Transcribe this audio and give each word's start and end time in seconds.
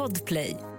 Podplay. 0.00 0.69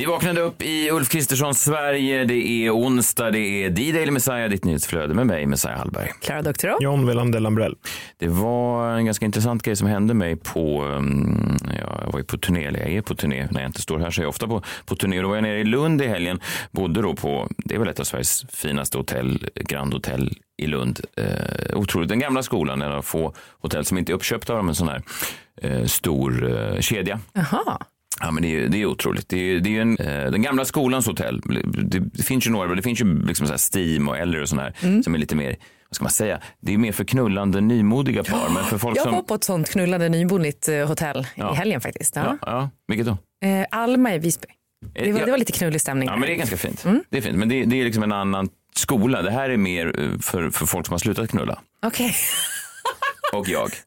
Vi 0.00 0.06
vaknade 0.06 0.40
upp 0.40 0.62
i 0.62 0.90
Ulf 0.90 1.08
Kristerssons 1.08 1.60
Sverige. 1.62 2.24
Det 2.24 2.66
är 2.66 2.70
onsdag, 2.70 3.30
det 3.30 3.38
är 3.38 3.70
D-Daily 3.70 4.10
Messiah, 4.10 4.48
ditt 4.48 4.64
nyhetsflöde 4.64 5.14
med 5.14 5.26
mig, 5.26 5.46
Messiah 5.46 5.78
Hallberg. 5.78 6.10
Klara 6.20 6.42
Doktorow. 6.42 6.76
John 6.80 7.06
Wilander 7.06 7.40
Lambrell. 7.40 7.76
Det 8.18 8.28
var 8.28 8.90
en 8.90 9.04
ganska 9.04 9.24
intressant 9.24 9.62
grej 9.62 9.76
som 9.76 9.88
hände 9.88 10.14
mig 10.14 10.36
på, 10.36 10.84
um, 10.84 11.58
ja, 11.80 12.00
jag 12.04 12.12
var 12.12 12.18
ju 12.18 12.24
på 12.24 12.38
turné, 12.38 12.64
eller 12.64 12.80
jag 12.80 12.90
är 12.90 13.02
på 13.02 13.14
turné 13.14 13.48
när 13.50 13.60
jag 13.60 13.68
inte 13.68 13.82
står 13.82 13.98
här 13.98 14.10
så 14.10 14.20
är 14.20 14.22
jag 14.22 14.28
ofta 14.28 14.46
på, 14.46 14.62
på 14.86 14.96
turné. 14.96 15.20
Då 15.20 15.28
var 15.28 15.34
jag 15.34 15.42
nere 15.42 15.58
i 15.58 15.64
Lund 15.64 16.02
i 16.02 16.06
helgen, 16.06 16.40
bodde 16.70 17.02
då 17.02 17.14
på, 17.14 17.48
det 17.56 17.74
är 17.74 17.78
väl 17.78 17.88
ett 17.88 18.00
av 18.00 18.04
Sveriges 18.04 18.44
finaste 18.50 18.98
hotell, 18.98 19.48
Grand 19.54 19.92
Hotel 19.92 20.38
i 20.56 20.66
Lund. 20.66 21.00
Eh, 21.16 21.76
otroligt, 21.76 22.08
den 22.08 22.18
gamla 22.18 22.42
skolan, 22.42 22.82
en 22.82 22.92
av 22.92 23.02
få 23.02 23.34
hotell 23.58 23.84
som 23.84 23.98
inte 23.98 24.12
är 24.12 24.14
uppköpta 24.14 24.54
av 24.54 24.68
en 24.68 24.74
sån 24.74 24.88
här 24.88 25.02
eh, 25.62 25.84
stor 25.84 26.58
eh, 26.58 26.80
kedja. 26.80 27.20
Jaha. 27.32 27.78
Ja, 28.20 28.30
men 28.30 28.42
det 28.42 28.56
är, 28.56 28.68
det 28.68 28.82
är 28.82 28.86
otroligt. 28.86 29.28
Det 29.28 29.36
är, 29.36 29.60
det 29.60 29.76
är 29.76 29.80
en, 29.82 29.98
eh, 29.98 30.30
den 30.30 30.42
gamla 30.42 30.64
skolans 30.64 31.06
hotell. 31.06 31.40
Det, 31.82 31.98
det 31.98 32.22
finns 32.22 32.46
ju 32.46 32.50
några, 32.50 32.74
det 32.74 32.82
finns 32.82 33.00
ju 33.00 33.26
liksom 33.26 33.46
så 33.46 33.78
Steam 33.78 34.08
och 34.08 34.18
Eller 34.18 34.42
och 34.42 34.48
sån 34.48 34.58
här 34.58 34.74
Mm. 34.82 35.02
som 35.02 35.14
är 35.14 35.18
lite 35.18 35.36
mer, 35.36 35.56
vad 35.88 35.94
ska 35.96 36.02
man 36.04 36.10
säga, 36.10 36.40
det 36.60 36.74
är 36.74 36.78
mer 36.78 36.92
för 36.92 37.04
knullande 37.04 37.60
nymodiga 37.60 38.24
par. 38.24 38.48
Men 38.54 38.64
för 38.64 38.78
folk 38.78 38.96
Jag 38.96 39.02
som... 39.04 39.12
var 39.14 39.22
på 39.22 39.34
ett 39.34 39.44
sånt 39.44 39.70
knullande 39.70 40.08
nybonligt 40.08 40.68
eh, 40.68 40.86
hotell 40.88 41.26
Ja. 41.34 41.52
i 41.52 41.56
helgen 41.56 41.80
faktiskt. 41.80 42.16
Ja. 42.16 42.22
Ja, 42.24 42.36
ja, 42.46 42.70
vilket 42.88 43.06
då? 43.06 43.12
Eh, 43.48 43.66
Alma 43.70 44.14
i 44.14 44.18
Visby. 44.18 44.46
Det 44.94 45.12
var, 45.12 45.18
Ja. 45.20 45.24
det 45.24 45.30
var 45.30 45.38
lite 45.38 45.52
knullig 45.52 45.80
stämning. 45.80 46.08
Ja, 46.08 46.16
men 46.16 46.26
det 46.28 46.34
är 46.34 46.36
ganska 46.36 46.56
fint. 46.56 46.84
Mm. 46.84 47.02
Det 47.10 47.18
är 47.18 47.22
fint. 47.22 47.38
Men 47.38 47.48
det, 47.48 47.64
det 47.64 47.80
är 47.80 47.84
liksom 47.84 48.02
en 48.02 48.12
annan 48.12 48.48
skola. 48.76 49.22
Det 49.22 49.30
här 49.30 49.50
är 49.50 49.56
mer 49.56 50.00
eh, 50.00 50.18
för, 50.20 50.50
för 50.50 50.66
folk 50.66 50.86
som 50.86 50.92
har 50.92 50.98
slutat 50.98 51.30
knulla. 51.30 51.60
Okej. 51.86 52.14
Och 53.32 53.48
jag. 53.48 53.70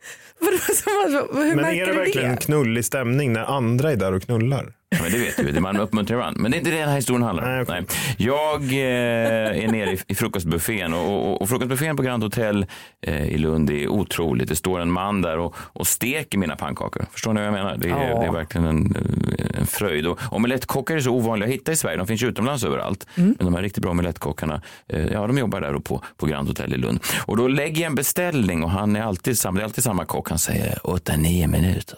Hur 0.45 1.55
Men 1.55 1.55
märker 1.55 1.81
är 1.81 1.85
det 1.85 1.91
du 1.91 1.97
verkligen 1.97 2.29
en 2.29 2.35
det? 2.35 2.41
knullig 2.41 2.85
stämning 2.85 3.33
när 3.33 3.43
andra 3.43 3.91
är 3.91 3.95
där 3.95 4.13
och 4.13 4.23
knullar? 4.23 4.73
Ja, 4.93 4.97
men 5.01 5.11
det 5.11 5.17
vet 5.17 5.53
du, 5.55 5.59
man 5.59 5.77
uppmuntrar 5.79 6.17
varandra. 6.17 6.41
Men 6.41 6.51
det 6.51 6.57
är 6.57 6.59
inte 6.59 6.71
det 6.71 6.77
den 6.79 6.89
här 6.89 6.95
historien 6.95 7.23
handlar 7.23 7.43
om. 7.43 7.49
Nej, 7.51 7.61
okej. 7.61 7.75
Nej. 7.87 8.27
Jag 8.27 8.63
eh, 8.63 9.63
är 9.63 9.67
nere 9.71 9.91
i, 9.91 9.99
i 10.07 10.15
frukostbuffén 10.15 10.93
och, 10.93 11.29
och, 11.31 11.41
och 11.41 11.49
frukostbuffén 11.49 11.97
på 11.97 12.03
Grand 12.03 12.23
Hotel 12.23 12.65
eh, 13.01 13.23
i 13.27 13.37
Lund 13.37 13.69
är 13.69 13.87
otroligt. 13.87 14.49
Det 14.49 14.55
står 14.55 14.79
en 14.79 14.91
man 14.91 15.21
där 15.21 15.37
och, 15.37 15.55
och 15.57 15.87
steker 15.87 16.37
mina 16.37 16.55
pannkakor. 16.55 17.05
Förstår 17.11 17.33
ni 17.33 17.39
vad 17.39 17.47
jag 17.47 17.53
menar? 17.53 17.77
Det 17.77 17.89
är, 17.89 18.09
Ja. 18.09 18.19
det 18.19 18.25
är 18.25 18.31
verkligen 18.31 18.67
en, 18.67 18.95
eh, 19.39 19.59
en 19.59 19.67
fröjd. 19.67 20.07
Och 20.07 20.19
omelettkokar 20.31 20.95
är 20.95 20.99
så 20.99 21.11
ovanliga 21.11 21.47
att 21.49 21.53
hitta 21.53 21.71
i 21.71 21.75
Sverige. 21.75 21.97
De 21.97 22.07
finns 22.07 22.23
ju 22.23 22.27
utomlands 22.27 22.63
överallt. 22.63 23.07
Men 23.15 23.35
de 23.39 23.53
här 23.53 23.61
riktigt 23.61 23.81
bra 23.83 23.91
omelettkockarna, 23.91 24.61
eh, 24.87 25.05
ja 25.05 25.27
de 25.27 25.37
jobbar 25.37 25.61
där 25.61 25.75
och 25.75 25.83
på, 25.85 26.03
på 26.17 26.25
Grand 26.25 26.47
Hotel 26.47 26.73
i 26.73 26.77
Lund. 26.77 26.99
Och 27.25 27.37
då 27.37 27.47
lägger 27.47 27.81
jag 27.81 27.89
en 27.89 27.95
beställning 27.95 28.63
och 28.63 28.69
han 28.69 28.95
är 28.95 29.01
alltid 29.01 29.39
samma, 29.39 29.55
det 29.57 29.61
är 29.61 29.65
alltid 29.65 29.83
samma 29.83 30.05
kock. 30.05 30.29
Han 30.29 30.39
säger 30.39 30.75
8-9 30.83 31.47
minuter. 31.47 31.97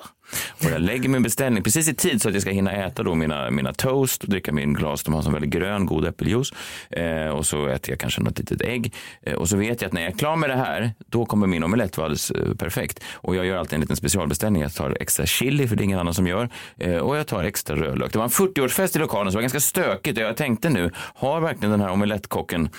Och 0.49 0.71
jag 0.71 0.81
lägger 0.81 1.09
min 1.09 1.23
beställning 1.23 1.63
precis 1.63 1.87
i 1.87 1.93
tid 1.93 2.21
så 2.21 2.27
att 2.27 2.33
jag 2.33 2.41
ska 2.41 2.51
hinna 2.51 2.71
äta 2.71 3.03
då 3.03 3.15
mina, 3.15 3.51
mina 3.51 3.73
toast 3.73 4.23
och 4.23 4.29
dricka 4.29 4.51
min 4.51 4.73
glas. 4.73 5.03
De 5.03 5.13
har 5.13 5.21
som 5.21 5.33
väldigt 5.33 5.51
grön, 5.51 5.85
god 5.85 6.05
äppeljuice. 6.05 6.53
Eh, 6.89 7.27
och 7.27 7.45
så 7.45 7.67
äter 7.67 7.91
jag 7.91 7.99
kanske 7.99 8.21
något 8.21 8.39
litet 8.39 8.61
ägg. 8.61 8.93
Eh, 9.21 9.33
och 9.33 9.49
så 9.49 9.57
vet 9.57 9.81
jag 9.81 9.87
att 9.87 9.93
när 9.93 10.01
jag 10.01 10.11
är 10.11 10.17
klar 10.17 10.35
med 10.35 10.49
det 10.49 10.55
här, 10.55 10.93
då 11.07 11.25
kommer 11.25 11.47
min 11.47 11.63
omelett 11.63 11.97
vara 11.97 12.05
alldeles 12.05 12.31
eh, 12.31 12.53
perfekt. 12.53 13.03
Och 13.13 13.35
jag 13.35 13.45
gör 13.45 13.57
alltid 13.57 13.73
en 13.73 13.81
liten 13.81 13.95
specialbeställning. 13.95 14.61
Jag 14.61 14.73
tar 14.73 14.97
extra 14.99 15.25
chili, 15.25 15.67
för 15.67 15.75
det 15.75 15.81
är 15.81 15.85
ingen 15.85 15.99
annan 15.99 16.13
som 16.13 16.27
gör. 16.27 16.49
Eh, 16.77 16.97
och 16.97 17.17
jag 17.17 17.27
tar 17.27 17.43
extra 17.43 17.75
rödlök. 17.75 18.11
Det 18.11 18.17
var 18.17 18.25
en 18.25 18.29
40-årsfest 18.29 18.95
i 18.95 18.99
lokalen, 18.99 19.31
så 19.31 19.35
det 19.35 19.37
var 19.37 19.41
ganska 19.41 19.59
stökigt. 19.59 20.17
Och 20.17 20.23
jag 20.23 20.37
tänkte 20.37 20.69
nu, 20.69 20.91
har 20.95 21.41
verkligen 21.41 21.71
den 21.71 21.81
här 21.81 21.89
omelettkocken 21.89 22.63
eh, 22.65 22.69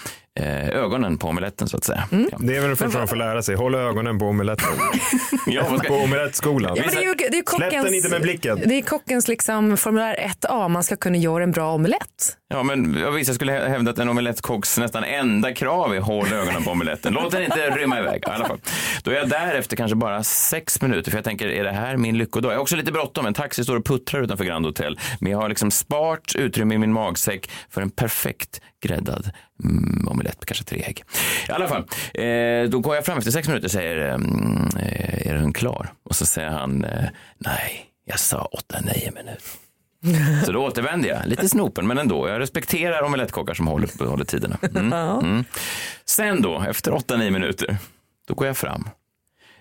ögonen 0.42 1.18
på 1.18 1.28
omeletten 1.28 1.68
så 1.68 1.76
att 1.76 1.84
säga? 1.84 2.08
Ja. 2.10 2.38
Det 2.40 2.56
är 2.56 2.60
väl 2.60 2.70
det 2.70 2.76
första 2.76 2.98
man 2.98 3.08
får 3.08 3.16
lära 3.16 3.42
sig. 3.42 3.54
Håll 3.54 3.74
ögonen 3.74 4.18
på 4.18 4.24
omeletten. 4.26 4.68
Ja, 5.48 5.78
På 5.88 5.94
omelettskolan. 5.94 6.72
Ja, 6.76 6.82
men 6.86 6.94
det 6.94 7.00
är 7.00 7.08
ju, 7.08 7.14
det 7.14 7.24
är 7.24 7.32
ju 7.36 7.42
Släpp 7.56 7.70
den 7.70 7.82
kockens, 7.82 7.94
inte 7.96 8.08
med 8.08 8.22
blicken. 8.22 8.60
det 8.66 8.74
är 8.78 8.82
kockens 8.82 9.28
liksom 9.28 9.76
formulär 9.76 10.30
1A, 10.42 10.68
man 10.68 10.84
ska 10.84 10.96
kunna 10.96 11.16
göra 11.16 11.42
en 11.42 11.52
bra 11.52 11.74
omelett. 11.74 12.36
Ja, 12.48 12.62
men 12.62 12.94
jag 13.00 13.12
vissa 13.12 13.34
skulle 13.34 13.52
hä- 13.52 13.68
hävda 13.68 13.90
att 13.90 13.98
en 13.98 14.08
omelettkocks 14.08 14.78
nästan 14.78 15.04
enda 15.04 15.54
krav 15.54 15.94
är 15.94 16.00
håll 16.00 16.32
ögonen 16.32 16.64
på 16.64 16.70
omeletten. 16.70 17.12
Låt 17.12 17.32
den 17.32 17.42
inte 17.42 17.70
rymma 17.70 17.98
iväg. 17.98 18.22
I 18.26 18.30
alla 18.30 18.44
fall. 18.48 18.58
Då 19.02 19.10
är 19.10 19.14
jag 19.14 19.28
där 19.28 19.54
efter 19.54 19.76
kanske 19.76 19.94
bara 19.96 20.22
sex 20.24 20.82
minuter, 20.82 21.10
för 21.10 21.18
jag 21.18 21.24
tänker, 21.24 21.48
är 21.48 21.64
det 21.64 21.72
här 21.72 21.96
min 21.96 22.18
lyckodag? 22.18 22.50
Jag 22.52 22.56
har 22.56 22.62
också 22.62 22.76
lite 22.76 22.92
bråttom. 22.92 23.26
En 23.26 23.34
taxi 23.34 23.64
står 23.64 23.76
och 23.76 23.84
puttrar 23.86 24.22
utanför 24.22 24.44
Grand 24.44 24.66
Hotel, 24.66 24.98
men 25.20 25.32
jag 25.32 25.38
har 25.38 25.48
liksom 25.48 25.70
spart 25.70 26.32
utrymme 26.34 26.74
i 26.74 26.78
min 26.78 26.92
magsäck 26.92 27.50
för 27.70 27.82
en 27.82 27.90
perfekt 27.90 28.60
gräddad 28.82 29.30
mm, 29.64 30.08
omelett, 30.08 30.44
kanske 30.46 30.64
tre 30.64 30.82
ägg. 30.82 31.04
I 31.48 31.52
alla 31.52 31.68
fall, 31.68 31.84
eh, 32.14 32.70
då 32.70 32.80
går 32.80 32.94
jag 32.94 33.04
fram 33.04 33.18
efter 33.18 33.30
sex 33.30 33.48
minuter 33.48 33.66
och 33.66 33.72
säger, 33.72 33.96
mm, 33.96 34.68
är 35.18 35.34
den 35.34 35.52
klar? 35.52 35.92
Och 36.02 36.16
så 36.16 36.26
säger 36.26 36.50
han, 36.50 36.84
eh, 36.84 37.04
nej, 37.38 37.86
jag 38.04 38.20
sa 38.20 38.44
åtta, 38.44 38.80
nio 38.80 39.10
minuter. 39.10 39.42
Så 40.44 40.52
då 40.52 40.64
återvänder 40.64 41.08
jag, 41.08 41.26
lite 41.26 41.48
snopen 41.48 41.86
men 41.86 41.98
ändå. 41.98 42.28
Jag 42.28 42.40
respekterar 42.40 43.02
omelettkockar 43.02 43.54
som 43.54 43.66
håller, 43.66 44.06
håller 44.06 44.24
tiderna. 44.24 44.58
Mm. 44.62 44.92
Mm. 44.92 45.44
Sen 46.04 46.42
då, 46.42 46.64
efter 46.68 46.92
8-9 46.92 47.30
minuter, 47.30 47.76
då 48.28 48.34
går 48.34 48.46
jag 48.46 48.56
fram. 48.56 48.88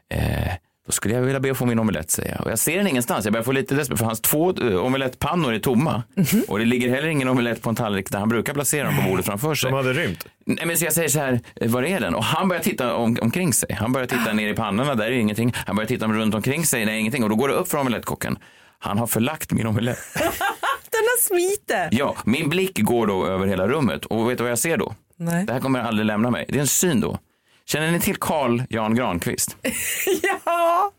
Eh, 0.10 0.54
då 0.86 0.92
skulle 0.92 1.16
jag 1.16 1.22
vilja 1.22 1.40
be 1.40 1.52
att 1.52 1.58
få 1.58 1.66
min 1.66 1.80
omelett 1.80 2.12
säger 2.12 2.32
jag. 2.32 2.42
Och 2.46 2.52
jag 2.52 2.60
ser 2.60 2.78
den 2.78 2.88
ingenstans. 2.88 3.26
Jag 3.26 3.34
börjar 3.34 3.44
få 3.44 3.52
lite 3.52 3.76
desperat 3.76 4.00
för 4.00 4.06
hans 4.06 4.22
två 4.22 4.54
eh, 4.62 4.76
omelettpannor 4.76 5.54
är 5.54 5.60
tomma. 5.60 6.04
Och 6.48 6.60
det 6.60 6.66
ligger 6.66 6.90
heller 6.90 7.08
ingen 7.08 7.28
omelett 7.28 7.62
på 7.62 7.70
en 7.70 7.76
tallrik 7.76 8.12
där 8.12 8.20
han 8.20 8.30
brukar 8.30 8.54
placera 8.54 8.84
dem 8.88 8.96
på 9.04 9.10
bordet 9.10 9.26
framför 9.26 9.56
sig. 9.56 9.72
De 9.72 9.78
hade 9.78 9.94
rymt. 9.94 10.26
Nej, 10.46 10.66
men 10.66 10.78
så 10.78 10.86
jag 10.86 10.94
säger 10.94 11.10
så 11.10 11.20
här, 11.20 11.40
eh, 11.56 11.70
var 11.72 11.84
är 11.84 12.00
den? 12.00 12.16
Och 12.16 12.24
han 12.24 12.48
börjar 12.48 12.64
titta 12.64 12.96
om, 12.96 13.18
omkring 13.22 13.54
sig. 13.54 13.74
Han 13.74 13.92
börjar 13.92 14.08
titta 14.08 14.34
ner 14.34 14.48
i 14.48 14.54
pannorna, 14.54 14.96
där 14.96 15.06
är 15.06 15.12
ingenting. 15.12 15.54
Han 15.66 15.76
börjar 15.76 15.88
titta 15.88 16.08
runt 16.08 16.36
omkring 16.36 16.66
sig, 16.66 16.86
nej 16.86 17.00
ingenting. 17.00 17.24
Och 17.24 17.30
då 17.30 17.36
går 17.36 17.48
det 17.48 17.54
upp 17.54 17.68
för 17.68 17.78
omelettkocken. 17.78 18.38
Han 18.80 18.98
har 18.98 19.08
förlagt 19.08 19.52
min 19.52 19.68
omelett. 19.68 20.00
Den 20.92 21.04
har 21.04 21.22
smite. 21.22 21.90
Ja, 21.92 22.16
min 22.26 22.50
blick 22.50 22.80
går 22.82 23.08
då 23.08 23.28
över 23.28 23.48
hela 23.48 23.68
rummet 23.68 24.06
och 24.06 24.30
vet 24.30 24.38
du 24.38 24.44
vad 24.44 24.52
jag 24.52 24.60
ser 24.60 24.78
då? 24.78 24.94
Nej. 25.18 25.46
Det 25.46 25.54
här 25.54 25.60
kommer 25.60 25.80
aldrig 25.80 26.06
lämna 26.06 26.32
mig. 26.32 26.46
Det 26.50 26.56
är 26.56 26.62
en 26.62 26.68
syn 26.68 27.00
då. 27.02 27.20
Känner 27.68 27.92
ni 27.92 28.00
till 28.00 28.16
Carl 28.16 28.64
Jan 28.70 28.96
Granqvist? 28.96 29.58
Ja. 30.24 30.92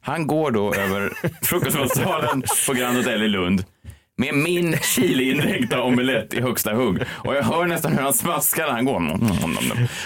Han 0.00 0.26
går 0.26 0.50
då 0.50 0.74
över 0.74 1.12
frukostmatsalen 1.42 2.42
på 2.66 2.72
Grand 2.72 2.96
Hotel 2.96 3.22
i 3.22 3.28
Lund 3.28 3.64
med 4.18 4.34
min 4.34 4.76
chili-indränkta 4.82 5.80
omelett 5.82 6.34
i 6.34 6.40
högsta 6.40 6.72
hugg. 6.74 6.98
Och 7.24 7.34
jag 7.34 7.42
hör 7.42 7.66
nästan 7.66 7.92
hur 7.92 8.02
han 8.02 8.12
smaskar 8.14 8.66
när 8.66 8.72
han 8.72 8.84
går. 8.84 9.00
Han 9.00 9.22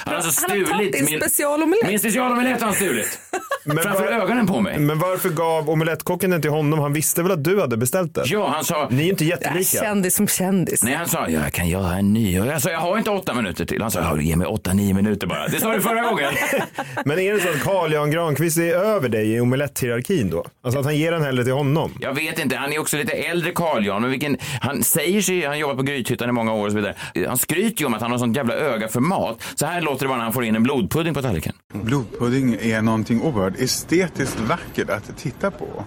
har 0.07 0.15
alltså 0.15 0.47
Han 0.49 0.51
har 0.61 0.67
tagit 0.67 0.95
stulit 0.95 1.11
min, 1.11 1.21
specialomelett. 1.21 1.89
min 1.89 1.99
specialomelett 1.99 2.61
har 2.61 2.67
han 2.67 2.75
stulit. 2.77 3.19
Men, 3.65 3.77
Framför 3.79 4.05
var, 4.05 4.13
ögonen 4.13 4.47
på 4.47 4.61
mig. 4.61 4.79
men 4.79 4.99
varför 4.99 5.29
gav 5.29 5.71
omelettkocken 5.71 6.31
den 6.31 6.43
till 6.43 6.51
honom? 6.51 6.79
Han 6.79 6.93
visste 6.93 7.23
väl 7.23 7.33
att 7.33 7.45
du 7.45 7.61
hade 7.61 7.77
beställt 7.77 8.15
den? 8.15 8.25
Ja, 8.29 8.49
han 8.49 8.65
sa, 8.65 8.89
Ni 8.91 9.07
är 9.07 9.11
inte 9.11 9.25
jättelika. 9.25 9.81
kändis 9.83 10.15
som 10.17 10.29
kändis. 10.29 10.83
Nej, 10.83 10.95
han 10.95 11.09
sa, 11.09 11.29
jag 11.29 11.53
kan 11.53 11.69
göra 11.69 11.95
en 11.95 12.13
ny. 12.13 12.41
Och 12.41 12.47
jag 12.47 12.63
sa, 12.63 12.71
jag 12.71 12.79
har 12.81 12.99
inte 12.99 13.11
åtta 13.11 13.35
minuter 13.35 13.65
till. 13.65 13.83
Han 13.83 13.91
sa, 13.91 14.01
"Ja, 14.01 14.21
ge 14.21 14.37
mig 14.37 14.47
åtta, 14.47 14.73
nio 14.73 14.95
minuter 14.95 15.27
bara. 15.27 15.49
Det 15.49 15.61
sa 15.61 15.73
du 15.73 15.81
förra 15.81 16.03
gången. 16.03 16.33
Men 17.05 17.19
är 17.19 17.33
det 17.35 17.41
så 17.41 17.49
att 17.49 17.61
Carl 17.63 17.93
Jan 17.93 18.11
Granqvist 18.11 18.59
är 18.59 18.75
över 18.75 19.09
dig 19.09 19.33
i 19.35 19.41
omeletthierarkin 19.41 20.31
då? 20.31 20.45
Alltså 20.65 20.79
att 20.81 20.85
han 20.85 20.97
ger 20.97 21.13
den 21.13 21.23
hellre 21.23 21.45
till 21.45 21.53
honom? 21.53 21.99
Jag 22.01 22.15
vet 22.15 22.39
inte, 22.39 22.57
han 22.57 22.73
är 22.73 22.79
också 22.79 22.97
lite 22.97 23.13
äldre 23.13 23.51
Carl 23.55 23.87
Jan, 23.87 23.96
men 24.01 24.11
vilken, 24.11 24.37
han 24.61 24.83
säger 24.83 25.21
sig, 25.21 25.43
han 25.43 25.51
har 25.51 25.57
jobbat 25.57 25.77
på 25.77 25.83
Grythyttan 25.83 26.29
i 26.29 26.33
många 26.33 26.53
år 26.53 26.67
och 26.67 26.73
så 26.73 26.77
vidare. 26.77 26.95
Han 27.29 27.39
skryter 27.39 27.81
ju 27.81 27.87
om 27.87 27.95
att 27.95 28.03
han 28.03 28.11
har 28.11 28.19
sånt 28.19 28.37
jävla 28.37 28.55
öga 28.55 28.89
för 28.89 29.01
mat. 29.01 29.43
Så 29.55 29.67
här 29.67 29.81
låter 29.81 30.05
det 30.05 30.09
bara 30.09 30.17
när 30.17 30.25
han 30.25 30.33
får 30.33 30.45
in 30.45 30.57
en 30.57 30.63
blodpudding 30.63 31.15
på 31.15 31.23
tallriken. 31.23 31.53
Blodpudding 31.73 32.55
är 32.61 32.83
någonting 32.83 33.23
oerhört 33.23 33.61
estetiskt 33.61 34.41
vackert 34.41 34.91
att 34.91 35.17
titta 35.17 35.51
på. 35.51 35.85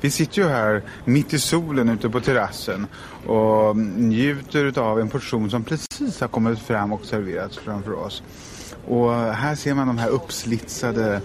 Vi 0.00 0.10
sitter 0.10 0.42
ju 0.42 0.48
här 0.48 0.82
mitt 1.04 1.34
i 1.34 1.38
solen 1.38 1.88
ute 1.88 2.10
på 2.10 2.20
terrassen 2.20 2.86
och 3.26 3.76
njuter 3.76 4.78
av 4.78 5.00
en 5.00 5.08
portion 5.08 5.50
som 5.50 5.64
precis 5.64 6.20
har 6.20 6.28
kommit 6.28 6.58
fram 6.58 6.92
och 6.92 7.04
serverats 7.04 7.58
framför 7.58 7.92
oss. 7.92 8.22
Och 8.86 9.12
här 9.14 9.54
ser 9.54 9.74
man 9.74 9.86
de 9.86 9.98
här 9.98 10.08
uppslitsade 10.08 11.20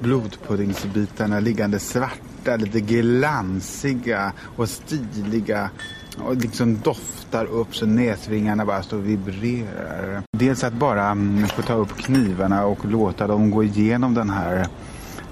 blodpuddingsbitarna 0.00 1.40
liggande 1.40 1.78
svarta, 1.78 2.56
lite 2.56 2.80
glansiga 2.80 4.32
och 4.56 4.68
stiliga 4.68 5.70
och 6.18 6.36
liksom 6.36 6.80
doftar 6.80 7.44
upp 7.44 7.76
så 7.76 7.86
näsvingarna 7.86 8.64
bara 8.64 8.82
står 8.82 8.96
och 8.96 9.08
vibrerar. 9.08 10.22
Dels 10.32 10.64
att 10.64 10.72
bara 10.72 11.06
mm, 11.06 11.48
få 11.48 11.62
ta 11.62 11.74
upp 11.74 11.96
knivarna 11.96 12.66
och 12.66 12.84
låta 12.84 13.26
dem 13.26 13.50
gå 13.50 13.64
igenom 13.64 14.14
den 14.14 14.30
här 14.30 14.66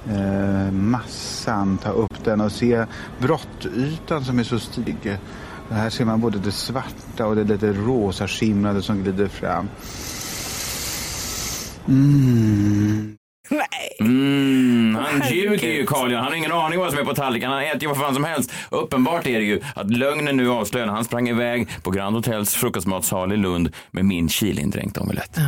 eh, 0.09 0.73
massan, 0.73 1.79
ta 1.79 1.91
upp 1.91 2.25
den 2.25 2.41
och 2.41 2.53
se 2.53 2.85
brottytan 3.19 4.25
som 4.25 4.39
är 4.39 4.45
så 4.45 4.59
stilig. 4.59 5.19
Här 5.71 5.91
ser 5.91 6.05
man 6.05 6.21
både 6.21 6.39
det 6.39 6.53
svarta 6.53 7.27
och 7.27 7.37
det 7.37 7.45
lite 7.45 7.73
rosa 7.73 8.29
skimrande 8.29 8.83
som 8.83 9.03
glider 9.03 9.29
fram. 9.29 9.69
Mm. 11.89 13.17
Nej. 13.51 13.97
Mm, 14.01 14.95
han 14.95 15.21
Herregud. 15.21 15.51
ljuger 15.63 15.69
ju 15.75 15.87
Carl 15.87 16.13
Jan. 16.13 16.23
Han 16.23 16.33
har 16.33 16.39
ingen 16.39 16.53
aning 16.53 16.79
vad 16.79 16.91
som 16.91 16.99
är 16.99 17.05
på 17.05 17.15
tallriken. 17.15 17.51
Han 17.51 17.63
äter 17.63 17.83
ju 17.83 17.89
vad 17.89 17.97
fan 17.97 18.15
som 18.15 18.25
helst. 18.25 18.53
Uppenbart 18.71 19.27
är 19.27 19.39
det 19.39 19.45
ju 19.45 19.61
att 19.75 19.91
lögnen 19.91 20.37
nu 20.37 20.51
avslöjar 20.51 20.87
han 20.87 21.05
sprang 21.05 21.29
iväg 21.29 21.69
på 21.83 21.91
Grand 21.91 22.17
Hotels 22.17 22.55
frukostmatsal 22.55 23.33
i 23.33 23.37
Lund 23.37 23.73
med 23.91 24.05
min 24.05 24.29
chilindränkta 24.29 25.01
omelett. 25.01 25.39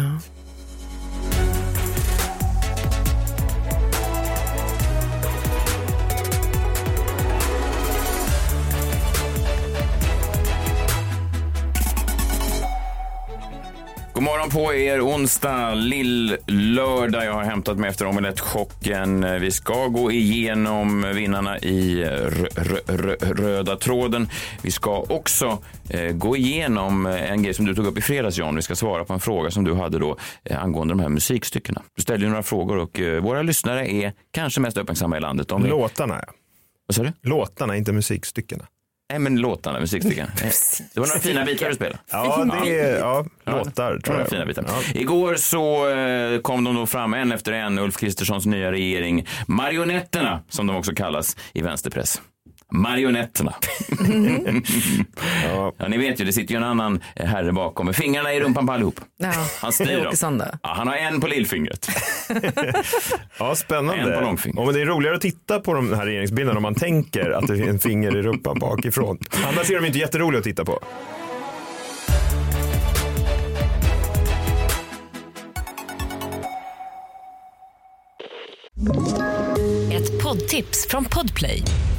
Morgon 14.20 14.50
på 14.50 14.74
er, 14.74 15.00
onsdag, 15.00 15.74
lill-lördag. 15.74 17.24
Jag 17.24 17.32
har 17.32 17.44
hämtat 17.44 17.78
mig 17.78 17.90
efter 17.90 18.06
omelettchocken. 18.06 19.40
Vi 19.40 19.50
ska 19.50 19.86
gå 19.86 20.12
igenom 20.12 21.12
vinnarna 21.14 21.58
i 21.58 22.04
rö 22.04 22.48
rö 22.56 22.78
rö 22.86 23.16
röda 23.20 23.76
tråden. 23.76 24.28
Vi 24.62 24.70
ska 24.70 25.04
också 25.08 25.58
eh, 25.88 26.12
gå 26.12 26.36
igenom 26.36 27.06
en 27.06 27.42
grej 27.42 27.54
som 27.54 27.64
du 27.64 27.74
tog 27.74 27.86
upp 27.86 27.98
i 27.98 28.00
fredags, 28.00 28.38
John. 28.38 28.56
Vi 28.56 28.62
ska 28.62 28.76
svara 28.76 29.04
på 29.04 29.12
en 29.12 29.20
fråga 29.20 29.50
som 29.50 29.64
du 29.64 29.74
hade 29.74 29.98
då 29.98 30.16
eh, 30.44 30.62
angående 30.62 30.94
de 30.94 31.00
här 31.00 31.08
musikstyckena. 31.08 31.82
Du 31.96 32.02
ställde 32.02 32.24
ju 32.24 32.30
några 32.30 32.42
frågor 32.42 32.76
och 32.76 33.00
eh, 33.00 33.22
våra 33.22 33.42
lyssnare 33.42 33.92
är 33.92 34.12
kanske 34.30 34.60
mest 34.60 34.76
uppmärksamma 34.76 35.16
i 35.16 35.20
landet. 35.20 35.52
Om 35.52 35.62
vi... 35.62 35.68
Låtarna, 35.68 36.24
ja. 36.26 36.32
Vad 36.86 36.94
sa 36.94 37.02
du? 37.02 37.12
Låtarna, 37.22 37.76
inte 37.76 37.92
musikstyckena. 37.92 38.66
Nej, 39.10 39.18
men 39.18 39.36
låtarna, 39.40 39.80
musikstycken. 39.80 40.26
Det 40.94 41.00
var 41.00 41.06
några 41.06 41.20
fina 41.20 41.44
bitar 41.44 41.68
du 41.68 41.74
spelade. 41.74 41.98
Ja, 42.10 42.46
det 42.64 42.80
är 42.80 42.98
ja, 42.98 43.26
låtar 43.44 43.98
tror 43.98 44.18
jag. 44.18 44.28
fina 44.28 44.46
bitar. 44.46 44.64
Ja. 44.68 45.00
Igår 45.00 45.34
så 45.34 45.88
eh, 45.90 46.40
kom 46.40 46.64
de 46.64 46.74
då 46.74 46.86
fram 46.86 47.14
en 47.14 47.32
efter 47.32 47.52
en, 47.52 47.78
Ulf 47.78 47.96
Kristerssons 47.96 48.46
nya 48.46 48.72
regering. 48.72 49.26
Marionetterna, 49.46 50.42
som 50.48 50.66
de 50.66 50.76
också 50.76 50.94
kallas 50.94 51.36
i 51.52 51.62
vänsterpress. 51.62 52.20
Marionetterna. 52.72 53.54
Ja. 55.44 55.72
Ja, 55.78 55.88
ni 55.88 55.98
vet 55.98 56.20
ju, 56.20 56.24
det 56.24 56.32
sitter 56.32 56.54
ju 56.54 56.56
en 56.58 56.64
annan 56.64 57.00
herre 57.16 57.52
bakom 57.52 57.86
med 57.86 57.96
fingrarna 57.96 58.34
i 58.34 58.40
rumpan 58.40 58.66
på 58.66 58.72
allihop. 58.72 59.00
Ja, 59.16 59.32
Han 59.60 59.72
styr 59.72 60.04
dem. 60.04 60.40
Ja, 60.62 60.74
han 60.76 60.88
har 60.88 60.96
en 60.96 61.20
på 61.20 61.26
lillfingret. 61.26 61.88
Ja, 63.38 63.54
spännande. 63.54 64.02
En 64.02 64.18
på 64.18 64.24
långfingret. 64.24 64.58
Ja, 64.58 64.64
men 64.64 64.74
det 64.74 64.80
är 64.80 64.86
roligare 64.86 65.16
att 65.16 65.22
titta 65.22 65.60
på 65.60 65.74
de 65.74 65.92
här 65.92 66.06
regeringsbilderna 66.06 66.56
om 66.56 66.62
man 66.62 66.74
tänker 66.74 67.30
att 67.30 67.46
det 67.46 67.54
är 67.54 67.68
en 67.68 67.78
finger 67.78 68.16
i 68.16 68.22
rumpan 68.22 68.58
bakifrån. 68.58 69.18
Annars 69.46 69.70
är 69.70 69.80
de 69.80 69.86
inte 69.86 69.98
jätteroliga 69.98 70.38
att 70.38 70.44
titta 70.44 70.64
på. 70.64 70.80
Ett 79.92 80.22
poddtips 80.22 80.86
från 80.90 81.04
Podplay. 81.04 81.62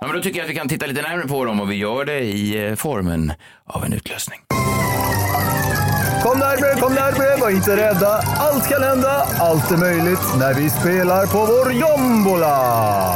Ja, 0.00 0.06
men 0.06 0.16
då 0.16 0.22
tycker 0.22 0.38
jag 0.38 0.44
att 0.44 0.50
vi 0.50 0.54
kan 0.54 0.68
titta 0.68 0.86
lite 0.86 1.02
närmare 1.02 1.28
på 1.28 1.44
dem 1.44 1.60
och 1.60 1.70
vi 1.70 1.74
gör 1.74 2.04
det 2.04 2.18
i 2.20 2.66
eh, 2.68 2.74
formen 2.74 3.32
av 3.66 3.84
en 3.84 3.92
utlösning. 3.92 4.40
Kom 6.22 6.38
närmare, 6.38 6.74
kom 6.80 6.94
närmare, 6.94 7.36
var 7.40 7.50
inte 7.50 7.76
rädda. 7.76 8.08
Allt 8.38 8.68
kan 8.68 8.82
hända, 8.82 9.26
allt 9.38 9.70
är 9.70 9.76
möjligt 9.76 10.20
när 10.38 10.54
vi 10.54 10.70
spelar 10.70 11.26
på 11.26 11.38
vår 11.38 11.72
jombola. 11.72 13.14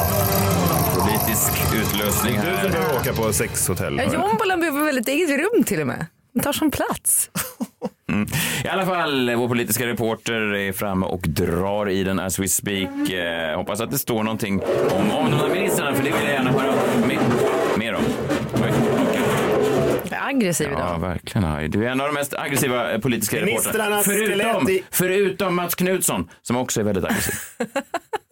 Politisk 0.99 1.53
utlösning 1.75 2.35
Du 2.35 2.41
som 2.41 2.57
här. 2.57 2.69
behöver 2.69 2.97
åka 3.01 3.13
på 3.13 3.33
sexhotell. 3.33 3.97
Ja, 4.07 4.13
Jombolan 4.13 4.61
behöver 4.61 4.85
väl 4.87 4.99
ett 4.99 5.09
eget 5.09 5.31
rum 5.41 5.65
till 5.65 5.81
och 5.81 5.87
med. 5.87 6.07
Den 6.35 6.43
tar 6.43 6.53
som 6.53 6.71
plats. 6.71 7.31
I 8.65 8.69
alla 8.69 8.87
fall, 8.87 9.35
vår 9.35 9.49
politiska 9.49 9.87
reporter 9.87 10.55
är 10.55 10.73
framme 10.73 11.07
och 11.07 11.21
drar 11.29 11.89
i 11.89 12.05
den 12.05 12.19
as 12.21 12.39
we 12.39 12.49
speak. 12.49 13.11
Eh, 13.11 13.57
hoppas 13.57 13.81
att 13.81 13.91
det 13.91 13.99
står 13.99 14.23
någonting 14.23 14.61
om, 14.91 15.11
om 15.11 15.31
de 15.31 15.37
här 15.37 15.49
ministrarna, 15.49 15.95
för 15.95 16.03
det 16.05 16.11
vill 16.11 16.21
jag 16.25 16.33
gärna 16.33 16.51
höra 16.53 16.73
mer, 17.09 17.19
mer 17.79 17.95
om. 17.95 18.03
Oj, 18.65 18.73
aggressiv 20.11 20.69
Ja, 20.73 20.79
idag. 20.79 21.01
verkligen. 21.01 21.45
Aj. 21.49 21.69
Du 21.69 21.87
är 21.87 21.91
en 21.91 22.01
av 22.01 22.07
de 22.07 22.13
mest 22.15 22.35
aggressiva 22.35 22.93
eh, 22.93 22.99
politiska 23.01 23.37
reportrarna. 23.37 24.03
Förutom, 24.03 24.79
förutom 24.91 25.55
Mats 25.55 25.75
Knutsson, 25.75 26.29
som 26.43 26.57
också 26.57 26.81
är 26.81 26.85
väldigt 26.85 27.05
aggressiv. 27.05 27.35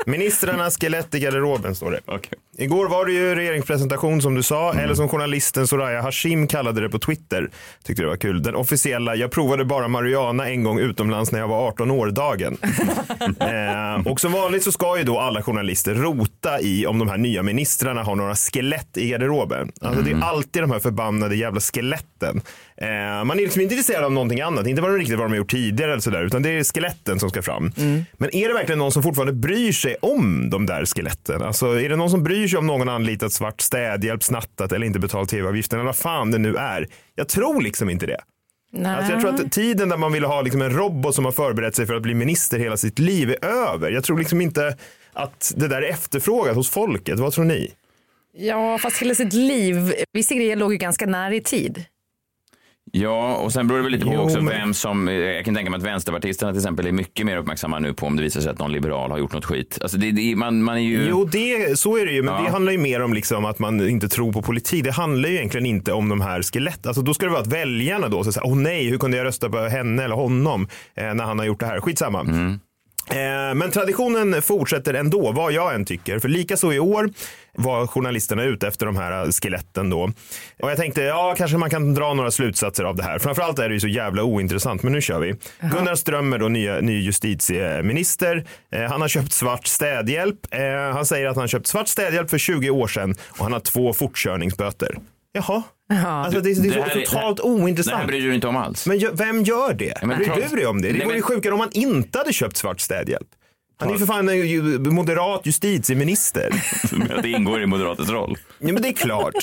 Ministrarnas 0.06 0.76
skelett 0.76 1.14
i 1.14 1.20
garderoben 1.20 1.74
står 1.74 1.90
det. 1.90 2.00
Okej. 2.06 2.38
Igår 2.58 2.88
var 2.88 3.06
det 3.06 3.12
ju 3.12 3.34
regeringspresentation 3.34 4.22
som 4.22 4.34
du 4.34 4.42
sa, 4.42 4.72
eller 4.72 4.94
som 4.94 5.08
journalisten 5.08 5.66
Soraya 5.66 6.02
Hashim 6.02 6.46
kallade 6.46 6.80
det 6.80 6.88
på 6.88 6.98
Twitter. 6.98 7.50
Tyckte 7.84 8.02
det 8.02 8.08
var 8.08 8.16
kul. 8.16 8.42
Den 8.42 8.54
officiella, 8.54 9.14
jag 9.14 9.30
provade 9.30 9.64
bara 9.64 9.88
marijuana 9.88 10.48
en 10.48 10.62
gång 10.62 10.78
utomlands 10.78 11.32
när 11.32 11.38
jag 11.38 11.48
var 11.48 11.68
18 11.68 11.90
år-dagen. 11.90 12.56
eh, 13.40 14.06
och 14.06 14.20
som 14.20 14.32
vanligt 14.32 14.64
så 14.64 14.72
ska 14.72 14.98
ju 14.98 15.04
då 15.04 15.18
alla 15.18 15.42
journalister 15.42 15.94
rota 15.94 16.60
i 16.60 16.86
om 16.86 16.98
de 16.98 17.08
här 17.08 17.18
nya 17.18 17.42
ministrarna 17.42 18.02
har 18.02 18.16
några 18.16 18.34
skelett 18.34 18.96
i 18.96 19.08
garderoben. 19.08 19.72
Alltså 19.80 20.02
det 20.02 20.10
är 20.10 20.22
alltid 20.22 20.62
de 20.62 20.70
här 20.70 20.78
förbannade 20.78 21.36
jävla 21.36 21.60
skeletten. 21.60 22.40
Eh, 22.82 23.24
man 23.24 23.30
är 23.30 23.42
liksom 23.42 23.62
inte 23.62 23.74
intresserad 23.74 24.04
av 24.04 24.12
någonting 24.12 24.40
annat, 24.40 24.66
inte 24.66 24.82
de 24.82 24.98
riktigt 24.98 25.18
vad 25.18 25.26
de 25.26 25.32
har 25.32 25.36
gjort 25.36 25.50
tidigare 25.50 25.92
eller 25.92 26.00
sådär, 26.00 26.24
utan 26.24 26.42
det 26.42 26.50
är 26.50 26.64
skeletten 26.64 27.20
som 27.20 27.30
ska 27.30 27.42
fram. 27.42 27.72
Men 28.12 28.34
är 28.36 28.48
det 28.48 28.54
verkligen 28.54 28.78
någon 28.78 28.92
som 28.92 29.02
fortfarande 29.02 29.32
bryr 29.32 29.72
sig 29.72 29.96
om 30.02 30.50
de 30.50 30.66
där 30.66 30.84
skeletten? 30.84 31.42
Alltså 31.42 31.80
är 31.80 31.88
det 31.88 31.96
någon 31.96 32.10
som 32.10 32.22
bryr 32.24 32.48
sig 32.48 32.58
om 32.58 32.66
någon 32.66 32.88
anlitat 32.88 33.32
svart 33.32 33.60
städhjälp, 33.60 34.22
snattat 34.22 34.72
eller 34.72 34.86
inte 34.86 34.98
betalt 34.98 35.30
tv-avgiften 35.30 35.78
eller 35.78 35.86
vad 35.86 35.96
fan 35.96 36.30
det 36.30 36.38
nu 36.38 36.56
är? 36.56 36.86
Jag 37.14 37.28
tror 37.28 37.62
liksom 37.62 37.90
inte 37.90 38.06
det. 38.06 38.20
Nej. 38.72 38.96
Alltså 38.96 39.12
jag 39.12 39.20
tror 39.20 39.34
att 39.34 39.52
tiden 39.52 39.88
där 39.88 39.96
man 39.96 40.12
ville 40.12 40.26
ha 40.26 40.42
liksom 40.42 40.62
en 40.62 40.70
robot 40.70 41.14
som 41.14 41.24
har 41.24 41.32
förberett 41.32 41.76
sig 41.76 41.86
för 41.86 41.94
att 41.94 42.02
bli 42.02 42.14
minister 42.14 42.58
hela 42.58 42.76
sitt 42.76 42.98
liv 42.98 43.30
är 43.30 43.44
över. 43.44 43.90
Jag 43.90 44.04
tror 44.04 44.18
liksom 44.18 44.40
inte 44.40 44.76
att 45.12 45.52
det 45.56 45.68
där 45.68 45.82
är 45.82 45.90
efterfrågat 45.90 46.56
hos 46.56 46.70
folket. 46.70 47.18
Vad 47.18 47.32
tror 47.32 47.44
ni? 47.44 47.72
Ja, 48.32 48.78
fast 48.78 49.02
hela 49.02 49.14
sitt 49.14 49.32
liv. 49.32 49.92
Vissa 50.12 50.34
grejer 50.34 50.56
låg 50.56 50.72
ju 50.72 50.78
ganska 50.78 51.06
nära 51.06 51.34
i 51.34 51.40
tid. 51.40 51.84
Ja, 52.92 53.34
och 53.36 53.52
sen 53.52 53.66
beror 53.66 53.78
det 53.78 53.82
väl 53.82 53.92
lite 53.92 54.04
på 54.06 54.12
Jo, 54.14 54.20
också 54.20 54.36
men- 54.42 54.46
vem 54.46 54.74
som, 54.74 55.08
jag 55.08 55.44
kan 55.44 55.54
tänka 55.54 55.70
mig 55.70 55.78
att 55.78 55.84
vänsterpartisterna 55.84 56.52
till 56.52 56.58
exempel 56.58 56.86
är 56.86 56.92
mycket 56.92 57.26
mer 57.26 57.36
uppmärksamma 57.36 57.78
nu 57.78 57.94
på 57.94 58.06
om 58.06 58.16
det 58.16 58.22
visar 58.22 58.40
sig 58.40 58.50
att 58.50 58.58
någon 58.58 58.72
liberal 58.72 59.10
har 59.10 59.18
gjort 59.18 59.32
något 59.32 59.44
skit. 59.44 59.78
Alltså 59.82 59.98
det, 59.98 60.10
det, 60.10 60.36
man, 60.36 60.62
man 60.62 60.76
är 60.76 60.80
ju... 60.80 61.06
Jo, 61.10 61.24
det, 61.24 61.78
så 61.78 61.96
är 61.98 62.06
det 62.06 62.12
ju. 62.12 62.22
Men 62.22 62.34
Ja. 62.34 62.42
det 62.42 62.50
handlar 62.50 62.72
ju 62.72 62.78
mer 62.78 63.02
om 63.02 63.14
liksom 63.14 63.44
att 63.44 63.58
man 63.58 63.88
inte 63.88 64.08
tror 64.08 64.32
på 64.32 64.42
politik. 64.42 64.84
Det 64.84 64.90
handlar 64.92 65.28
ju 65.28 65.34
egentligen 65.36 65.66
inte 65.66 65.92
om 65.92 66.08
de 66.08 66.20
här 66.20 66.42
skeletten. 66.42 66.88
Alltså, 66.88 67.02
då 67.02 67.14
ska 67.14 67.26
det 67.26 67.32
vara 67.32 67.40
att 67.42 67.52
väljarna 67.52 68.08
då 68.08 68.24
säga, 68.24 68.42
åh 68.44 68.56
nej, 68.56 68.88
hur 68.90 68.98
kunde 68.98 69.16
jag 69.16 69.24
rösta 69.24 69.48
på 69.50 69.58
henne 69.58 70.04
eller 70.04 70.14
honom 70.16 70.68
eh, 70.96 71.14
när 71.14 71.24
han 71.24 71.38
har 71.38 71.46
gjort 71.46 71.60
det 71.60 71.66
här? 71.66 71.80
Skitsamma. 71.80 72.20
Eh, 72.20 72.26
Men 73.54 73.70
traditionen 73.70 74.42
fortsätter 74.42 74.94
ändå, 74.94 75.32
vad 75.32 75.52
jag 75.52 75.74
än 75.74 75.84
tycker. 75.84 76.18
För 76.18 76.28
lika 76.28 76.56
så 76.56 76.72
i 76.72 76.78
år 76.78 77.10
var 77.52 77.86
journalisterna 77.86 78.44
ute 78.44 78.68
efter 78.68 78.86
de 78.86 78.96
här 78.96 79.24
eh, 79.24 79.30
skeletten 79.30 79.90
då. 79.90 80.12
Och 80.62 80.70
jag 80.70 80.76
tänkte, 80.76 81.02
ja, 81.02 81.34
kanske 81.38 81.56
man 81.56 81.70
kan 81.70 81.94
dra 81.94 82.14
några 82.14 82.30
slutsatser 82.30 82.84
av 82.84 82.96
det 82.96 83.02
här. 83.02 83.18
Framförallt 83.18 83.58
är 83.58 83.68
det 83.68 83.74
ju 83.74 83.80
så 83.80 83.88
jävla 83.88 84.22
ointressant, 84.22 84.82
men 84.82 84.92
nu 84.92 85.00
kör 85.00 85.20
vi. 85.20 85.34
Gunnar 85.60 85.94
Strömmer, 85.94 86.38
då, 86.38 86.48
nya, 86.48 86.80
ny 86.80 87.00
justitieminister. 87.00 88.46
Eh, 88.72 88.82
han 88.82 89.00
har 89.00 89.08
köpt 89.08 89.32
svart 89.32 89.66
städhjälp. 89.66 90.36
Eh, 90.50 90.60
han 90.92 91.06
säger 91.06 91.26
att 91.26 91.36
han 91.36 91.48
köpt 91.48 91.66
svart 91.66 91.88
städhjälp 91.88 92.30
för 92.30 92.38
20 92.38 92.70
år 92.70 92.88
sedan 92.88 93.14
och 93.28 93.44
han 93.44 93.52
har 93.52 93.60
två 93.60 93.92
fortkörningsböter. 93.92 94.96
Jaha. 95.32 95.62
Alltså, 95.90 96.40
det, 96.40 96.50
är- 96.50 96.62
det 96.62 96.68
är 96.68 96.72
så 96.72 96.80
här 96.82 96.96
är- 97.00 97.04
totalt 97.04 97.36
Det 97.36 97.42
här 97.42 97.50
ointressant. 97.54 98.06
bryr 98.06 98.20
du 98.20 98.26
dig 98.26 98.34
inte 98.34 98.46
om 98.46 98.56
alls. 98.56 98.86
Men 98.86 99.00
vem 99.12 99.42
gör 99.42 99.74
det? 99.74 99.94
men 100.02 100.16
Bryr 100.16 100.26
trots- 100.26 100.50
du 100.50 100.56
dig 100.56 100.66
om 100.66 100.82
det? 100.82 100.92
Det 100.92 101.04
vore 101.04 101.16
ju 101.16 101.22
sjukare 101.22 101.54
om 101.54 101.60
han 101.60 101.68
inte 101.72 102.18
hade 102.18 102.32
köpt 102.32 102.56
svart 102.56 102.80
städhjälp. 102.80 103.28
Han 103.80 103.88
är 103.88 103.92
ju 103.92 103.98
för 103.98 104.06
fan 104.06 104.28
en 104.28 104.48
ju- 104.48 104.78
moderat 104.78 105.40
justitieminister. 105.44 106.50
Det 107.22 107.28
ingår 107.30 107.62
i 107.62 107.66
Moderaternas 107.66 108.10
roll. 108.10 108.38
Ja, 108.58 108.72
men 108.72 108.82
det 108.82 108.88
är 108.88 108.92
klart. 108.92 109.34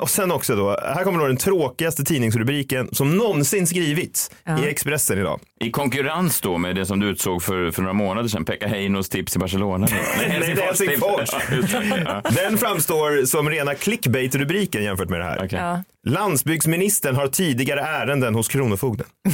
Och 0.00 0.10
sen 0.10 0.32
också 0.32 0.56
då, 0.56 0.70
här 0.94 1.04
kommer 1.04 1.18
då 1.18 1.26
den 1.26 1.36
tråkigaste 1.36 2.04
tidningsrubriken 2.04 2.88
som 2.92 3.16
någonsin 3.16 3.66
skrivits 3.66 4.30
i 4.62 4.66
Expressen 4.68 5.18
idag. 5.18 5.40
I 5.60 5.70
konkurrens 5.70 6.40
då 6.40 6.58
med 6.58 6.76
det 6.76 6.86
som 6.86 7.00
du 7.00 7.06
utsåg 7.06 7.42
för, 7.42 7.70
för 7.70 7.82
några 7.82 7.92
månader 7.94 8.28
sedan, 8.28 8.44
Pekka 8.44 8.66
Heinos 8.68 9.08
tips 9.08 9.36
i 9.36 9.38
Barcelona. 9.38 9.86
Nej, 10.18 10.38
det 10.40 10.52
är 10.62 10.66
Helsingfors. 10.66 11.28
Ja. 11.72 12.20
Ja. 12.24 12.30
Den 12.30 12.58
framstår 12.58 13.26
som 13.26 13.50
rena 13.50 13.74
clickbait-rubriken 13.74 14.82
jämfört 14.84 15.08
med 15.08 15.20
det 15.20 15.24
här. 15.24 15.36
Okej. 15.44 15.58
Ja. 15.58 15.82
Landsbygdsministern 16.06 17.16
har 17.16 17.26
tidigare 17.26 17.80
ärenden 17.80 18.34
hos 18.34 18.48
Kronofogden. 18.48 19.06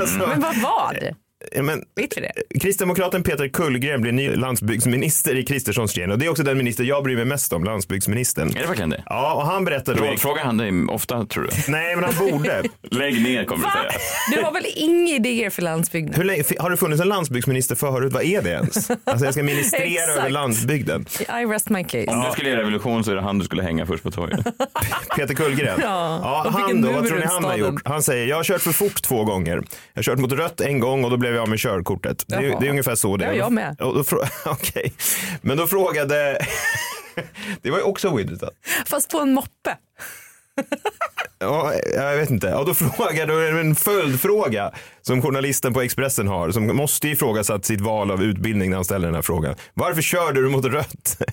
alltså, 0.00 0.18
Men 0.18 0.40
vad 0.40 0.56
var 0.56 0.94
det? 1.00 1.14
Ja, 1.52 1.62
Men? 1.62 1.84
Kristdemokraten 2.60 3.22
Peter 3.22 3.48
Kullgren 3.48 4.00
blir 4.00 4.12
ny 4.12 4.28
landsbygdsminister 4.36 5.36
i 5.36 5.44
Kristerssons 5.44 5.94
gren 5.94 6.10
och 6.10 6.18
det 6.18 6.26
är 6.26 6.30
också 6.30 6.42
den 6.42 6.56
minister 6.58 6.84
jag 6.84 7.04
bryr 7.04 7.16
mig 7.16 7.24
mest 7.24 7.52
om, 7.52 7.64
landsbygdsministern. 7.64 8.48
Är 8.56 8.60
det 8.60 8.66
verkligen 8.66 8.90
det? 8.90 9.02
Ja, 9.06 9.34
och 9.34 9.46
han 9.46 9.64
berättade 9.64 9.98
då... 9.98 10.04
Rådfrågar 10.04 10.44
han 10.44 10.56
dig 10.56 10.72
ofta 10.88 11.26
tror 11.26 11.42
du? 11.42 11.72
Nej, 11.72 11.96
men 11.96 12.04
han 12.04 12.30
borde. 12.30 12.62
Lägg 12.90 13.22
ner 13.22 13.44
kommer 13.44 13.66
du 13.66 13.70
säga. 13.70 14.00
Du 14.36 14.44
har 14.44 14.52
väl 14.52 14.66
inga 14.76 15.14
idéer 15.14 15.50
för 15.50 15.62
landsbygden? 15.62 16.14
Hur 16.14 16.24
länge, 16.24 16.44
har 16.58 16.70
det 16.70 16.76
funnits 16.76 17.02
en 17.02 17.08
landsbygdsminister 17.08 17.74
förut? 17.74 18.12
Vad 18.12 18.22
är 18.22 18.42
det 18.42 18.50
ens? 18.50 18.90
Alltså 18.90 19.24
jag 19.24 19.34
ska 19.34 19.42
ministrera 19.42 20.12
över 20.12 20.30
landsbygden. 20.30 21.06
I 21.20 21.44
rest 21.44 21.70
my 21.70 21.84
case. 21.84 22.06
Om 22.06 22.20
du 22.20 22.32
skulle 22.32 22.50
göra 22.50 22.60
revolution 22.60 23.04
så 23.04 23.10
är 23.10 23.14
det 23.14 23.22
han 23.22 23.38
du 23.38 23.44
skulle 23.44 23.62
hänga 23.62 23.86
först 23.86 24.02
på 24.02 24.10
torget. 24.10 24.46
Peter 25.16 25.34
Kullgren. 25.34 25.80
Ja, 25.82 26.44
och 26.46 26.52
han 26.52 26.82
då, 26.82 26.92
vad 26.92 27.06
tror 27.08 27.18
ni 27.18 27.26
han 27.26 27.44
har 27.44 27.56
gjort? 27.56 27.82
Han 27.84 28.02
säger, 28.02 28.26
jag 28.26 28.36
har 28.36 28.44
kört 28.44 28.62
för 28.62 28.72
fort 28.72 29.02
två 29.02 29.24
gånger. 29.24 29.56
Jag 29.56 29.62
har 29.98 30.02
kört 30.02 30.18
mot 30.18 30.32
rött 30.32 30.60
en 30.60 30.80
gång 30.80 31.04
och 31.04 31.10
då 31.10 31.16
blev 31.16 31.33
jag 31.34 31.42
av 31.42 31.48
med 31.48 31.58
körkortet. 31.58 32.24
Det, 32.26 32.34
är- 32.34 32.60
det 32.60 32.66
är 32.66 32.70
ungefär 32.70 32.94
så 32.94 33.16
det 33.16 33.24
är. 33.24 33.28
Ja, 33.28 33.34
jag 33.34 33.52
med. 33.52 33.80
Och 33.80 33.94
då 33.94 34.04
Okej, 34.46 34.92
men 35.40 35.56
då 35.56 35.66
frågade, 35.66 36.38
det 37.62 37.70
var 37.70 37.78
ju 37.78 37.84
också 37.84 38.16
Widget. 38.16 38.42
Fast 38.86 39.10
på 39.10 39.18
en 39.20 39.34
moppe. 39.34 39.76
Ja, 41.38 41.72
jag 41.94 42.16
vet 42.16 42.30
inte. 42.30 42.54
Och 42.54 42.66
då 42.66 42.74
frågar 42.74 43.26
du 43.26 43.60
en 43.60 43.74
följdfråga 43.74 44.72
som 45.06 45.22
journalisten 45.22 45.72
på 45.74 45.80
Expressen 45.82 46.28
har 46.28 46.50
som 46.50 46.76
måste 46.76 47.08
ifrågasatt 47.08 47.64
sitt 47.64 47.80
val 47.80 48.10
av 48.10 48.22
utbildning 48.22 48.70
när 48.70 48.76
han 48.76 48.84
ställer 48.84 49.06
den 49.06 49.14
här 49.14 49.22
frågan. 49.22 49.54
Varför 49.74 50.02
körde 50.02 50.42
du 50.42 50.48
mot 50.48 50.64
rött? 50.64 51.18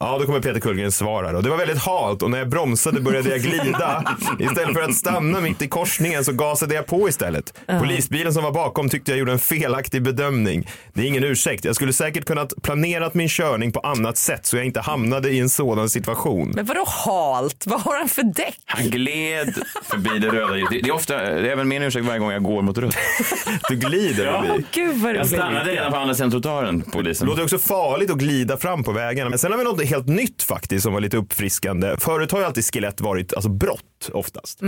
Ja, 0.00 0.18
då 0.18 0.26
kommer 0.26 0.40
Peter 0.40 0.60
Kullgren 0.60 0.92
svara 0.92 1.32
då. 1.32 1.40
Det 1.40 1.50
var 1.50 1.56
väldigt 1.56 1.78
halt 1.78 2.22
och 2.22 2.30
när 2.30 2.38
jag 2.38 2.48
bromsade 2.48 3.00
började 3.00 3.30
jag 3.30 3.40
glida. 3.40 4.16
Istället 4.38 4.74
för 4.74 4.82
att 4.82 4.94
stanna 4.94 5.40
mitt 5.40 5.62
i 5.62 5.68
korsningen 5.68 6.24
så 6.24 6.32
gasade 6.32 6.74
jag 6.74 6.86
på 6.86 7.08
istället. 7.08 7.54
Polisbilen 7.66 8.32
som 8.34 8.42
var 8.42 8.52
bakom 8.52 8.88
tyckte 8.88 9.10
jag 9.10 9.18
gjorde 9.18 9.32
en 9.32 9.38
felaktig 9.38 10.02
bedömning. 10.02 10.68
Det 10.92 11.02
är 11.02 11.06
ingen 11.06 11.24
ursäkt. 11.24 11.64
Jag 11.64 11.74
skulle 11.76 11.92
säkert 11.92 12.24
kunnat 12.24 12.52
planerat 12.62 13.14
min 13.14 13.28
körning 13.28 13.72
på 13.72 13.80
annat 13.80 14.16
sätt 14.16 14.46
så 14.46 14.56
jag 14.56 14.66
inte 14.66 14.80
hamnade 14.80 15.30
i 15.30 15.38
en 15.40 15.48
sådan 15.48 15.88
situation. 15.90 16.52
Men 16.54 16.64
vadå 16.66 16.84
halt? 16.86 17.64
Vad 17.66 17.80
har 17.80 17.98
han 17.98 18.08
för 18.08 18.22
däck? 18.22 18.58
Han 18.66 18.90
gled 18.90 19.54
förbi 19.84 20.18
det 20.18 20.28
röda 20.28 20.56
ljuset. 20.56 20.70
Det 20.82 20.88
är 20.88 20.94
ofta, 20.94 21.16
det 21.16 21.22
är 21.22 21.44
även 21.44 21.68
min 21.68 21.82
ursäkt 21.82 22.06
varje 22.06 22.18
gång 22.18 22.30
jag 22.30 22.42
går 22.42 22.62
mot 22.62 22.78
rött. 22.78 22.96
Du 23.68 23.76
glider 23.76 24.24
Ja. 24.26 24.42
förbi. 24.46 24.64
Gud 24.72 24.96
vad 25.02 25.16
Jag 25.16 25.26
stannade 25.26 25.70
redan 25.72 25.90
på 25.92 25.98
andra 25.98 26.14
sidan 26.14 26.30
trottoaren, 26.30 26.84
Det 26.92 27.24
låter 27.24 27.42
också 27.42 27.58
farligt 27.58 28.10
att 28.10 28.18
glida 28.18 28.56
fram 28.56 28.84
på 28.84 28.92
vägarna. 28.92 29.30
Men 29.30 29.38
sen 29.38 29.50
har 29.52 29.58
vi 29.58 29.64
något 29.64 29.84
helt 29.84 30.08
nytt 30.08 30.42
faktiskt 30.42 30.82
som 30.82 30.92
var 30.92 31.00
lite 31.00 31.16
uppfriskande. 31.16 31.96
Förut 31.98 32.32
har 32.32 32.38
ju 32.38 32.44
alltid 32.44 32.64
skelett 32.64 33.00
varit 33.00 33.34
alltså 33.34 33.48
brott 33.50 34.10
oftast. 34.12 34.60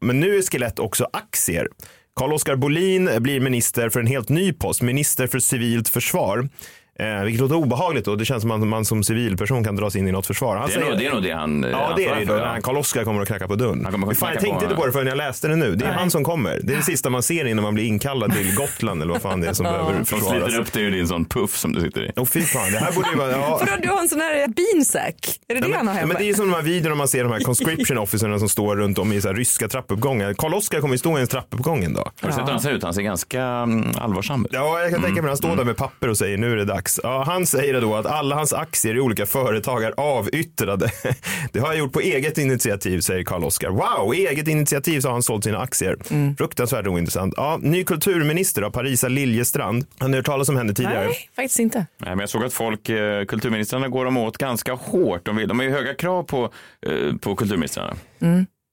Men 0.00 0.20
nu 0.20 0.36
är 0.38 0.42
skelett 0.42 0.78
också 0.78 1.08
aktier. 1.12 1.68
Carl-Oskar 2.16 2.56
Bolin 2.56 3.10
blir 3.18 3.40
minister 3.40 3.88
för 3.88 4.00
en 4.00 4.06
helt 4.06 4.28
ny 4.28 4.52
post, 4.52 4.82
minister 4.82 5.26
för 5.26 5.38
civilt 5.38 5.88
försvar. 5.88 6.48
Eh, 6.98 7.22
vilket 7.24 7.40
låter 7.40 7.54
obehagligt 7.54 8.08
och 8.08 8.18
det 8.18 8.24
känns 8.24 8.40
som 8.42 8.50
att 8.50 8.60
man 8.66 8.84
som 8.84 9.04
civilperson 9.04 9.64
kan 9.64 9.76
dras 9.76 9.96
in 9.96 10.08
i 10.08 10.12
något 10.12 10.26
försvar. 10.26 10.56
Han 10.56 10.68
Det 10.68 10.74
är, 10.74 10.80
nog, 10.80 10.98
det 10.98 11.06
är 11.06 11.10
nog 11.12 11.22
det 11.22 11.30
han 11.32 11.64
eh, 11.64 11.70
Ja, 11.70 11.92
det 11.96 12.04
är 12.06 12.20
det. 12.20 12.26
för, 12.26 12.38
då, 12.38 12.44
när 12.44 12.60
Carl-Oskar 12.60 13.04
kommer 13.04 13.20
och 13.20 13.26
knackar 13.26 13.46
på 13.46 13.54
dörren. 13.54 13.84
Han 13.84 14.14
Fan, 14.16 14.30
jag 14.32 14.40
tänkte 14.40 14.58
på- 14.58 14.64
inte 14.64 14.74
på 14.74 14.86
det 14.86 14.92
förrän 14.92 15.06
jag 15.06 15.16
läste 15.16 15.48
det 15.48 15.56
nu. 15.56 15.74
Det 15.74 15.84
är 15.86 15.92
han 15.92 16.10
som 16.10 16.24
kommer. 16.24 16.60
Det 16.62 16.72
är 16.72 16.76
det 16.76 16.82
sista 16.82 17.10
man 17.10 17.22
ser 17.22 17.44
innan 17.44 17.62
man 17.64 17.74
blir 17.74 17.84
inkallad 17.84 18.32
till 18.34 18.54
Gotland 18.56 19.02
eller 19.02 19.12
vad 19.12 19.22
fan 19.22 19.40
det 19.40 19.48
är 19.48 19.52
som 19.52 19.64
behöver 19.64 19.94
Som 19.94 20.04
sliter 20.04 20.24
försvaras. 20.30 20.54
upp 20.54 20.72
dig 20.72 20.82
ur 20.82 20.90
din 20.90 21.08
sån 21.08 21.24
puff 21.24 21.56
som 21.56 21.72
du 21.72 21.80
sitter 21.80 22.04
i. 22.04 22.10
Åh 22.16 22.24
fy 22.24 22.40
fan, 22.42 22.72
det 22.72 22.78
här 22.78 22.92
borde 22.92 23.10
ju 23.10 23.16
vara... 23.16 23.30
Ja. 23.30 23.60
Vadå, 23.60 23.72
du 23.82 23.88
har 23.88 24.00
en 24.00 24.08
sån 24.08 24.20
här 24.20 24.48
beansack? 24.48 25.40
Är 25.48 25.54
det 25.54 25.60
det 25.60 25.68
Ja, 25.68 25.76
han 25.76 25.84
men, 25.86 25.94
har 25.94 26.00
hemma? 26.00 26.12
men 26.12 26.22
det 26.22 26.30
är 26.30 26.34
som 26.34 26.46
de 26.50 26.54
här 26.54 26.62
videorna 26.62 26.94
man 26.96 27.08
ser 27.08 27.22
de 27.24 27.32
här 27.32 27.40
conscription 27.40 27.98
officerna 27.98 28.38
som 28.38 28.48
står 28.48 28.76
runt 28.76 28.98
om 28.98 29.12
i 29.12 29.20
så 29.20 29.28
här 29.28 29.34
ryska 29.34 29.68
trappuppgångar. 29.68 30.34
Karl-Oskar 30.34 30.80
kommer 30.80 30.94
ju 30.94 30.98
stå 30.98 31.18
i 31.18 31.20
en 31.20 31.26
trappuppgång 31.26 31.84
en 31.84 31.94
dag. 31.94 32.10
Har 32.20 32.28
du 32.28 32.34
sett 32.34 32.42
hur 32.46 32.52
han 32.52 32.60
ser 32.60 32.70
ut? 32.70 32.82
Han 32.82 32.94
ser 32.94 33.02
ganska 33.02 33.42
mm, 33.42 33.86
allvarsam 33.98 34.44
ut. 34.44 34.50
Ja, 34.54 34.80
jag 34.80 34.90
kan 34.90 35.02
tänka 35.02 35.22
mig 35.22 35.32
att 35.32 35.42
han 35.42 35.50
står 35.50 35.56
där 35.56 35.64
med 35.64 35.76
papper 35.76 36.08
och 36.08 36.18
säger 36.18 36.38
nu 36.38 36.52
är 36.52 36.56
det 36.56 36.64
dags. 36.64 36.83
Ja, 37.02 37.22
han 37.26 37.46
säger 37.46 37.80
då 37.80 37.94
att 37.94 38.06
alla 38.06 38.34
hans 38.36 38.52
aktier 38.52 38.94
i 38.96 39.00
olika 39.00 39.26
företag 39.26 39.84
är 39.84 39.94
avyttrade. 39.96 40.90
Det 41.52 41.58
har 41.60 41.68
jag 41.68 41.78
gjort 41.78 41.92
på 41.92 42.00
eget 42.00 42.38
initiativ, 42.38 43.00
säger 43.00 43.24
Karl-Oskar. 43.24 43.70
Wow, 43.70 44.14
eget 44.14 44.48
initiativ 44.48 45.00
så 45.00 45.08
har 45.08 45.12
han 45.12 45.22
sålt 45.22 45.44
sina 45.44 45.58
aktier. 45.58 45.96
Fruktansvärt 46.38 46.86
ointressant. 46.86 47.34
Ja, 47.36 47.58
ny 47.62 47.84
kulturminister 47.84 48.62
av 48.62 48.70
Parisa 48.70 49.08
Liljestrand. 49.08 49.86
Har 49.98 50.08
ni 50.08 50.16
hört 50.16 50.26
talas 50.26 50.48
om 50.48 50.56
henne 50.56 50.74
tidigare? 50.74 51.04
Nej, 51.04 51.30
faktiskt 51.36 51.58
inte. 51.60 51.78
Nej, 51.78 52.10
men 52.10 52.18
jag 52.18 52.28
såg 52.28 52.44
att 52.44 52.52
folk, 52.52 52.88
eh, 52.88 53.24
kulturministrarna 53.24 53.88
går 53.88 54.04
de 54.04 54.16
åt 54.16 54.38
ganska 54.38 54.72
hårt. 54.72 55.26
De, 55.26 55.36
vill, 55.36 55.48
de 55.48 55.58
har 55.58 55.66
ju 55.66 55.72
höga 55.72 55.94
krav 55.94 56.22
på, 56.22 56.50
eh, 56.86 57.16
på 57.20 57.36
kulturministrarna. 57.36 57.96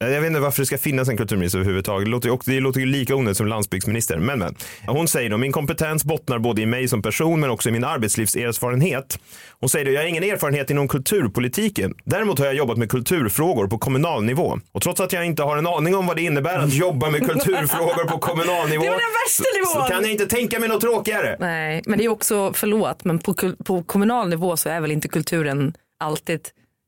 Jag 0.04 0.22
vet 0.22 0.28
inte 0.28 0.40
varför 0.40 0.62
det 0.62 0.66
ska 0.66 0.78
finnas 0.78 1.10
en 1.10 1.18
kulturminister 1.18 1.60
överhuvudtaget. 1.60 2.06
Det 2.06 2.12
låter 2.12 2.30
ju, 2.30 2.38
det 2.46 2.60
låter 2.60 2.80
ju 2.80 2.86
lika 2.86 3.16
onödigt 3.16 3.38
som 3.38 3.48
landsbygdsminister. 3.48 4.18
Men, 4.18 4.40
men. 4.40 4.56
Hon 4.88 5.08
säger 5.08 5.30
då, 5.30 5.38
min 5.38 5.52
kompetens 5.52 6.06
bottnar 6.06 6.40
både 6.40 6.62
i 6.62 6.66
mig 6.66 6.88
som 6.88 7.02
person 7.02 7.40
men 7.40 7.50
också 7.50 7.70
i 7.70 7.72
min 7.72 7.84
arbetslivserfarenhet. 7.84 9.20
Hon 9.60 9.70
säger 9.70 9.86
då, 9.86 9.92
jag 9.92 10.02
har 10.02 10.08
ingen 10.08 10.24
erfarenhet 10.24 10.70
inom 10.70 10.88
kulturpolitiken. 10.88 11.94
Däremot 12.04 12.40
har 12.40 12.46
jag 12.46 12.56
jobbat 12.56 12.78
med 12.78 12.90
kulturfrågor 12.90 13.68
på 13.68 13.78
kommunal 13.78 14.24
nivå. 14.24 14.60
Och 14.72 14.82
trots 14.82 15.02
att 15.02 15.14
jag 15.14 15.26
inte 15.26 15.44
har 15.44 15.58
en 15.58 15.68
aning 15.68 15.96
om 15.96 16.08
vad 16.08 16.16
det 16.16 16.22
innebär 16.22 16.60
att 16.60 16.74
jobba 16.74 17.10
med 17.10 17.28
kulturfrågor 17.30 18.08
på 18.08 18.18
kommunal 18.20 18.70
nivå. 18.70 18.84
Det 18.84 18.90
var 18.90 19.00
den 19.00 19.12
värsta 19.28 19.44
Så 19.44 19.78
nivån! 19.80 19.90
kan 19.90 20.02
jag 20.04 20.12
inte 20.12 20.26
tänka 20.26 20.60
mig 20.60 20.70
något 20.70 20.82
tråkigare. 20.82 21.38
Nej, 21.40 21.82
men 21.86 21.98
det 21.98 22.06
är 22.06 22.10
också, 22.10 22.54
förlåt, 22.54 23.04
men 23.04 23.20
på, 23.20 23.36
på 23.66 23.84
kommunal 23.84 24.30
nivå 24.30 24.58
så 24.58 24.70
är 24.70 24.82
väl 24.82 24.92
inte 24.92 25.08
kulturen 25.08 25.74
alltid 26.00 26.42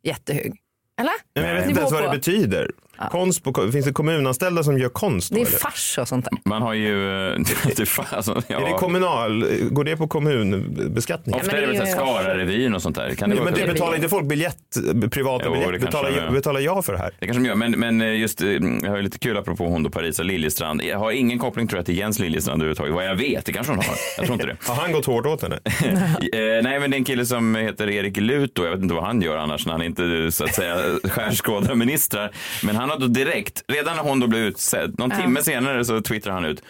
jättehög? 0.03 0.53
Eller? 0.99 1.13
Men 1.35 1.49
jag 1.49 1.55
vet 1.55 1.69
inte 1.69 1.79
ens 1.79 1.93
vad 1.93 2.03
det 2.03 2.09
betyder. 2.09 2.71
Konst 3.11 3.43
på, 3.43 3.71
finns 3.71 3.85
det 3.85 3.91
kommunanställda 3.93 4.63
som 4.63 4.77
gör 4.77 4.89
konst? 4.89 5.29
Då, 5.29 5.35
Det 5.35 5.41
är 5.41 5.45
eller? 5.47 5.57
fars 5.57 5.97
och 6.01 6.07
sånt 6.07 6.25
där. 6.25 6.39
Man 6.49 6.61
har 6.61 6.73
ju... 6.73 7.09
eh, 7.33 7.39
Det 7.77 7.99
alltså, 8.11 8.41
ja. 8.47 8.61
Är 8.61 8.65
det 8.71 8.77
kommunal, 8.77 9.45
går 9.71 9.83
det 9.83 9.97
på 9.97 10.07
kommunbeskattning? 10.07 11.35
Ofta 11.35 11.47
men 11.47 11.55
är 11.55 11.61
det 11.67 11.73
det 11.73 11.79
väl 11.79 11.87
Skara-revyn 11.87 12.75
och 12.75 12.81
sånt 12.81 12.95
där. 12.95 13.15
Kan 13.15 13.29
det, 13.29 13.35
Ja, 13.35 13.43
men 13.43 13.53
det 13.53 13.67
betalar 13.73 13.95
inte 13.95 14.09
folk 14.09 14.25
biljett, 14.25 14.57
privata 15.11 15.45
Jo, 15.47 15.53
det 15.53 15.59
biljett? 15.59 15.81
kanske 15.81 15.85
Betalar, 15.85 16.11
jag- 16.25 16.33
betalar 16.33 16.59
jag 16.59 16.85
för 16.85 16.93
det 16.93 16.99
här? 16.99 17.11
Det 17.19 17.25
kanske 17.25 17.43
de 17.43 17.47
gör, 17.47 17.55
men, 17.55 17.71
men 17.71 18.19
just, 18.19 18.41
eh, 18.41 18.47
jag 18.81 18.89
har 18.89 18.97
ju 18.97 19.03
lite 19.03 19.19
kul 19.19 19.37
apropå 19.37 19.67
hon 19.67 19.83
då 19.83 19.89
Parisa 19.89 20.23
Liljestrand. 20.23 20.81
Jag 20.83 20.99
har 20.99 21.11
ingen 21.11 21.39
koppling 21.39 21.67
tror 21.67 21.77
jag 21.79 21.85
till 21.85 21.97
Jens 21.97 22.19
Liljestrand 22.19 22.61
överhuvudtaget. 22.61 22.93
Vad 22.93 23.05
jag 23.05 23.15
vet, 23.15 23.45
det 23.45 23.53
kanske 23.53 23.71
hon 23.71 23.77
har. 23.79 23.95
Jag 24.17 24.25
tror 24.25 24.33
inte 24.33 24.45
det. 24.47 24.57
Har 24.67 24.75
han 24.75 24.91
gått 24.91 25.05
hårt 25.05 25.25
åt 25.25 25.41
henne? 25.41 25.59
Eh, 26.33 26.39
nej, 26.63 26.79
men 26.79 26.91
det 26.91 26.95
är 26.95 26.99
en 26.99 27.03
kille 27.03 27.25
som 27.25 27.55
heter 27.55 27.89
Erik 27.89 28.17
Lut. 28.17 28.51
Jag 28.55 28.71
vet 28.71 28.79
inte 28.81 28.93
vad 28.95 29.03
han 29.03 29.21
gör 29.21 29.37
annars 29.37 29.65
när 29.65 29.71
han 29.73 29.81
inte 29.81 30.31
så 30.31 30.43
att 30.43 30.55
säga 30.55 30.77
skärskådar 31.03 31.75
ministrar. 31.75 32.31
Men 32.63 32.75
han 32.75 32.89
har 32.93 32.99
då 32.99 33.07
direkt, 33.07 33.63
redan 33.67 33.95
när 33.95 34.03
hon 34.03 34.19
då 34.19 34.27
blev 34.27 34.41
utsedd, 34.41 34.99
någon 34.99 35.11
timme 35.11 35.41
senare 35.41 35.85
så 35.85 36.01
twittrar 36.01 36.33
han 36.33 36.45
ut. 36.45 36.63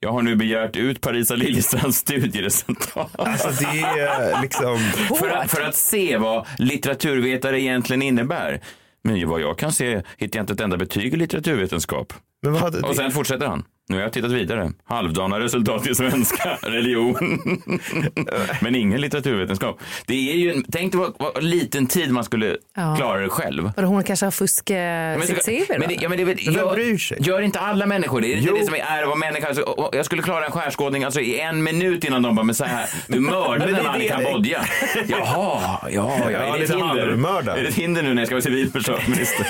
Jag 0.00 0.12
har 0.12 0.22
nu 0.22 0.36
begärt 0.36 0.76
ut 0.76 1.00
Parisa 1.00 1.34
Liljestrands 1.34 1.98
studieresultat. 1.98 3.10
Alltså 3.18 3.48
det 3.48 3.80
är 3.80 4.42
liksom... 4.42 4.78
för, 5.18 5.28
att, 5.30 5.50
för 5.50 5.62
att 5.62 5.74
se 5.74 6.16
vad 6.16 6.46
litteraturvetare 6.58 7.60
egentligen 7.60 8.02
innebär. 8.02 8.60
Men 9.04 9.28
vad 9.28 9.40
jag 9.40 9.58
kan 9.58 9.72
se 9.72 10.02
hittar 10.16 10.38
jag 10.38 10.42
inte 10.42 10.52
ett 10.52 10.60
enda 10.60 10.76
betyg 10.76 11.14
i 11.14 11.16
litteraturvetenskap. 11.16 12.12
Men 12.42 12.52
vad 12.52 12.62
hade, 12.62 12.80
Och 12.80 12.96
sen 12.96 13.10
fortsätter 13.10 13.46
han. 13.46 13.64
Nu 13.88 13.96
har 13.96 14.02
jag 14.02 14.12
tittat 14.12 14.30
vidare. 14.30 14.72
Halvdana 14.84 15.40
resultat 15.40 15.86
i 15.86 15.94
svenska, 15.94 16.58
religion. 16.62 17.38
Men 18.60 18.74
ingen 18.74 19.00
litteraturvetenskap. 19.00 19.80
Det 20.06 20.32
är 20.32 20.36
ju, 20.36 20.62
tänk 20.72 20.92
dig 20.92 20.98
vad, 21.00 21.14
vad 21.18 21.42
liten 21.44 21.86
tid 21.86 22.10
man 22.12 22.24
skulle 22.24 22.56
Ja. 22.76 22.96
klara 22.96 23.20
det 23.20 23.28
själv. 23.28 23.70
Vadå, 23.76 23.88
hon 23.88 24.04
kanske 24.04 24.26
har 24.26 24.30
fuskat 24.30 24.74
Men, 24.76 25.22
sitt 25.22 25.44
CV 25.44 25.64
då? 25.72 25.78
men, 25.78 25.88
det, 25.88 25.94
ja, 26.00 26.08
men 26.08 26.18
det, 26.18 26.24
vem 26.24 26.36
gör, 26.38 26.74
bryr 26.74 26.98
sig? 26.98 27.18
gör 27.20 27.40
inte 27.42 27.60
alla 27.60 27.86
människor 27.86 28.20
det? 28.20 28.26
Det 28.26 28.34
är 28.34 28.40
Jo. 28.40 28.56
det 28.60 28.64
som 28.64 28.74
är 28.74 29.02
att 29.02 29.06
vara 29.08 29.16
människa. 29.18 29.46
Alltså, 29.46 29.62
och- 29.62 29.78
och 29.88 29.96
jag 29.96 30.04
skulle 30.04 30.22
klara 30.22 30.44
en 30.46 30.52
skärskådning 30.52 31.04
alltså, 31.04 31.20
i 31.20 31.40
en 31.40 31.62
minut 31.62 32.04
innan 32.04 32.22
de 32.22 32.34
bara, 32.36 32.44
men 32.44 32.54
så 32.54 32.64
här, 32.64 32.86
du 33.06 33.20
mördade 33.30 33.72
det 33.72 33.78
en 33.78 33.84
man 33.84 34.00
i 34.00 34.08
det- 34.08 34.08
Kambodja. 34.08 34.64
Jaha, 35.08 35.78
ja, 35.82 35.88
ja, 35.90 36.30
Ja, 36.30 36.38
är 36.38 36.46
det 36.48 36.54
ett 36.54 36.60
lite 36.60 36.72
hinder? 36.76 37.08
Är 37.56 37.62
det 37.62 37.68
ett 37.68 37.74
hinder 37.74 38.02
nu 38.02 38.14
när 38.14 38.22
jag 38.22 38.26
ska 38.26 38.34
vara 38.34 38.42
civilförsvarsminister? 38.42 39.46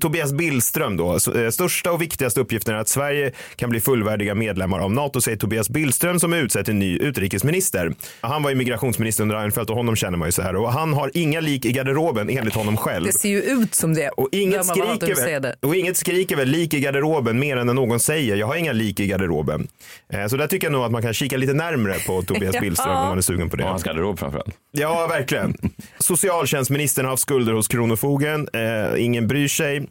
Tobias 0.00 0.32
Billström 0.32 0.96
då. 0.96 1.12
Eh, 1.34 1.50
Största 1.50 1.92
och 1.92 2.02
viktigaste 2.02 2.40
uppgiften 2.40 2.74
är 2.74 2.78
att 2.78 2.88
Sverige 2.88 3.25
kan 3.56 3.70
bli 3.70 3.80
fullvärdiga 3.80 4.34
medlemmar 4.34 4.78
av 4.78 4.92
NATO, 4.92 5.20
säger 5.20 5.38
Tobias 5.38 5.68
Billström 5.70 6.20
som 6.20 6.32
är 6.32 6.36
utsedd 6.36 6.64
till 6.64 6.74
ny 6.74 6.96
utrikesminister. 6.98 7.92
Han 8.20 8.42
var 8.42 8.50
ju 8.50 8.56
migrationsminister 8.56 9.22
under 9.22 9.36
Reinfeldt 9.36 9.70
och 9.70 9.76
honom 9.76 9.96
känner 9.96 10.18
man 10.18 10.28
ju 10.28 10.32
så 10.32 10.42
här. 10.42 10.56
Och 10.56 10.72
han 10.72 10.92
har 10.94 11.10
inga 11.14 11.40
lik 11.40 11.64
i 11.64 11.72
garderoben 11.72 12.30
enligt 12.30 12.54
honom 12.54 12.76
själv. 12.76 13.06
Det 13.06 13.12
ser 13.12 13.28
ju 13.28 13.42
ut 13.42 13.74
som 13.74 13.94
det. 13.94 14.08
Och 14.08 14.28
inget, 14.32 14.66
skriker 14.66 15.40
väl, 15.40 15.54
och 15.62 15.76
inget 15.76 15.96
skriker 15.96 16.36
väl 16.36 16.48
lik 16.48 16.74
i 16.74 16.80
garderoben 16.80 17.38
mer 17.38 17.56
än 17.56 17.66
när 17.66 17.74
någon 17.74 18.00
säger 18.00 18.36
jag 18.36 18.46
har 18.46 18.56
inga 18.56 18.72
lik 18.72 19.00
i 19.00 19.06
garderoben. 19.06 19.68
Eh, 20.12 20.26
Så 20.26 20.36
där 20.36 20.46
tycker 20.46 20.66
jag 20.66 20.72
nog 20.72 20.84
att 20.84 20.92
man 20.92 21.02
kan 21.02 21.14
kika 21.14 21.36
lite 21.36 21.52
närmre 21.52 21.94
på 22.06 22.22
Tobias 22.22 22.54
Ja. 22.54 22.60
Billström 22.60 22.96
om 22.96 23.08
man 23.08 23.18
är 23.18 23.22
sugen 23.22 23.50
på 23.50 23.56
det. 23.56 23.62
Och 23.64 23.70
hans 23.70 23.82
garderob 23.84 24.18
framförallt. 24.18 24.54
Ja, 24.72 25.06
verkligen. 25.06 25.54
Socialtjänstministern 25.98 27.04
har 27.04 27.10
haft 27.12 27.22
skulder 27.22 27.52
hos 27.52 27.68
Kronofogden. 27.68 28.48
Eh, 28.52 29.04
ingen 29.04 29.26
bryr 29.28 29.48
sig. 29.48 29.86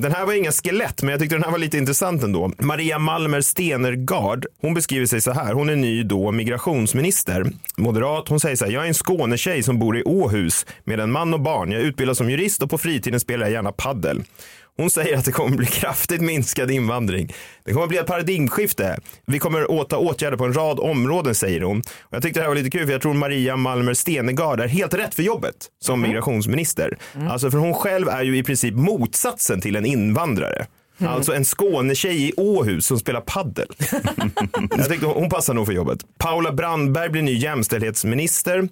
Den 0.00 0.12
här 0.12 0.26
var 0.26 0.32
inga 0.32 0.52
skelett, 0.52 1.02
men 1.02 1.10
jag 1.10 1.20
tyckte 1.20 1.36
den 1.36 1.44
här 1.44 1.50
var 1.50 1.58
lite 1.58 1.78
intressant 1.78 2.22
ändå. 2.22 2.52
Maria 2.58 2.98
Malmer 2.98 3.40
Stenergard, 3.40 4.46
hon 4.60 4.74
beskriver 4.74 5.06
sig 5.06 5.20
så 5.20 5.32
här. 5.32 5.52
Hon 5.52 5.68
är 5.68 5.76
ny 5.76 6.02
då 6.02 6.32
migrationsminister, 6.32 7.46
moderat. 7.76 8.28
Hon 8.28 8.40
säger 8.40 8.56
så 8.56 8.64
här, 8.64 8.72
jag 8.72 8.84
är 8.84 8.88
en 8.88 8.94
Skånetjej 8.94 9.62
som 9.62 9.78
bor 9.78 9.98
i 9.98 10.02
Åhus 10.02 10.66
med 10.84 11.00
en 11.00 11.12
man 11.12 11.34
och 11.34 11.40
barn. 11.40 11.72
Jag 11.72 11.82
utbildas 11.82 12.18
som 12.18 12.30
jurist 12.30 12.62
och 12.62 12.70
på 12.70 12.78
fritiden 12.78 13.20
spelar 13.20 13.46
jag 13.46 13.52
gärna 13.52 13.72
paddel. 13.72 14.22
Hon 14.80 14.90
säger 14.90 15.16
att 15.16 15.24
det 15.24 15.32
kommer 15.32 15.56
bli 15.56 15.66
kraftigt 15.66 16.20
minskad 16.20 16.70
invandring. 16.70 17.32
Det 17.64 17.72
kommer 17.72 17.86
bli 17.86 17.98
ett 17.98 18.06
paradigmskifte. 18.06 18.98
Vi 19.26 19.38
kommer 19.38 19.70
åta 19.70 19.98
åtgärder 19.98 20.36
på 20.36 20.44
en 20.44 20.52
rad 20.52 20.80
områden 20.80 21.34
säger 21.34 21.60
hon. 21.60 21.78
Och 21.78 21.84
jag 22.10 22.22
tyckte 22.22 22.40
det 22.40 22.44
här 22.44 22.48
var 22.48 22.56
lite 22.56 22.70
kul 22.70 22.86
för 22.86 22.92
jag 22.92 23.02
tror 23.02 23.14
Maria 23.14 23.56
Malmer 23.56 23.94
Stenegard 23.94 24.60
är 24.60 24.68
helt 24.68 24.94
rätt 24.94 25.14
för 25.14 25.22
jobbet 25.22 25.54
som 25.80 26.00
migrationsminister. 26.00 26.98
Alltså 27.30 27.50
för 27.50 27.58
hon 27.58 27.74
själv 27.74 28.08
är 28.08 28.22
ju 28.22 28.38
i 28.38 28.42
princip 28.42 28.74
motsatsen 28.74 29.60
till 29.60 29.76
en 29.76 29.86
invandrare. 29.86 30.66
Alltså 31.06 31.34
en 31.34 31.44
Skånetjej 31.44 32.28
i 32.28 32.32
Åhus 32.36 32.86
som 32.86 32.98
spelar 32.98 33.20
paddel. 33.20 33.68
jag 34.70 34.88
tyckte 34.88 35.06
hon, 35.06 35.14
hon 35.14 35.30
passar 35.30 35.54
nog 35.54 35.66
för 35.66 35.72
jobbet. 35.72 35.98
Paula 36.18 36.52
Brandberg 36.52 37.08
blir 37.08 37.22
ny 37.22 37.34
jämställdhetsminister. 37.34 38.68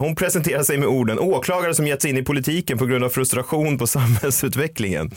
Hon 0.00 0.14
presenterar 0.14 0.62
sig 0.62 0.78
med 0.78 0.88
orden 0.88 1.18
åklagare 1.18 1.74
som 1.74 1.86
gett 1.86 2.02
sig 2.02 2.10
in 2.10 2.16
i 2.16 2.22
politiken 2.22 2.78
på 2.78 2.86
grund 2.86 3.04
av 3.04 3.08
frustration 3.08 3.78
på 3.78 3.86
samhällsutvecklingen. 3.96 5.10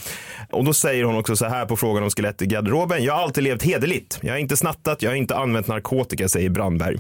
Och 0.51 0.65
då 0.65 0.73
säger 0.73 1.03
hon 1.03 1.15
också 1.15 1.35
så 1.35 1.45
här 1.45 1.65
på 1.65 1.77
frågan 1.77 2.03
om 2.03 2.09
skelett 2.09 2.41
i 2.41 2.45
garderoben. 2.45 3.03
Jag 3.03 3.13
har 3.13 3.21
alltid 3.21 3.43
levt 3.43 3.63
hederligt. 3.63 4.19
Jag 4.21 4.33
har 4.33 4.37
inte 4.37 4.57
snattat, 4.57 5.01
jag 5.01 5.11
har 5.11 5.15
inte 5.15 5.35
använt 5.35 5.67
narkotika, 5.67 6.29
säger 6.29 6.49
Brandberg. 6.49 6.97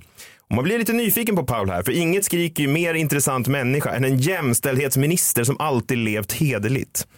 Och 0.49 0.55
man 0.55 0.63
blir 0.63 0.79
lite 0.79 0.93
nyfiken 0.93 1.35
på 1.35 1.43
Paul 1.43 1.69
här, 1.69 1.83
för 1.83 1.91
inget 1.91 2.25
skriker 2.25 2.63
ju 2.63 2.69
mer 2.69 2.93
intressant 2.93 3.47
människa 3.47 3.89
än 3.95 4.05
en 4.05 4.17
jämställdhetsminister 4.17 5.43
som 5.43 5.59
alltid 5.59 5.97
levt 5.97 6.33
hederligt. 6.33 7.07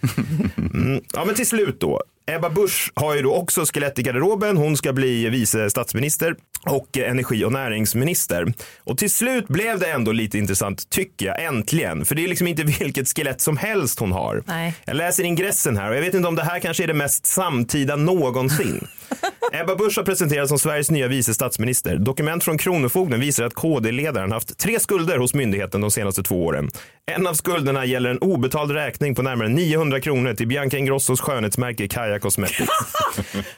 Mm. 0.74 1.02
Ja, 1.14 1.26
men 1.26 1.36
till 1.36 1.48
slut 1.48 1.80
då. 1.80 2.02
Ebba 2.28 2.50
Busch 2.50 2.92
har 2.96 3.16
ju 3.16 3.22
då 3.22 3.36
också 3.36 3.66
skelett 3.66 4.00
i 4.00 4.04
garderoben. 4.04 4.58
Hon 4.58 4.78
ska 4.78 4.94
bli 4.94 5.30
vice 5.30 5.70
statsminister 5.70 6.36
och 6.66 6.98
energi 6.98 7.46
och 7.46 7.52
näringsminister. 7.52 8.54
Och 8.84 8.98
till 8.98 9.12
slut 9.12 9.48
blev 9.48 9.80
det 9.80 9.92
ändå 9.92 10.12
lite 10.12 10.38
intressant, 10.38 10.90
tycker 10.90 11.26
jag, 11.26 11.44
äntligen. 11.44 12.06
För 12.06 12.16
det 12.16 12.24
är 12.24 12.28
liksom 12.28 12.48
inte 12.48 12.64
vilket 12.80 13.08
skelett 13.16 13.42
som 13.42 13.58
helst 13.58 14.00
hon 14.00 14.12
har. 14.12 14.44
Nej. 14.46 14.74
Jag 14.86 14.96
läser 14.96 15.24
ingressen 15.24 15.78
här 15.78 15.90
och 15.90 15.96
jag 15.96 16.02
vet 16.02 16.14
inte 16.14 16.28
om 16.28 16.36
det 16.36 16.44
här 16.44 16.60
kanske 16.60 16.84
är 16.84 16.88
det 16.88 16.94
mest 16.94 17.26
samtida 17.26 17.96
någonsin. 17.96 18.88
Ebba 19.52 19.76
Busch 19.76 19.98
har 19.98 20.04
presenterats 20.04 20.50
som 20.50 20.60
Sveriges 20.60 20.92
nya 20.92 21.08
vice 21.08 21.34
statsminister. 21.34 21.96
Dokument 21.98 22.44
från 22.44 22.58
Kronofogden 22.58 23.20
visar 23.20 23.44
att 23.44 23.54
KD-ledaren 23.54 24.32
haft 24.32 24.58
tre 24.58 24.80
skulder 24.80 25.18
hos 25.18 25.34
myndigheten 25.34 25.82
de 25.82 25.92
senaste 25.92 26.24
två 26.24 26.46
åren. 26.46 26.70
En 27.12 27.28
av 27.28 27.34
skulderna 27.34 27.86
gäller 27.86 28.10
en 28.10 28.18
obetald 28.20 28.72
räkning 28.72 29.16
på 29.16 29.22
närmare 29.22 29.48
900 29.50 30.00
kronor 30.02 30.34
till 30.34 30.48
Bianca 30.48 30.78
Ingrossos 30.78 31.22
skönhetsmärke 31.22 31.88
Kaja 31.88 32.20
Cosmetics. 32.20 32.70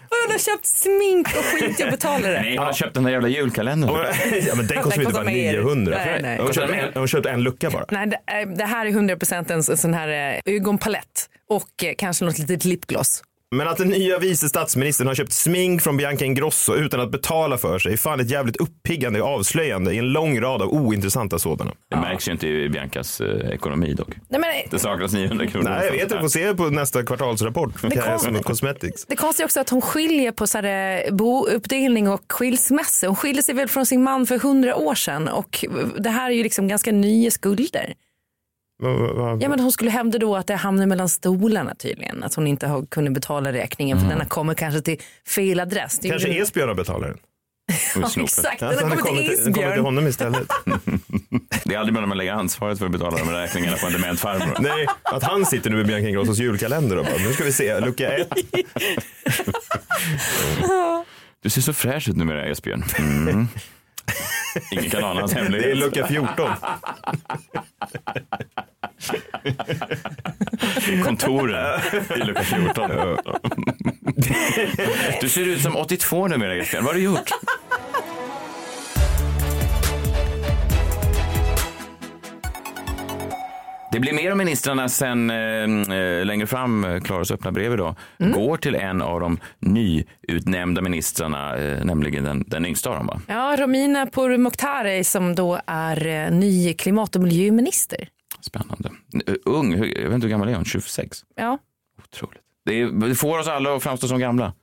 Hon 0.10 0.32
har 0.32 0.38
köpt 0.40 0.66
smink 0.66 1.28
och 1.28 1.46
skit, 1.46 1.80
jag 1.80 1.92
betalar 1.92 2.30
det. 2.32 2.42
Nej, 2.42 2.58
hon 2.58 2.66
har 2.66 2.74
köpt 2.74 2.94
den 2.94 3.04
där 3.04 3.12
jävla 3.12 3.28
julkalendern. 3.28 3.92
ja, 4.48 4.56
men 4.56 4.68
den 4.68 4.82
kostar 4.84 5.02
ju 5.02 5.04
inte 5.08 5.14
bara 5.14 5.24
kostar 5.24 5.24
mer. 5.24 5.54
900. 5.54 5.96
Nej, 6.06 6.20
nej. 6.22 6.38
Hon 6.38 6.46
har 6.48 6.54
köpt 6.54 6.72
en, 6.74 6.90
hon 6.94 7.08
köpt 7.08 7.26
en 7.26 7.44
lucka 7.44 7.70
bara. 7.70 7.86
Nej, 7.92 8.08
det, 8.08 8.20
är- 8.32 8.46
det 8.46 8.66
här 8.66 8.86
är 8.86 8.90
100% 8.92 9.52
en, 9.52 9.58
en 9.58 9.78
sån 9.78 9.94
här 9.94 10.34
eh, 10.46 10.56
ögonpalett 10.56 11.30
och 11.50 11.84
eh, 11.84 11.94
kanske 11.98 12.26
något 12.26 12.38
litet 12.40 12.66
lipgloss. 12.66 13.24
Men 13.56 13.68
att 13.68 13.78
den 13.78 13.88
nya 13.88 14.20
vice 14.20 14.50
statsministern 14.50 15.08
har 15.08 15.16
köpt 15.16 15.32
smink 15.34 15.82
från 15.82 15.98
Bianca 15.98 16.26
Ingrosso 16.26 16.76
utan 16.76 17.00
att 17.00 17.12
betala 17.12 17.58
för 17.58 17.80
sig 17.80 17.94
är 17.94 17.98
fan 17.98 18.20
ett 18.20 18.30
jävligt 18.32 18.56
uppiggande 18.58 19.22
och 19.22 19.28
avslöjande 19.30 19.94
i 19.94 19.98
en 19.98 20.06
lång 20.10 20.42
rad 20.42 20.62
av 20.62 20.70
ointressanta 20.74 21.40
sådana. 21.40 21.72
Det 21.90 21.96
märks 21.96 22.28
ju 22.28 22.32
inte 22.32 22.48
i 22.48 22.70
Biancas 22.70 23.22
eh, 23.22 23.50
ekonomi 23.50 23.94
dock. 23.94 24.10
Nej, 24.30 24.42
men, 24.42 24.50
Det 24.72 24.80
saknas 24.80 25.14
900 25.14 25.46
kronor. 25.48 25.70
Nej, 25.70 25.86
jag 25.86 25.92
vet, 25.92 26.12
jag 26.12 26.22
får 26.22 26.28
se 26.30 26.54
på 26.54 26.70
nästa 26.70 27.04
kvartalsrapport 27.04 27.80
från 27.80 27.92
kom- 27.92 28.44
Cosmetics. 28.44 29.06
det 29.06 29.16
konstiga 29.16 29.46
också 29.46 29.60
att 29.60 29.70
hon 29.70 29.82
skiljer 29.82 30.32
på 30.32 30.48
så 30.48 30.58
här, 30.58 31.04
eh, 31.08 31.14
bouppdelning 31.16 32.10
och 32.10 32.32
skilsmässa. 32.34 33.08
Hon 33.08 33.16
skilde 33.16 33.44
sig 33.44 33.56
väl 33.56 33.68
från 33.68 33.86
sin 33.86 34.04
man 34.04 34.26
för 34.26 34.40
hundra 34.40 34.76
år 34.76 34.96
sedan 34.96 35.28
och 35.28 35.66
det 35.98 36.10
här 36.10 36.30
är 36.32 36.36
ju 36.36 36.44
liksom 36.44 36.68
ganska 36.68 36.92
nya 36.92 37.32
skulder. 37.32 37.94
Ja 39.40 39.50
men 39.50 39.60
hon 39.60 39.72
skulle 39.72 39.92
hävda 39.92 40.20
då 40.20 40.36
att 40.36 40.48
det 40.48 40.56
hamnade 40.56 40.88
mellan 40.88 41.10
stolarna 41.10 41.76
tydligen. 41.76 42.24
Att 42.24 42.36
hon 42.36 42.48
inte 42.48 42.68
har, 42.68 42.86
kunde 42.86 43.12
betala 43.12 43.54
räkningen 43.54 44.00
för 44.00 44.08
den 44.08 44.26
kommit 44.26 44.58
kanske 44.58 44.82
till 44.82 45.02
fel 45.28 45.60
adress. 45.60 46.00
Det 46.00 46.10
Kanske 46.10 46.30
Esbjörn 46.42 46.68
har 46.68 46.76
betalat 46.76 47.08
den. 47.08 47.18
Ja, 47.96 48.24
exakt, 48.24 48.60
den 48.60 48.70
har 48.70 48.90
den 48.90 48.98
kommit 48.98 49.28
till 49.28 49.44
den 49.44 49.54
kommer 49.54 49.54
till 49.54 49.64
Esbjörn. 49.64 49.86
honom 49.86 50.08
istället. 50.08 50.48
Det 51.64 51.76
är 51.76 51.80
aldrig 51.80 51.94
bra 51.94 52.02
när 52.02 52.08
man 52.08 52.18
lägger 52.18 52.34
ansvaret 52.34 52.80
för 52.80 52.86
att 52.86 52.92
betala 52.92 53.18
de 53.18 53.28
här 53.28 53.42
räkningarna 53.42 53.78
på 53.78 53.88
en 53.88 53.94
dement 53.94 54.20
farbror. 54.20 54.58
Nej, 54.60 54.88
att 55.04 55.24
han 55.24 55.46
sitter 55.46 55.70
nu 55.70 55.76
med 55.76 55.88
Bianca 55.88 56.08
Ingrossos 56.10 56.40
julkalender 56.40 56.98
och 56.98 57.06
bara, 57.06 57.18
nu 57.18 57.34
ska 57.34 57.44
vi 57.44 57.52
se, 57.54 57.80
lucka 57.80 58.12
ett. 58.12 58.34
Du 61.42 61.50
ser 61.50 61.62
så 61.62 61.74
fräsch 61.74 62.10
ut 62.10 62.16
numera 62.16 62.46
Esbjörn. 62.46 62.84
Mm. 63.00 63.48
Ingen 64.72 64.90
kan 64.90 65.04
ana 65.04 65.20
hans 65.20 65.32
Det 65.34 65.40
är 65.40 65.44
hemlighet. 65.44 65.78
lucka 65.78 66.08
14. 66.08 66.50
Kontoren 71.04 71.80
i 72.16 72.20
lucka 72.20 72.44
14. 72.44 72.92
Du 75.22 75.30
ser 75.30 75.46
ut 75.46 75.62
som 75.62 75.76
82 75.76 76.28
numera 76.28 76.56
Esbjörn. 76.56 76.84
Vad 76.86 76.94
har 76.94 77.00
du 77.00 77.06
gjort? 77.06 77.30
Det 83.92 84.00
blir 84.00 84.14
mer 84.14 84.32
om 84.32 84.38
ministrarna 84.38 84.90
sen 84.90 85.30
eh, 85.30 86.26
längre 86.26 86.48
fram, 86.48 86.84
eh, 86.86 87.00
Klaras 87.02 87.32
öppna 87.32 87.52
brev 87.52 87.74
idag, 87.74 87.96
går 88.18 88.58
till 88.58 88.76
en 88.76 89.02
av 89.02 89.20
de 89.20 89.40
nyutnämnda 89.60 90.82
ministrarna, 90.82 91.58
eh, 91.58 91.86
nämligen 91.86 92.24
den, 92.24 92.44
den 92.48 92.66
yngsta 92.66 92.90
av 92.90 92.96
dem. 92.96 93.08
Va? 93.08 93.22
Ja, 93.28 93.56
Romina 93.60 94.06
Pourmokhtari 94.06 95.04
som 95.04 95.36
då 95.36 95.60
är 95.68 96.08
eh, 96.08 96.32
ny 96.32 96.74
klimat 96.74 97.16
och 97.16 97.22
miljöminister. 97.22 98.08
Spännande. 98.42 98.90
Eh, 99.28 99.34
Ung, 99.46 99.74
jag 99.74 100.04
vet 100.04 100.14
inte 100.14 100.28
hur 100.28 100.32
gammal 100.32 100.48
är 100.50 100.56
hon? 100.56 100.66
26? 100.66 101.18
Ja, 101.36 101.58
Otroligt. 102.04 102.42
Det, 102.66 102.82
är, 102.82 103.08
det 103.08 103.16
får 103.16 103.40
oss 103.40 103.48
alla 103.48 103.76
att 103.76 103.84
framstå 103.84 104.08
som 104.08 104.20
gamla. 104.20 104.54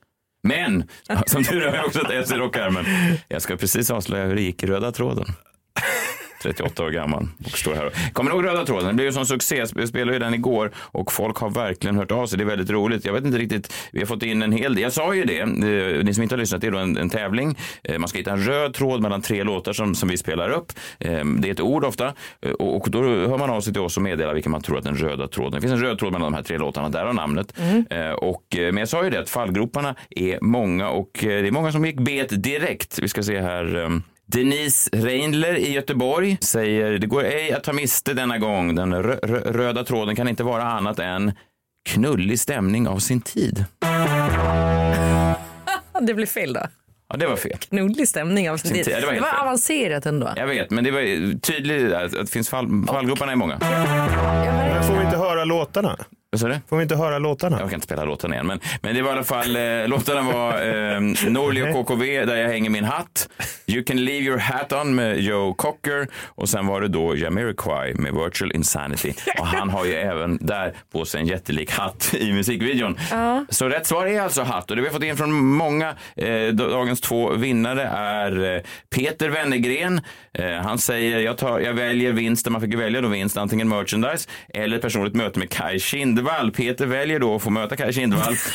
Men, 0.43 0.83
som 1.25 1.43
tur 1.43 1.61
är 1.61 1.69
har 1.69 1.75
jag 1.75 1.85
också 1.85 2.01
ett 2.01 2.11
S 2.11 2.31
i 2.31 2.35
rockärmen. 2.35 2.85
Jag 3.27 3.41
ska 3.41 3.57
precis 3.57 3.91
avslöja 3.91 4.25
hur 4.25 4.35
det 4.35 4.41
gick 4.41 4.63
i 4.63 4.67
röda 4.67 4.91
tråden. 4.91 5.25
38 6.45 6.83
år 6.83 6.89
gammal 6.89 7.27
och 7.45 7.51
står 7.57 7.73
här. 7.75 7.91
Kommer 8.13 8.31
ni 8.31 8.35
ihåg 8.37 8.45
Röda 8.45 8.65
tråden? 8.65 8.87
Det 8.87 8.93
blev 8.93 9.05
ju 9.07 9.11
sån 9.13 9.25
succé. 9.25 9.63
Jag 9.75 9.87
spelade 9.87 10.13
ju 10.13 10.19
den 10.19 10.33
igår 10.33 10.71
och 10.77 11.11
folk 11.11 11.37
har 11.37 11.49
verkligen 11.49 11.95
hört 11.95 12.11
av 12.11 12.27
sig. 12.27 12.37
Det 12.37 12.43
är 12.43 12.45
väldigt 12.45 12.69
roligt. 12.69 13.05
Jag 13.05 13.13
vet 13.13 13.25
inte 13.25 13.37
riktigt. 13.37 13.73
Vi 13.91 13.99
har 13.99 14.05
fått 14.05 14.23
in 14.23 14.41
en 14.41 14.51
hel 14.51 14.75
del. 14.75 14.81
Jag 14.83 14.93
sa 14.93 15.13
ju 15.13 15.23
det. 15.25 15.39
eh, 15.39 16.03
Ni 16.03 16.13
som 16.13 16.23
inte 16.23 16.35
har 16.35 16.39
lyssnat, 16.39 16.61
det 16.61 16.67
är 16.67 16.71
då 16.71 16.77
en, 16.77 16.97
en 16.97 17.09
tävling. 17.09 17.57
Eh, 17.83 17.97
Man 17.99 18.07
ska 18.09 18.17
hitta 18.17 18.31
en 18.31 18.43
röd 18.43 18.73
tråd 18.73 19.01
mellan 19.01 19.21
tre 19.21 19.43
låtar 19.43 19.73
som, 19.73 19.95
som 19.95 20.09
vi 20.09 20.17
spelar 20.17 20.49
upp. 20.49 20.71
Eh, 20.99 21.25
Det 21.25 21.47
är 21.47 21.51
ett 21.51 21.59
ord 21.61 21.83
ofta 21.85 22.13
och, 22.59 22.75
och 22.81 22.89
då 22.91 23.01
hör 23.03 23.37
man 23.37 23.49
av 23.49 23.61
sig 23.61 23.73
till 23.73 23.81
oss 23.81 23.97
och 23.97 24.03
meddelar 24.03 24.33
vilken 24.33 24.51
man 24.51 24.61
tror 24.61 24.77
att 24.77 24.83
den 24.83 24.95
röda 24.95 25.27
tråden. 25.27 25.51
Det 25.51 25.61
finns 25.61 25.73
en 25.73 25.81
röd 25.81 25.99
tråd 25.99 26.11
mellan 26.13 26.31
de 26.31 26.37
här 26.37 26.43
tre 26.43 26.57
låtarna. 26.57 26.89
Där 26.89 27.05
har 27.05 27.13
namnet. 27.13 27.53
Eh, 27.89 28.09
Och, 28.11 28.43
men 28.51 28.77
jag 28.77 28.89
sa 28.89 29.03
ju 29.03 29.09
det 29.09 29.19
att 29.19 29.29
fallgroparna 29.29 29.95
är 30.09 30.39
många 30.41 30.89
och 30.89 31.09
det 31.21 31.47
är 31.47 31.51
många 31.51 31.71
som 31.71 31.85
gick 31.85 31.99
bet 31.99 32.43
direkt. 32.43 32.99
Vi 33.01 33.07
ska 33.07 33.23
se 33.23 33.41
här. 33.41 34.01
Denise 34.25 34.89
Reindler 34.93 35.55
i 35.57 35.73
Göteborg 35.73 36.37
säger 36.41 36.91
det 36.91 37.07
går 37.07 37.23
ej 37.23 37.53
att 37.53 37.63
ta 37.63 37.73
miste 37.73 38.13
denna 38.13 38.37
gång. 38.37 38.75
Den 38.75 39.03
rö 39.03 39.15
rö 39.23 39.39
röda 39.39 39.83
tråden 39.83 40.15
kan 40.15 40.27
inte 40.27 40.43
vara 40.43 40.63
annat 40.63 40.99
än 40.99 41.31
knullig 41.89 42.39
stämning 42.39 42.87
av 42.87 42.99
sin 42.99 43.21
tid. 43.21 43.65
det 46.01 46.13
blir 46.13 46.25
fel 46.25 46.53
då. 46.53 46.61
Ja, 47.09 47.17
det 47.17 47.27
var 47.27 47.35
fel. 47.35 47.57
Knullig 47.57 48.07
stämning 48.07 48.49
av 48.49 48.57
sin 48.57 48.73
tid. 48.73 48.87
ja, 48.87 48.99
det 48.99 49.05
var 49.05 49.13
Det 49.13 49.19
var 49.21 49.41
avancerat 49.41 50.05
ändå. 50.05 50.33
Jag 50.35 50.47
vet, 50.47 50.69
men 50.69 50.83
det 50.83 50.91
var 50.91 51.39
tydligt 51.39 51.93
att 51.93 52.11
det 52.11 52.27
finns 52.27 52.49
fall, 52.49 52.67
fallgroparna 52.87 53.31
är 53.31 53.35
många. 53.35 53.57
Men 53.61 54.83
får 54.83 54.97
vi 54.97 55.05
inte 55.05 55.17
höra 55.17 55.34
låtarna? 55.45 55.97
Sa 56.37 56.47
du? 56.47 56.59
Får 56.69 56.77
vi 56.77 56.83
inte 56.83 56.95
höra 56.95 57.19
låtarna? 57.19 57.59
Jag 57.59 57.69
kan 57.69 57.77
inte 57.77 57.85
spela 57.85 58.03
låten 58.03 58.33
igen, 58.33 58.47
men, 58.47 58.59
men 58.81 58.95
det 58.95 59.01
var 59.01 59.09
i 59.09 59.13
alla 59.13 59.23
fall, 59.23 59.55
eh, 59.55 59.87
låtarna 59.87 60.21
var 60.21 60.51
eh, 60.51 60.99
Norli 61.29 61.61
och 61.61 61.87
KKV, 61.87 62.25
där 62.25 62.35
jag 62.35 62.49
hänger 62.49 62.69
min 62.69 62.83
hatt. 62.83 63.29
You 63.67 63.83
can 63.83 64.05
leave 64.05 64.25
your 64.25 64.37
hat 64.37 64.73
on 64.73 64.95
med 64.95 65.19
Joe 65.19 65.53
Cocker 65.53 66.07
och 66.25 66.49
sen 66.49 66.67
var 66.67 66.81
det 66.81 66.87
då 66.87 67.15
Jamiroquai 67.15 67.93
med 67.93 68.13
Virtual 68.13 68.51
Insanity. 68.51 69.13
Och 69.39 69.47
han 69.47 69.69
har 69.69 69.85
ju 69.85 69.93
även 69.93 70.37
där 70.41 70.73
på 70.91 71.05
sig 71.05 71.21
en 71.21 71.27
jättelik 71.27 71.71
hatt 71.71 72.13
i 72.13 72.33
musikvideon. 72.33 72.97
Så 73.49 73.69
rätt 73.69 73.87
svar 73.87 74.05
är 74.05 74.21
alltså 74.21 74.43
hatt 74.43 74.69
och 74.69 74.75
det 74.75 74.81
vi 74.81 74.87
har 74.87 74.93
fått 74.93 75.03
in 75.03 75.17
från 75.17 75.31
många. 75.33 75.95
Eh, 76.15 76.47
dagens 76.47 77.01
två 77.01 77.33
vinnare 77.33 77.83
är 77.93 78.55
eh, 78.55 78.61
Peter 78.95 79.29
Wennergren. 79.29 80.01
Eh, 80.33 80.51
han 80.51 80.77
säger 80.77 81.19
jag, 81.19 81.37
tar, 81.37 81.59
jag 81.59 81.73
väljer 81.73 82.13
vinsten, 82.13 82.53
man 82.53 82.61
fick 82.61 82.73
välja 82.73 83.01
då 83.01 83.07
vinst, 83.07 83.37
antingen 83.37 83.69
merchandise 83.69 84.29
eller 84.53 84.75
ett 84.75 84.81
personligt 84.81 85.15
möte 85.15 85.34
med 85.35 85.49
Kai 85.49 85.79
Kindvall. 85.79 86.51
Peter 86.51 86.85
väljer 86.85 87.19
då 87.19 87.35
att 87.35 87.41
få 87.41 87.49
möta 87.49 87.75
Kai 87.75 87.93
Kindvall. 87.93 88.35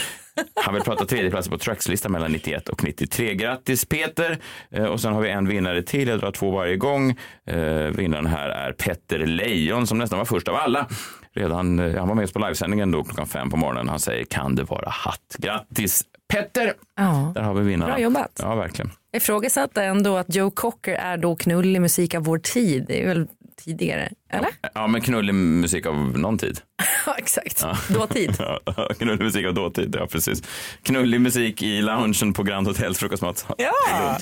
Han 0.55 0.75
vill 0.75 0.83
prata 0.83 1.05
tredjeplatsen 1.05 1.53
på 1.53 1.59
trackslistan 1.59 2.13
mellan 2.13 2.33
91 2.33 2.69
och 2.69 2.85
93. 2.85 3.35
Grattis 3.35 3.85
Peter! 3.85 4.39
Eh, 4.71 4.85
och 4.85 5.01
sen 5.01 5.13
har 5.13 5.21
vi 5.21 5.31
en 5.31 5.49
vinnare 5.49 5.83
till, 5.83 6.09
jag 6.09 6.21
drar 6.21 6.33
två 6.33 6.51
varje 6.51 6.77
gång. 6.77 7.11
Eh, 7.47 7.57
vinnaren 7.75 8.27
här 8.27 8.49
är 8.49 8.73
Petter 8.73 9.19
Lejon 9.19 9.87
som 9.87 9.99
nästan 9.99 10.19
var 10.19 10.27
först 10.27 10.49
av 10.49 10.55
alla. 10.55 10.87
Redan, 11.35 11.79
eh, 11.79 11.99
han 11.99 12.09
var 12.09 12.15
med 12.15 12.25
oss 12.25 12.33
på 12.33 12.39
livesändningen 12.39 12.91
då 12.91 13.05
klockan 13.05 13.27
fem 13.27 13.51
på 13.51 13.57
morgonen. 13.57 13.89
Han 13.89 14.01
säger 14.01 14.25
kan 14.25 14.55
det 14.55 14.65
vara 14.65 14.91
hatt? 14.91 15.37
Grattis 15.39 16.05
Petter! 16.29 16.73
Ja. 16.97 17.33
Där 17.35 17.43
har 17.43 17.55
vi 17.55 17.63
vinnarna. 17.63 17.93
Bra 17.93 18.01
jobbat. 18.01 18.41
Ja, 18.43 18.55
verkligen. 18.55 18.91
Jag 19.11 19.23
ifrågasatte 19.23 19.83
ändå 19.85 20.17
att 20.17 20.35
Joe 20.35 20.51
Cocker 20.51 20.95
är 20.95 21.17
då 21.17 21.37
knullig 21.37 21.81
musik 21.81 22.15
av 22.15 22.25
vår 22.25 22.39
tid. 22.39 22.85
Det 22.89 23.03
är 23.03 23.07
väl 23.09 23.27
tidigare. 23.65 24.13
Eller? 24.33 24.51
Ja, 24.75 24.87
men 24.87 25.01
knullig 25.01 25.35
musik 25.35 25.87
av 25.87 26.19
någon 26.19 26.39
tid. 26.39 26.61
Ja, 27.07 27.15
exakt. 27.19 27.65
Dåtid. 27.89 28.35
Ja, 28.67 28.89
knullig 28.99 29.21
musik 29.21 29.47
av 29.47 29.55
dåtid, 29.55 29.97
ja 29.99 30.07
precis. 30.07 30.43
Knullig 30.83 31.21
musik 31.21 31.63
i 31.63 31.83
loungen 31.83 32.33
på 32.33 32.43
Grand 32.43 32.67
Hotels 32.67 32.99
frukostmat. 32.99 33.47
Ja! 33.59 33.73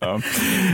ja. 0.00 0.20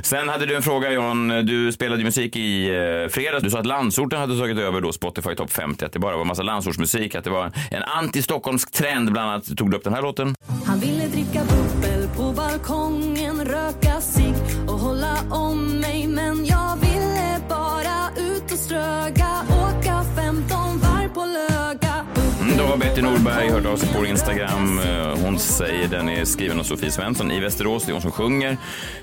Sen 0.03 0.29
hade 0.29 0.47
du 0.47 0.57
en 0.57 0.63
fråga 0.63 0.93
John. 0.93 1.29
Du 1.29 1.73
spelade 1.73 2.05
musik 2.05 2.37
i 2.37 2.69
eh, 2.69 3.09
fredags. 3.09 3.45
Du 3.45 3.51
sa 3.51 3.59
att 3.59 3.67
landsorten 3.67 4.21
hade 4.21 4.39
tagit 4.39 4.59
över 4.59 4.81
då 4.81 4.93
Spotify 4.93 5.35
Top 5.35 5.51
50. 5.51 5.85
Att 5.85 5.93
det 5.93 5.99
bara 5.99 6.17
var 6.17 6.25
massa 6.25 6.43
landsortsmusik. 6.43 7.15
Att 7.15 7.25
det 7.25 7.31
var 7.31 7.53
en 7.71 7.83
anti-stockholmsk 7.83 8.73
trend. 8.73 9.13
Bland 9.13 9.31
annat 9.31 9.57
tog 9.57 9.71
du 9.71 9.77
upp 9.77 9.85
den 9.85 9.95
här 9.95 10.03
låten. 10.03 10.35
Han 10.67 10.81
ville 10.81 11.07
dricka 11.07 11.45
bubbel 11.45 12.09
på 12.17 12.33
balkongen, 12.33 13.45
röka 13.45 14.01
sig 14.01 14.35
och 14.69 14.79
hålla 14.79 15.19
om 15.31 15.81
mig 15.81 16.07
Men 16.07 16.47
jag 16.47 16.77
ville 16.77 17.12
bara 18.53 19.07
ut 19.07 19.52
Då 22.63 22.69
har 22.69 22.77
Betty 22.77 23.03
Norberg 23.03 23.51
hört 23.51 23.67
av 23.67 23.77
sig 23.77 23.93
på 23.95 24.07
Instagram. 24.07 24.79
Eh, 24.79 25.17
Hon 25.25 25.39
säger 25.39 25.89
den 25.89 26.09
är 26.09 26.25
skriven 26.25 26.59
av 26.61 26.63
Sofie 26.65 26.91
Svensson 26.91 27.31
i 27.31 27.41
Västerås. 27.41 27.85
Det 27.85 27.91
är 27.91 27.93
hon 27.93 28.03
som 28.03 28.11
sjunger. 28.11 28.57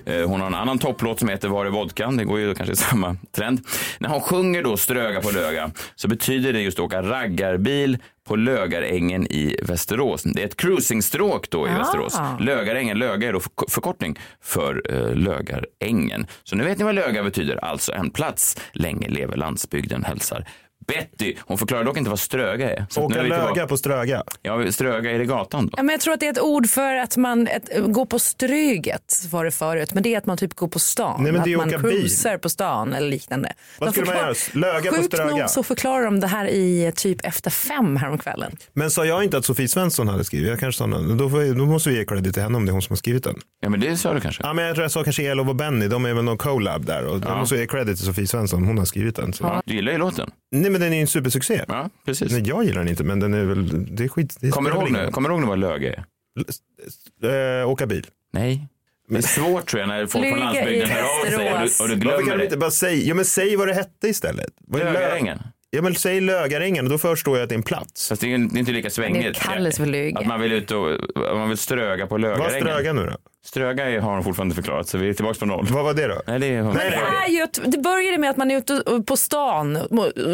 Eh, 0.05 0.21
Hon 0.29 0.39
har 0.41 0.47
en 0.47 0.55
annan 0.55 0.79
topplåt 0.79 1.19
som 1.19 1.29
heter 1.29 1.47
Var 1.49 1.65
är 1.65 1.69
vodkan? 1.69 2.17
Det 2.17 2.23
går 2.25 2.39
ju 2.39 2.55
kanske 2.55 2.73
i 2.73 2.75
samma 2.75 3.15
trend. 3.35 3.61
När 3.99 4.09
hon 4.09 4.21
sjunger 4.21 4.63
då 4.63 4.77
Ströga 4.77 5.21
på 5.21 5.31
Löga 5.31 5.71
så 5.95 6.07
betyder 6.07 6.53
det 6.53 6.61
just 6.61 6.79
att 6.79 6.85
åka 6.85 7.01
raggarbil 7.01 7.97
på 8.27 8.35
Lögarängen 8.35 9.27
i 9.27 9.59
Västerås. 9.63 10.23
Det 10.23 10.41
är 10.41 10.45
ett 10.45 10.57
cruisingstråk 10.57 11.49
då 11.49 11.67
i 11.67 11.69
Ah. 11.69 11.77
Västerås. 11.77 12.19
Lögarängen, 12.39 12.99
Löga 12.99 13.27
är 13.27 13.33
då 13.33 13.39
förk- 13.39 13.69
förkortning 13.71 14.19
för 14.43 14.81
eh, 14.89 15.15
Lögarängen. 15.15 16.27
Så 16.43 16.55
nu 16.55 16.63
vet 16.63 16.77
ni 16.77 16.83
vad 16.83 16.95
Löga 16.95 17.23
betyder, 17.23 17.65
alltså 17.65 17.93
en 17.93 18.09
plats. 18.09 18.57
Länge 18.73 19.09
lever 19.09 19.37
landsbygden 19.37 20.03
hälsar 20.03 20.45
Betty. 20.89 21.35
Hon 21.39 21.57
förklarar 21.57 21.83
dock 21.83 21.97
inte 21.97 22.09
vad 22.09 22.19
Ströga 22.19 22.71
är. 22.71 22.85
Så 22.89 23.01
Åka 23.01 23.19
är 23.19 23.23
vi 23.23 23.29
löga 23.29 23.67
på 23.67 23.77
Ströga. 23.77 24.23
Ja, 24.41 24.71
Ströga, 24.71 25.11
är 25.11 25.19
det 25.19 25.25
gatan 25.25 25.65
då? 25.67 25.73
Ja, 25.77 25.83
men 25.83 25.93
jag 25.93 26.01
tror 26.01 26.13
att 26.13 26.19
det 26.19 26.25
är 26.27 26.31
ett 26.31 26.41
ord 26.41 26.69
för 26.69 26.93
att 26.95 27.17
man 27.17 27.47
ett, 27.47 27.69
går 27.87 28.05
på 28.05 28.19
Stryget 28.19 29.25
var 29.31 29.45
det 29.45 29.51
förut. 29.51 29.93
Men 29.93 30.03
det 30.03 30.13
är 30.13 30.17
att 30.17 30.25
man 30.25 30.37
typ 30.37 30.53
går 30.53 30.67
på 30.67 30.79
stan. 30.79 31.23
Nej, 31.23 31.31
men 31.31 31.43
det 31.43 31.53
är 31.53 31.57
att 31.57 31.71
man 31.71 31.81
cruisar 31.81 32.37
på 32.37 32.49
stan 32.49 32.93
eller 32.93 33.09
liknande. 33.09 33.53
Vad 33.79 33.89
De 33.89 33.91
skulle 33.93 34.05
man 34.05 34.15
göra? 34.15 34.33
Löga 34.53 34.89
på 34.91 34.95
Sjukt 34.97 35.13
Ströga? 35.13 35.35
nog 35.35 35.49
så 35.49 35.63
förklarar 35.63 36.05
de 36.05 36.19
det 36.19 36.27
här 36.27 36.47
i 36.47 36.91
typ 36.95 37.25
efter 37.25 37.49
fem 37.51 37.95
häromkvällen. 37.95 38.55
Men 38.73 38.91
sa 38.91 39.05
jag 39.05 39.23
inte 39.23 39.37
att 39.37 39.45
Sofie 39.45 39.67
Svensson 39.67 40.07
hade 40.07 40.23
skrivit? 40.23 40.49
Jag 40.49 40.59
kanske 40.59 40.77
sa 40.79 40.85
någon. 40.85 41.17
Då, 41.17 41.29
får, 41.29 41.55
då 41.55 41.65
måste 41.65 41.89
vi 41.89 41.95
ge 41.97 42.05
credit 42.05 42.33
till 42.33 42.43
henne 42.43 42.57
om 42.57 42.65
det 42.65 42.69
är 42.69 42.73
hon 42.73 42.81
som 42.81 42.91
har 42.93 42.97
skrivit 42.97 43.23
den. 43.23 43.35
Ja, 43.61 43.69
men 43.69 43.79
det 43.79 43.97
sa 43.97 44.13
du 44.13 44.21
kanske. 44.21 44.43
Ja, 44.43 44.53
men 44.53 44.65
jag 44.65 44.75
tror 44.75 44.83
jag 44.83 44.91
sa 44.91 45.03
kanske 45.03 45.23
Elof 45.23 45.47
och 45.47 45.55
Benny. 45.55 45.87
De 45.87 46.05
är 46.05 46.13
väl 46.13 46.23
någon 46.23 46.37
collab 46.37 46.85
där. 46.85 47.05
Och 47.05 47.19
Jag 47.25 47.37
måste 47.37 47.55
ge 47.55 47.67
credit 47.67 47.97
till 47.97 48.05
Sofie 48.05 48.27
Svensson. 48.27 48.63
Hon 48.65 48.77
har 48.77 48.85
skrivit 48.85 49.15
den. 49.15 49.33
Så. 49.33 49.43
Ja, 49.43 49.61
du 49.65 49.73
gillar 49.73 49.91
ju 49.91 49.97
låten. 49.97 50.31
Nej, 50.51 50.71
men 50.71 50.81
den 50.81 50.91
är 50.91 50.95
ju 50.95 51.01
en 51.01 51.07
supersuccé. 51.07 51.65
Ja, 51.67 51.89
precis. 52.05 52.31
Nej, 52.31 52.43
jag 52.47 52.63
gillar 52.63 52.79
den 52.79 52.87
inte, 52.87 53.03
men 53.03 53.19
den 53.19 53.33
är 53.33 53.43
väl, 53.45 53.95
det 53.95 54.03
är 54.03 54.07
skit. 54.07 54.37
Det 54.39 54.49
Kommer 54.51 54.69
du 54.71 54.75
ihåg 54.77 54.91
nu, 54.91 55.11
kommer 55.11 55.29
du 55.29 55.35
ihåg 55.35 55.41
nu 55.41 55.47
vad 55.47 55.59
Löga 55.59 55.93
är? 55.93 57.61
Eh, 57.61 57.69
åka 57.69 57.85
bil. 57.87 58.07
Nej. 58.33 58.67
Det 59.09 59.17
är 59.17 59.21
svårt 59.21 59.67
tror 59.69 59.79
jag 59.79 59.87
när 59.87 60.05
folk 60.07 60.25
från 60.29 60.37
i 60.39 60.41
landsbygden 60.41 60.89
hör 60.89 61.01
av 61.03 61.25
sig 61.29 61.53
och 61.53 61.59
du, 61.59 61.83
och 61.83 61.89
du 61.89 61.95
glömmer 61.95 62.27
kan 62.27 62.37
du 62.37 62.43
inte 62.43 62.55
det. 62.55 62.59
bara 62.59 62.71
säga, 62.71 63.03
ja 63.07 63.15
men 63.15 63.25
säg 63.25 63.55
vad 63.55 63.67
det 63.67 63.73
hette 63.73 64.07
istället. 64.07 64.53
Vad 64.67 64.81
är 64.81 64.85
Lö- 64.85 64.93
Lögarängen. 64.93 65.39
Ja 65.71 65.81
men 65.81 65.95
säg 65.95 66.21
Lögarängen 66.21 66.85
och 66.85 66.91
då 66.91 66.97
förstår 66.97 67.37
jag 67.37 67.43
att 67.43 67.49
det 67.49 67.55
är 67.55 67.57
en 67.57 67.63
plats. 67.63 68.09
Fast 68.09 68.21
det 68.21 68.27
är 68.27 68.35
inte 68.35 68.71
lika 68.71 68.89
svängigt. 68.89 69.23
Det 69.33 69.39
kallas 69.39 69.79
Löga. 69.79 70.19
Att 70.19 70.25
man 70.27 70.41
vill 70.41 70.51
ut 70.51 70.71
och 70.71 70.87
man 71.15 71.49
vill 71.49 71.57
ströga 71.57 72.07
på 72.07 72.13
Vad 72.13 72.21
Lögarängen. 72.21 72.61
Ströga 72.61 72.93
nu 72.93 73.05
då? 73.05 73.17
Ströga 73.45 73.89
är- 73.89 73.99
har 73.99 74.13
hon 74.13 74.23
fortfarande 74.23 74.55
förklarat 74.55 74.87
så 74.87 74.97
vi 74.97 75.09
är 75.09 75.13
tillbaka 75.13 75.39
på 75.39 75.45
noll. 75.45 75.67
Vad 75.69 75.83
var 75.83 75.93
det 75.93 76.07
då? 76.07 76.21
Nej, 76.27 76.39
det 76.39 76.47
är. 76.47 76.63
Nej, 76.63 76.73
Det, 76.73 76.95
är 76.95 77.27
ju 77.29 77.47
det 77.71 77.77
började 77.77 78.17
med 78.17 78.29
att 78.29 78.37
man 78.37 78.51
är 78.51 78.57
ute 78.57 78.83
på 79.07 79.17
stan. 79.17 79.73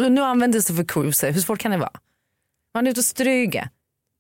Nu 0.10 0.22
används 0.22 0.68
det 0.68 0.74
för 0.74 0.84
cruiser. 0.84 1.32
Hur 1.32 1.42
svårt 1.42 1.60
kan 1.60 1.72
det 1.72 1.78
vara? 1.78 1.92
Man 2.74 2.88
är 2.88 2.92
ute 2.92 3.00
och 3.00 3.06
stryga. 3.06 3.70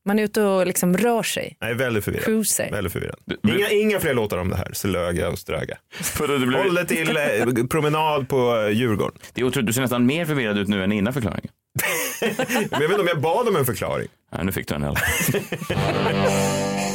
Man 0.06 0.20
är 0.20 0.24
ute 0.24 0.42
och 0.42 0.68
liksom 0.68 0.98
rör 0.98 1.24
sig. 1.24 1.58
Nej, 1.62 1.74
väldigt 1.74 2.04
förvirrad. 2.04 2.26
Cruiser. 2.26 2.72
Väldigt 2.72 2.94
förvirrad. 2.94 3.20
Inga, 3.48 3.70
inga 3.70 4.00
fler 4.00 4.14
låtar 4.14 4.38
om 4.38 4.50
det 4.50 4.56
här. 4.56 4.70
Slöga 4.74 5.30
och 5.30 5.40
Ströga. 5.40 5.78
Blir, 6.18 6.64
Håll 6.64 6.76
det 6.76 6.86
till 6.86 7.18
eh, 7.18 7.24
promenad 7.70 8.30
på 8.30 8.58
eh, 8.58 8.70
Djurgården. 8.70 9.18
det 9.34 9.42
är 9.42 9.46
otroligt, 9.46 9.68
du 9.68 9.74
ser 9.74 9.82
nästan 9.82 10.06
mer 10.06 10.26
förvirrad 10.26 10.58
ut 10.58 10.68
nu 10.68 10.84
än 10.84 10.92
innan 10.92 11.14
förklaringen. 11.14 11.52
Men 12.22 12.36
jag 12.72 12.80
vet 12.80 12.90
inte 12.90 13.02
om 13.02 13.08
jag 13.08 13.22
bad 13.22 13.48
om 13.48 13.56
en 13.56 13.66
förklaring. 13.66 14.08
Ja, 14.32 14.44
nu 14.44 14.52
fick 14.52 14.68
du 14.68 14.76
en 14.76 14.84
i 14.84 14.88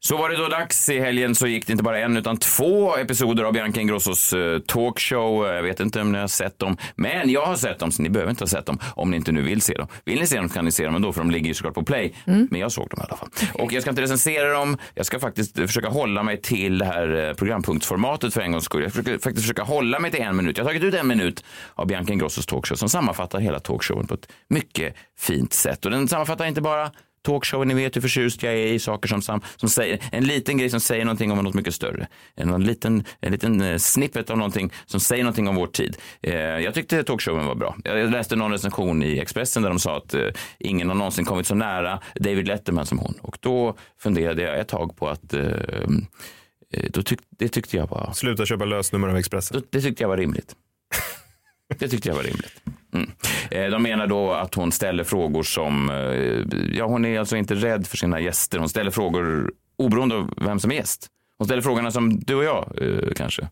Så 0.00 0.16
var 0.16 0.30
det 0.30 0.36
då 0.36 0.48
dags 0.48 0.88
i 0.88 1.00
helgen 1.00 1.34
så 1.34 1.46
gick 1.46 1.66
det 1.66 1.72
inte 1.72 1.84
bara 1.84 1.98
en 1.98 2.16
utan 2.16 2.36
två 2.36 2.96
episoder 2.96 3.44
av 3.44 3.52
Bianca 3.52 3.80
Ingrossos 3.80 4.32
eh, 4.32 4.58
talkshow. 4.58 5.46
Jag 5.46 5.62
vet 5.62 5.80
inte 5.80 6.00
om 6.00 6.12
ni 6.12 6.18
har 6.18 6.26
sett 6.28 6.58
dem, 6.58 6.76
men 6.96 7.30
jag 7.30 7.46
har 7.46 7.56
sett 7.56 7.78
dem 7.78 7.92
så 7.92 8.02
ni 8.02 8.10
behöver 8.10 8.30
inte 8.30 8.42
ha 8.42 8.48
sett 8.48 8.66
dem 8.66 8.78
om 8.96 9.10
ni 9.10 9.16
inte 9.16 9.32
nu 9.32 9.42
vill 9.42 9.60
se 9.60 9.74
dem. 9.74 9.86
Vill 10.04 10.20
ni 10.20 10.26
se 10.26 10.36
dem 10.36 10.48
kan 10.48 10.64
ni 10.64 10.72
se 10.72 10.84
dem 10.84 10.94
ändå 10.94 11.12
för 11.12 11.20
de 11.20 11.30
ligger 11.30 11.48
ju 11.48 11.54
såklart 11.54 11.74
på 11.74 11.82
play. 11.82 12.14
Men 12.50 12.60
jag 12.60 12.72
såg 12.72 12.88
dem 12.88 13.00
i 13.00 13.04
alla 13.08 13.16
fall. 13.16 13.28
Och 13.54 13.72
jag 13.72 13.82
ska 13.82 13.90
inte 13.90 14.02
recensera 14.02 14.52
dem. 14.52 14.78
Jag 14.94 15.06
ska 15.06 15.20
faktiskt 15.20 15.56
försöka 15.58 15.88
hålla 15.88 16.22
mig 16.22 16.40
till 16.40 16.78
det 16.78 16.84
här 16.84 17.28
eh, 17.28 17.34
programpunktsformatet 17.34 18.34
för 18.34 18.40
en 18.40 18.52
gångs 18.52 18.64
skull. 18.64 18.82
Jag 18.82 18.92
ska 18.92 19.02
faktiskt 19.02 19.40
försöka 19.40 19.62
hålla 19.62 19.98
mig 19.98 20.10
till 20.10 20.22
en 20.22 20.36
minut. 20.36 20.58
Jag 20.58 20.64
har 20.64 20.70
tagit 20.70 20.82
ut 20.84 20.94
en 20.94 21.06
minut 21.06 21.44
av 21.74 21.86
Bianca 21.86 22.12
Ingrossos 22.12 22.46
talkshow 22.46 22.76
som 22.76 22.88
sammanfattar 22.88 23.40
hela 23.40 23.60
talkshowen 23.60 24.06
på 24.06 24.14
ett 24.14 24.28
mycket 24.48 24.94
fint 25.18 25.52
sätt. 25.52 25.84
Och 25.84 25.90
den 25.90 26.08
sammanfattar 26.08 26.46
inte 26.46 26.60
bara 26.60 26.90
talkshowen, 27.22 27.68
ni 27.68 27.74
vet 27.74 27.96
hur 27.96 28.00
förtjust 28.00 28.42
jag 28.42 28.52
är 28.54 28.66
i 28.66 28.78
saker 28.78 29.08
som, 29.08 29.22
sam- 29.22 29.40
som 29.56 29.68
säger, 29.68 29.98
en 30.12 30.24
liten 30.24 30.58
grej 30.58 30.70
som 30.70 30.80
säger 30.80 31.04
någonting 31.04 31.32
om 31.32 31.44
något 31.44 31.54
mycket 31.54 31.74
större. 31.74 32.06
En, 32.34 32.48
en 32.50 32.64
liten, 32.64 33.04
en 33.20 33.32
liten 33.32 33.60
eh, 33.60 33.76
snippet 33.76 34.30
av 34.30 34.38
någonting 34.38 34.72
som 34.86 35.00
säger 35.00 35.24
någonting 35.24 35.48
om 35.48 35.54
vår 35.54 35.66
tid. 35.66 35.96
Eh, 36.22 36.34
jag 36.34 36.74
tyckte 36.74 37.04
talkshowen 37.04 37.46
var 37.46 37.54
bra. 37.54 37.76
Jag 37.84 38.10
läste 38.10 38.36
någon 38.36 38.52
recension 38.52 39.02
i 39.02 39.18
Expressen 39.18 39.62
där 39.62 39.70
de 39.70 39.78
sa 39.78 39.96
att 39.96 40.14
eh, 40.14 40.26
ingen 40.58 40.88
har 40.88 40.94
någonsin 40.96 41.24
kommit 41.24 41.46
så 41.46 41.54
nära 41.54 42.00
David 42.14 42.46
Letterman 42.46 42.86
som 42.86 42.98
hon. 42.98 43.14
Och 43.22 43.36
då 43.40 43.76
funderade 43.98 44.42
jag 44.42 44.58
ett 44.60 44.68
tag 44.68 44.96
på 44.96 45.08
att 45.08 45.34
eh, 45.34 45.42
eh, 46.74 46.84
då 46.90 47.02
tyck, 47.02 47.20
det 47.38 47.48
tyckte 47.48 47.76
jag 47.76 47.86
var 47.90 48.12
Sluta 48.14 48.46
köpa 48.46 48.64
lösnummer 48.64 49.08
av 49.08 49.16
Expressen. 49.16 49.60
då- 49.60 49.66
det 49.70 49.80
tyckte 49.80 50.02
jag 50.04 50.08
var 50.08 50.16
rimligt. 50.16 50.54
Det 51.78 51.88
tyckte 51.88 52.08
jag 52.08 52.16
var 52.16 52.22
rimligt. 52.22 52.62
Mm. 52.94 53.10
Eh, 53.50 53.70
De 53.70 53.82
menar 53.82 54.06
då 54.06 54.32
att 54.32 54.54
hon 54.54 54.72
ställer 54.72 55.04
frågor 55.04 55.42
som, 55.42 55.90
eh, 55.90 56.76
ja 56.78 56.86
hon 56.86 57.04
är 57.04 57.18
alltså 57.18 57.36
inte 57.36 57.54
rädd 57.54 57.86
för 57.86 57.96
sina 57.96 58.20
gäster. 58.20 58.58
Hon 58.58 58.68
ställer 58.68 58.90
frågor 58.90 59.52
oberoende 59.78 60.14
av 60.14 60.34
vem 60.36 60.60
som 60.60 60.70
är 60.70 60.74
gäst. 60.74 61.06
Hon 61.38 61.46
ställer 61.46 61.62
frågorna 61.62 61.90
som 61.90 62.20
du 62.20 62.34
och 62.34 62.44
jag 62.44 62.78
eh, 62.82 63.12
kanske. 63.16 63.48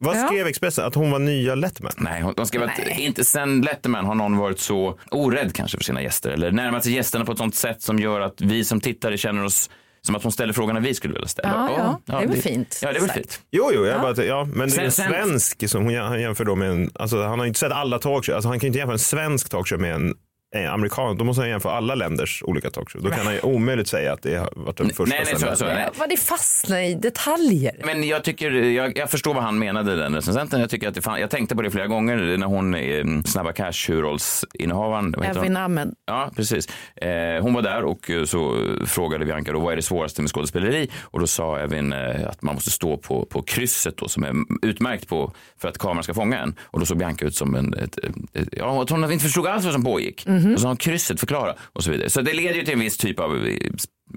Vad 0.00 0.16
Ja. 0.16 0.26
skrev 0.26 0.46
Expressen? 0.46 0.84
Att 0.84 0.94
hon 0.94 1.10
var 1.10 1.18
nya 1.18 1.54
Letterman? 1.54 1.92
Nej, 1.96 2.22
hon- 2.22 2.34
de 2.36 2.46
skrev 2.46 2.62
att 2.62 2.70
Nej. 2.86 2.96
inte 3.00 3.24
sen 3.24 3.60
Letterman 3.60 4.04
har 4.04 4.14
någon 4.14 4.36
varit 4.36 4.58
så 4.60 4.98
orädd 5.10 5.54
kanske 5.54 5.76
för 5.78 5.84
sina 5.84 6.02
gäster. 6.02 6.30
Eller 6.30 6.50
närmat 6.50 6.84
sig 6.84 6.92
gästerna 6.92 7.24
på 7.24 7.32
ett 7.32 7.38
sånt 7.38 7.54
sätt 7.54 7.82
som 7.82 7.98
gör 7.98 8.20
att 8.20 8.40
vi 8.40 8.64
som 8.64 8.80
tittare 8.80 9.16
känner 9.18 9.44
oss 9.44 9.70
som 10.00 10.14
att 10.16 10.22
hon 10.22 10.32
ställer 10.32 10.52
frågorna 10.52 10.80
vi 10.80 10.94
skulle 10.94 11.14
vilja 11.14 11.28
ställa. 11.28 11.48
Ja, 11.48 12.00
ja, 12.06 12.18
det 12.18 12.24
är 12.24 12.28
väl 12.28 12.42
fint 12.42 12.80
Ja, 12.82 12.92
det 12.92 12.98
är 12.98 13.00
väl 13.00 13.10
fint. 13.10 13.40
Jo, 13.50 13.70
jo, 13.74 13.86
jag 13.86 14.00
bara, 14.00 14.24
ja, 14.24 14.48
men 14.54 14.68
det 14.68 14.76
är 14.76 14.84
en 14.84 14.92
svensk 14.92 15.68
som 15.68 15.84
hon 15.84 15.92
jämför 16.20 16.44
då 16.44 16.54
med 16.54 16.70
en, 16.70 16.90
alltså 16.94 17.22
han 17.22 17.38
har 17.38 17.46
ju 17.46 17.48
inte 17.48 17.60
sett 17.60 17.72
alla 17.72 17.98
talkshow, 17.98 18.34
alltså 18.34 18.48
han 18.48 18.60
kan 18.60 18.66
ju 18.66 18.68
inte 18.68 18.78
jämföra 18.78 18.94
en 18.94 18.98
svensk 18.98 19.48
talkshow 19.48 19.80
med 19.80 19.94
en 19.94 20.14
amerikan, 20.56 21.16
då 21.16 21.24
måste 21.24 21.42
han 21.42 21.50
jämföra 21.50 21.72
alla 21.72 21.94
länders 21.94 22.42
olika 22.46 22.70
talkshow. 22.70 23.02
Då 23.02 23.10
kan 23.10 23.26
han 23.26 23.34
ju 23.34 23.40
omöjligt 23.40 23.88
säga 23.88 24.12
att 24.12 24.22
det 24.22 24.36
har 24.36 24.52
varit 24.56 24.76
den 24.76 24.88
första. 24.88 25.04
Nej, 25.04 25.24
nej, 25.26 25.40
så, 25.40 25.56
så, 25.56 25.64
nej. 25.64 25.88
Vad 25.98 26.08
det 26.08 26.16
fastnar 26.16 26.78
i 26.78 26.94
detaljer. 26.94 27.80
Men 27.84 28.08
jag 28.08 28.24
tycker, 28.24 28.50
jag, 28.50 28.98
jag 28.98 29.10
förstår 29.10 29.34
vad 29.34 29.42
han 29.42 29.58
menade 29.58 29.96
den 29.96 30.14
recensenten. 30.14 30.60
Jag 30.60 30.70
tycker 30.70 30.88
att 30.88 30.94
det 30.94 31.02
fan, 31.02 31.20
jag 31.20 31.30
tänkte 31.30 31.56
på 31.56 31.62
det 31.62 31.70
flera 31.70 31.86
gånger 31.86 32.36
när 32.36 32.46
hon, 32.46 32.74
eh, 32.74 33.04
Snabba 33.24 33.52
Cash 33.52 33.88
huvudrollsinnehavaren? 33.88 35.14
Evin 35.14 35.56
Ahmed. 35.56 35.94
Ja, 36.06 36.30
precis. 36.36 36.68
Eh, 36.96 37.42
hon 37.42 37.54
var 37.54 37.62
där 37.62 37.84
och 37.84 38.10
eh, 38.10 38.24
så 38.24 38.56
frågade 38.86 39.24
Bianca 39.24 39.52
då, 39.52 39.60
vad 39.60 39.72
är 39.72 39.76
det 39.76 39.82
svåraste 39.82 40.22
med 40.22 40.30
skådespeleri? 40.30 40.90
Och 41.02 41.20
då 41.20 41.26
sa 41.26 41.58
Evin 41.58 41.92
eh, 41.92 42.28
att 42.28 42.42
man 42.42 42.54
måste 42.54 42.70
stå 42.70 42.96
på, 42.96 43.26
på 43.26 43.42
krysset 43.42 43.96
då, 43.96 44.08
som 44.08 44.24
är 44.24 44.34
utmärkt 44.62 45.08
på 45.08 45.32
för 45.60 45.68
att 45.68 45.78
kameran 45.78 46.02
ska 46.02 46.14
fånga 46.14 46.38
en. 46.38 46.54
Och 46.64 46.80
då 46.80 46.86
såg 46.86 46.98
Bianca 46.98 47.24
ut 47.24 47.34
som 47.34 47.54
en, 47.54 47.74
ett, 47.74 47.98
ett, 48.32 48.48
ja, 48.52 48.82
att 48.82 48.90
hon 48.90 49.12
inte 49.12 49.24
förstod 49.24 49.46
alls 49.46 49.64
vad 49.64 49.72
som 49.72 49.84
pågick. 49.84 50.26
Mhm. 50.38 50.54
Och 50.54 50.60
så 50.60 50.66
har 50.66 50.70
hon 50.70 50.76
krysset, 50.76 51.20
förklara 51.20 51.54
och 51.72 51.84
så 51.84 51.90
vidare. 51.90 52.10
Så 52.10 52.20
det 52.20 52.32
leder 52.32 52.54
ju 52.54 52.64
till 52.64 52.74
en 52.74 52.80
viss 52.80 52.96
typ 52.96 53.20
av 53.20 53.46
eh, 53.46 53.56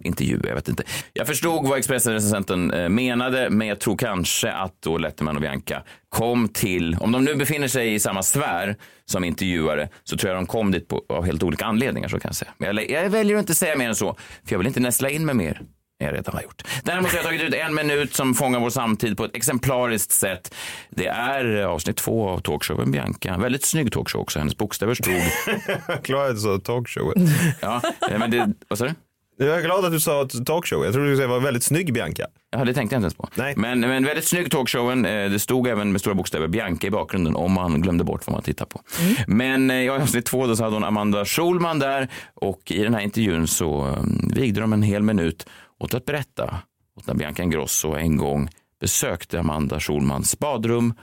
intervju, 0.04 0.40
jag 0.44 0.56
vet 0.56 0.70
inte. 0.70 0.84
Jag 1.14 1.28
förstod 1.28 1.68
vad 1.68 1.78
Expressen-recensenten 1.78 2.72
eh, 2.72 2.90
menade, 2.90 3.50
men 3.50 3.68
jag 3.68 3.80
tror 3.80 3.98
kanske 3.98 4.52
att 4.52 4.74
då 4.80 4.98
Letterman 4.98 5.36
och 5.36 5.42
Bianca 5.42 5.84
kom 6.10 6.50
till, 6.50 6.96
om 7.00 7.12
de 7.12 7.24
nu 7.24 7.36
befinner 7.36 7.68
sig 7.68 7.94
i 7.94 8.00
samma 8.00 8.24
sfär 8.24 8.76
som 9.06 9.24
intervjuare, 9.24 9.90
så 10.04 10.18
tror 10.18 10.34
jag 10.34 10.38
de 10.38 10.46
kom 10.46 10.72
dit 10.72 10.88
på, 10.88 11.06
av 11.10 11.26
helt 11.26 11.44
olika 11.44 11.66
anledningar, 11.66 12.08
så 12.08 12.20
kan 12.20 12.30
jag 12.30 12.36
säga. 12.36 12.52
Men 12.58 12.76
jag, 12.76 12.90
jag 12.90 13.10
väljer 13.10 13.38
att 13.38 13.42
inte 13.42 13.56
säga 13.56 13.78
mer 13.78 13.90
än 13.90 13.96
så, 13.96 14.18
för 14.46 14.54
jag 14.54 14.58
vill 14.58 14.68
inte 14.68 14.80
nästla 14.80 15.10
in 15.10 15.26
mig 15.26 15.36
mer 15.36 15.62
jag 16.06 16.14
redan 16.14 16.34
har 16.36 16.42
gjort. 16.42 16.64
Däremot 16.84 17.10
har 17.12 17.18
jag 17.18 17.26
tagit 17.26 17.42
ut 17.42 17.54
en 17.54 17.76
minut 17.76 18.14
som 18.16 18.34
fångar 18.34 18.60
vår 18.60 18.70
samtid 18.70 19.18
på 19.18 19.26
ett 19.26 19.36
exemplariskt 19.36 20.12
sätt. 20.12 20.54
Det 20.90 21.08
är 21.08 21.58
eh, 21.60 21.68
avsnitt 21.68 21.98
två 21.98 22.30
av 22.30 22.40
talkshowen 22.40 22.92
Bianca. 22.92 23.38
Väldigt 23.38 23.66
snygg 23.66 23.92
talkshow 23.92 24.22
också. 24.22 24.40
Hennes 24.40 24.58
bokstäver 24.58 24.94
stod... 24.94 25.14
Jag 25.88 26.04
klarade 26.04 26.38
så 26.40 26.60
talkshowen. 26.60 27.28
ja, 27.62 27.82
eh, 28.12 28.20
men 28.20 28.32
det, 28.32 28.54
vad 28.68 28.80
sa 28.80 28.86
du? 28.86 28.94
Jag 29.38 29.58
är 29.58 29.62
glad 29.62 29.86
att 29.86 29.92
du 29.92 30.00
sa 30.00 30.28
talkshow. 30.46 30.86
Jag 30.86 30.94
trodde 30.94 31.10
du 31.10 31.16
skulle 31.16 31.28
säga 31.28 31.28
var 31.28 31.40
väldigt 31.40 31.64
snygg 31.64 31.94
Bianca. 31.94 32.26
Ja, 32.52 32.66
det 32.66 32.74
tänkte 32.74 32.96
jag 32.96 33.00
inte 33.00 33.06
ens 33.06 33.14
på. 33.16 33.30
Nej. 33.36 33.54
Men, 33.58 33.80
men 33.80 34.06
väldigt 34.06 34.28
snygg 34.28 34.52
talkshowen. 34.52 35.06
Eh, 35.06 35.30
Det 35.32 35.40
stod 35.40 35.68
även 35.68 35.92
med 35.92 36.02
stora 36.02 36.16
bokstäver 36.16 36.48
Bianca 36.48 36.88
i 36.88 36.92
bakgrunden 36.92 37.36
om 37.36 37.52
man 37.54 37.82
glömde 37.82 38.04
bort 38.04 38.28
vad 38.28 38.34
man 38.34 38.44
tittar 38.44 38.66
på. 38.66 38.82
Men 39.28 39.72
eh, 39.72 39.78
i 39.78 39.90
avsnitt 39.90 40.26
två 40.26 40.48
då 40.48 40.56
så 40.56 40.64
hade 40.64 40.76
hon 40.76 40.84
Amanda 40.84 41.26
Schulman 41.26 41.80
där 41.80 42.08
och 42.34 42.72
i 42.72 42.84
den 42.84 42.94
här 42.94 43.02
intervjun 43.02 43.48
så 43.48 43.98
vigde 44.36 44.62
de 44.62 44.74
en 44.74 44.84
hel 44.84 45.04
minut 45.04 45.46
åt 45.82 45.94
att 45.94 46.06
berätta 46.06 46.58
åt 46.98 47.08
när 47.08 47.14
Bianca 47.14 47.44
Ingrosso 47.44 47.96
en 47.96 48.18
gång 48.18 48.50
besökte 48.80 49.40
Amanda 49.40 49.80
Schulmans 49.80 50.40
badrum 50.40 50.94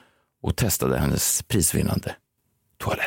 och 0.43 0.57
testade 0.57 0.99
hennes 0.99 1.43
prisvinnande 1.43 2.15
toalett. 2.79 3.07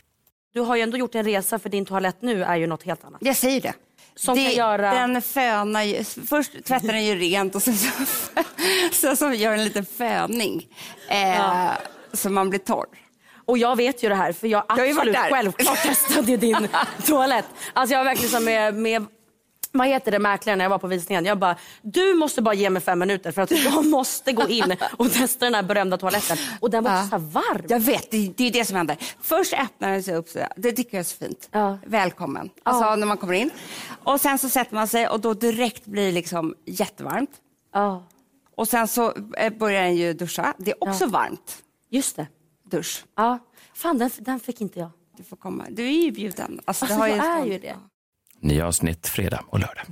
Du 0.53 0.59
har 0.61 0.75
ju 0.75 0.81
ändå 0.81 0.97
gjort 0.97 1.15
en 1.15 1.23
resa 1.25 1.59
för 1.59 1.69
din 1.69 1.85
toalett 1.85 2.21
nu 2.21 2.43
är 2.43 2.55
ju 2.55 2.67
något 2.67 2.83
helt 2.83 3.03
annat. 3.03 3.21
Jag 3.23 3.35
säger 3.35 3.61
det. 3.61 3.73
Som 4.15 4.35
det 4.35 4.43
kan 4.45 4.53
göra... 4.53 4.93
Den 4.93 5.21
fönar 5.21 5.81
ju, 5.83 6.03
först 6.03 6.51
tvättar 6.65 6.87
den 6.87 7.05
ju 7.05 7.15
rent 7.15 7.55
och 7.55 7.63
sen 7.63 7.75
så, 7.77 7.89
så, 8.91 9.15
så 9.15 9.33
gör 9.33 9.51
den 9.51 9.59
en 9.59 9.65
liten 9.65 9.85
föning. 9.85 10.67
Eh, 11.09 11.71
Så 12.13 12.29
man 12.29 12.49
blir 12.49 12.59
torr. 12.59 12.85
Och 13.45 13.57
jag 13.57 13.75
vet 13.75 14.03
ju 14.03 14.09
det 14.09 14.15
här 14.15 14.33
för 14.33 14.47
jag 14.47 14.63
har 14.67 14.87
absolut 14.87 15.13
där. 15.13 15.29
självklart 15.29 15.83
testade 15.83 16.37
din 16.37 16.67
toalett. 17.05 17.45
Alltså 17.73 17.93
jag 17.93 17.99
var 17.99 18.05
verkligen 18.05 18.29
som 18.29 18.43
med, 18.45 18.73
med 18.75 19.05
vad 19.71 19.87
heter 19.87 20.11
det 20.11 20.19
mäklaren 20.19 20.57
när 20.57 20.65
jag 20.65 20.69
var 20.69 20.77
på 20.77 20.87
visningen. 20.87 21.25
Jag 21.25 21.39
bara, 21.39 21.55
du 21.81 22.13
måste 22.13 22.41
bara 22.41 22.53
ge 22.53 22.69
mig 22.69 22.81
fem 22.81 22.99
minuter 22.99 23.31
för 23.31 23.41
att 23.41 23.51
jag 23.51 23.85
måste 23.89 24.31
gå 24.33 24.47
in 24.49 24.75
och 24.97 25.11
testa 25.13 25.45
den 25.45 25.55
här 25.55 25.63
berömda 25.63 25.97
toaletten. 25.97 26.37
Och 26.59 26.69
den 26.69 26.83
var 26.83 26.91
Ja. 26.91 27.07
så 27.09 27.17
varm. 27.17 27.61
Jag 27.69 27.79
vet, 27.79 28.11
det, 28.11 28.33
det 28.37 28.47
är 28.47 28.51
det 28.51 28.65
som 28.65 28.75
händer. 28.77 28.97
Först 29.21 29.53
öppnar 29.53 29.91
den 29.91 30.03
sig 30.03 30.15
upp, 30.15 30.29
så 30.29 30.39
det 30.55 30.71
tycker 30.71 30.97
jag 30.97 30.99
är 30.99 31.03
så 31.03 31.17
fint. 31.17 31.49
Ja. 31.51 31.77
Välkommen. 31.85 32.49
Alltså 32.63 32.83
Ja. 32.83 32.95
när 32.95 33.07
man 33.07 33.17
kommer 33.17 33.33
in. 33.33 33.49
Och 34.03 34.21
sen 34.21 34.37
så 34.37 34.49
sätter 34.49 34.75
man 34.75 34.87
sig 34.87 35.07
och 35.07 35.19
då 35.19 35.33
direkt 35.33 35.85
blir 35.85 36.05
det 36.05 36.11
liksom 36.11 36.55
jättevarmt. 36.65 37.31
Ja, 37.73 38.03
Och 38.55 38.67
sen 38.67 38.87
så 38.87 39.13
eh, 39.37 39.53
börjar 39.53 39.83
den 39.83 39.95
ju 39.95 40.13
duscha. 40.13 40.53
Det 40.57 40.71
är 40.71 40.83
också 40.83 41.05
varmt. 41.05 41.57
just 41.89 42.15
det. 42.15 42.27
Dusch. 42.71 43.03
Ja. 43.15 43.39
Fan, 43.73 43.97
den, 43.97 44.11
den 44.17 44.39
fick 44.39 44.61
inte 44.61 44.79
jag. 44.79 44.89
Du 45.17 45.23
får 45.23 45.37
komma. 45.37 45.65
Du 45.69 45.85
är 45.87 46.03
ju 46.05 46.11
bjuden. 46.11 46.59
Alltså, 46.65 46.85
Alltså, 46.85 46.85
det 46.87 46.93
har 47.01 47.07
jag 47.07 47.17
är 47.17 47.35
stånd- 47.37 47.51
ju 47.51 47.59
det. 47.59 47.75
Nya 48.41 48.67
avsnitt 48.67 49.07
fredag 49.07 49.43
och 49.49 49.59
lördag. 49.59 49.85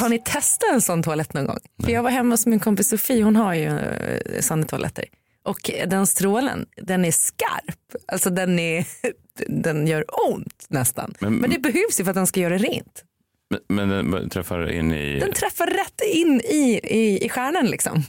Har 0.00 0.08
ni 0.08 0.18
testat 0.18 0.70
en 0.72 0.80
sån 0.82 1.02
toalett 1.02 1.34
någon 1.34 1.46
gång? 1.46 1.58
För 1.84 1.92
jag 1.92 2.02
var 2.02 2.10
hemma 2.10 2.32
hos 2.32 2.46
min 2.46 2.60
kompis 2.60 2.88
Sofie, 2.88 3.22
hon 3.22 3.36
har 3.36 3.54
ju 3.54 3.78
eh, 3.78 4.40
såna 4.40 4.64
toaletter. 4.66 5.04
Och 5.44 5.70
den 5.86 6.06
strålen, 6.06 6.66
den 6.76 7.04
är 7.04 7.10
skarp. 7.10 8.04
Alltså 8.12 8.30
den, 8.30 8.58
är, 8.58 8.84
den 9.62 9.86
gör 9.86 10.04
ont 10.30 10.66
nästan. 10.68 11.14
Men, 11.20 11.34
Men- 11.34 11.50
det 11.50 11.58
behövs 11.58 12.00
ju 12.00 12.04
för 12.04 12.10
att 12.10 12.14
den 12.14 12.26
ska 12.26 12.40
göra 12.40 12.58
rent. 12.58 13.04
Men, 13.68 13.88
men 13.88 14.10
den 14.10 14.30
träffar 14.30 14.70
in 14.72 14.92
i, 14.92 15.20
Den 15.20 15.32
träffar 15.32 15.66
rätt 15.66 16.00
in 16.14 16.40
i, 16.40 16.80
i, 16.84 17.24
i 17.24 17.28
stjärnan 17.28 17.66
liksom. 17.66 18.02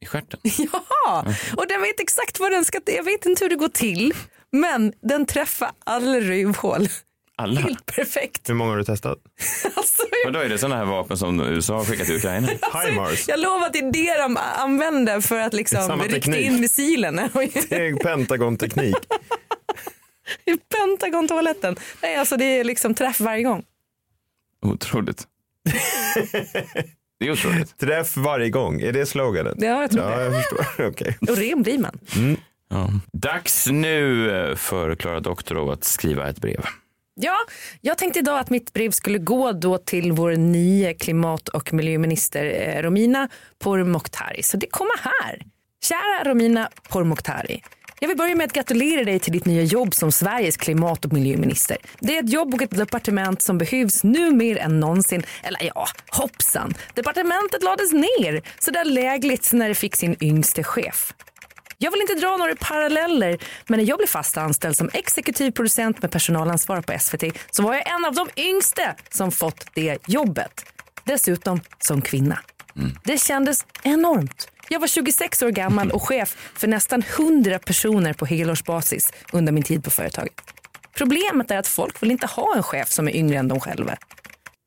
i 0.00 0.06
stjärten. 0.06 0.40
Ja, 1.04 1.24
och 1.56 1.66
den 1.68 1.82
vet 1.82 2.00
exakt 2.00 2.40
vad 2.40 2.52
den 2.52 2.64
ska, 2.64 2.80
jag 2.86 3.04
vet 3.04 3.26
inte 3.26 3.44
hur 3.44 3.48
det 3.50 3.56
går 3.56 3.68
till. 3.68 4.14
Men 4.52 4.92
den 5.02 5.26
träffar 5.26 5.70
alla 5.84 6.20
rövhål. 6.20 6.88
Alla. 7.36 7.60
Helt 7.60 7.86
perfekt. 7.86 8.48
Hur 8.50 8.54
många 8.54 8.70
har 8.70 8.78
du 8.78 8.84
testat? 8.84 9.18
Alltså, 9.76 10.02
Vadå, 10.24 10.38
är 10.38 10.48
det 10.48 10.58
sådana 10.58 10.76
här 10.76 10.84
vapen 10.84 11.16
som 11.18 11.40
USA 11.40 11.76
har 11.76 11.84
skickat 11.84 12.06
till 12.06 12.16
Ukraina? 12.16 12.48
HIMARS. 12.86 13.28
jag 13.28 13.40
lovar 13.40 13.66
att 13.66 13.72
det 13.72 13.78
är 13.78 13.92
det 13.92 14.22
de 14.22 14.36
använder 14.36 15.20
för 15.20 15.40
att 15.40 15.52
liksom 15.54 16.00
rikta 16.00 16.14
teknik. 16.14 16.46
in 16.46 16.60
missilerna. 16.60 17.28
Det 17.68 17.72
är 17.86 17.96
Pentagon-teknik. 17.96 18.96
I 20.44 20.56
Pentagon-toaletten. 20.56 21.76
Nej, 22.02 22.16
alltså 22.16 22.36
det 22.36 22.44
är 22.44 22.64
liksom 22.64 22.94
träff 22.94 23.20
varje 23.20 23.42
gång. 23.42 23.64
Otroligt. 24.62 25.26
Det 27.18 27.26
är 27.26 27.30
otroligt. 27.32 27.78
Träff 27.78 28.16
varje 28.16 28.50
gång. 28.50 28.80
Är 28.80 28.92
det 28.92 29.06
sloganet? 29.06 29.54
Ja, 29.58 29.80
jag 29.80 29.90
tror 29.90 30.04
Ja, 30.10 30.16
det. 30.18 30.24
jag 30.24 30.34
förstår. 30.34 30.86
Okej. 30.86 31.18
Och 31.20 31.36
ren 31.36 31.62
blir 31.62 31.78
man. 31.78 31.98
Ja. 32.70 32.90
Dags 33.12 33.66
nu 33.66 34.54
för 34.56 34.94
Klara 34.94 35.20
Doktorov 35.20 35.70
att 35.70 35.84
skriva 35.84 36.28
ett 36.28 36.38
brev. 36.40 36.64
Ja, 37.14 37.36
jag 37.80 37.98
tänkte 37.98 38.18
idag 38.18 38.38
att 38.38 38.50
mitt 38.50 38.72
brev 38.72 38.90
skulle 38.90 39.18
gå 39.18 39.52
då 39.52 39.78
till 39.78 40.12
vår 40.12 40.32
nya 40.32 40.94
klimat 40.94 41.48
och 41.48 41.72
miljöminister 41.72 42.44
eh, 42.44 42.82
Romina 42.82 43.28
Pourmokhtari. 43.58 44.42
Så 44.42 44.56
det 44.56 44.66
kommer 44.66 44.98
här. 44.98 45.42
Kära 45.84 46.30
Romina 46.30 46.68
Pourmokhtari. 46.88 47.62
Jag 48.00 48.08
vill 48.08 48.16
börja 48.16 48.34
med 48.34 48.44
att 48.44 48.52
gratulera 48.52 49.04
dig 49.04 49.18
till 49.18 49.32
ditt 49.32 49.44
nya 49.44 49.62
jobb 49.62 49.94
som 49.94 50.12
Sveriges 50.12 50.56
klimat 50.56 51.04
och 51.04 51.12
miljöminister. 51.12 51.76
Det 52.00 52.16
är 52.16 52.24
ett 52.24 52.32
jobb 52.32 52.54
och 52.54 52.62
ett 52.62 52.76
departement 52.76 53.42
som 53.42 53.58
behövs 53.58 54.04
nu 54.04 54.30
mer 54.30 54.58
än 54.58 54.80
någonsin. 54.80 55.22
Eller 55.42 55.62
ja, 55.74 55.86
hoppsan. 56.08 56.74
Departementet 56.94 57.62
lades 57.62 57.92
ner. 57.92 58.42
Så 58.58 58.70
där 58.70 58.84
lägligt 58.84 59.52
när 59.52 59.68
det 59.68 59.74
fick 59.74 59.96
sin 59.96 60.16
yngste 60.20 60.64
chef. 60.64 61.14
Jag 61.82 61.90
vill 61.90 62.00
inte 62.00 62.14
dra 62.14 62.36
några 62.36 62.54
paralleller, 62.56 63.38
men 63.66 63.78
när 63.78 63.86
jag 63.86 63.98
blev 63.98 64.06
fast 64.06 64.36
anställd 64.36 64.76
som 64.76 64.90
exekutiv 64.92 65.50
producent 65.50 66.02
med 66.02 66.10
personalansvar 66.10 66.80
på 66.80 66.98
SVT 66.98 67.24
så 67.50 67.62
var 67.62 67.74
jag 67.74 67.88
en 67.88 68.04
av 68.04 68.14
de 68.14 68.28
yngste 68.36 68.94
som 69.10 69.32
fått 69.32 69.66
det 69.74 69.98
jobbet. 70.06 70.64
Dessutom 71.04 71.60
som 71.78 72.02
kvinna. 72.02 72.38
Det 73.04 73.18
kändes 73.18 73.66
enormt. 73.82 74.48
Jag 74.68 74.80
var 74.80 74.86
26 74.86 75.42
år 75.42 75.50
gammal 75.50 75.90
och 75.90 76.02
chef 76.02 76.36
för 76.54 76.68
nästan 76.68 77.02
100 77.18 77.58
personer 77.58 78.12
på 78.12 78.26
helårsbasis 78.26 79.12
under 79.32 79.52
min 79.52 79.62
tid 79.62 79.84
på 79.84 79.90
företaget. 79.90 80.40
Problemet 80.94 81.50
är 81.50 81.58
att 81.58 81.66
folk 81.66 82.02
vill 82.02 82.10
inte 82.10 82.26
ha 82.26 82.56
en 82.56 82.62
chef 82.62 82.88
som 82.88 83.08
är 83.08 83.16
yngre 83.16 83.38
än 83.38 83.48
de 83.48 83.60
själva. 83.60 83.96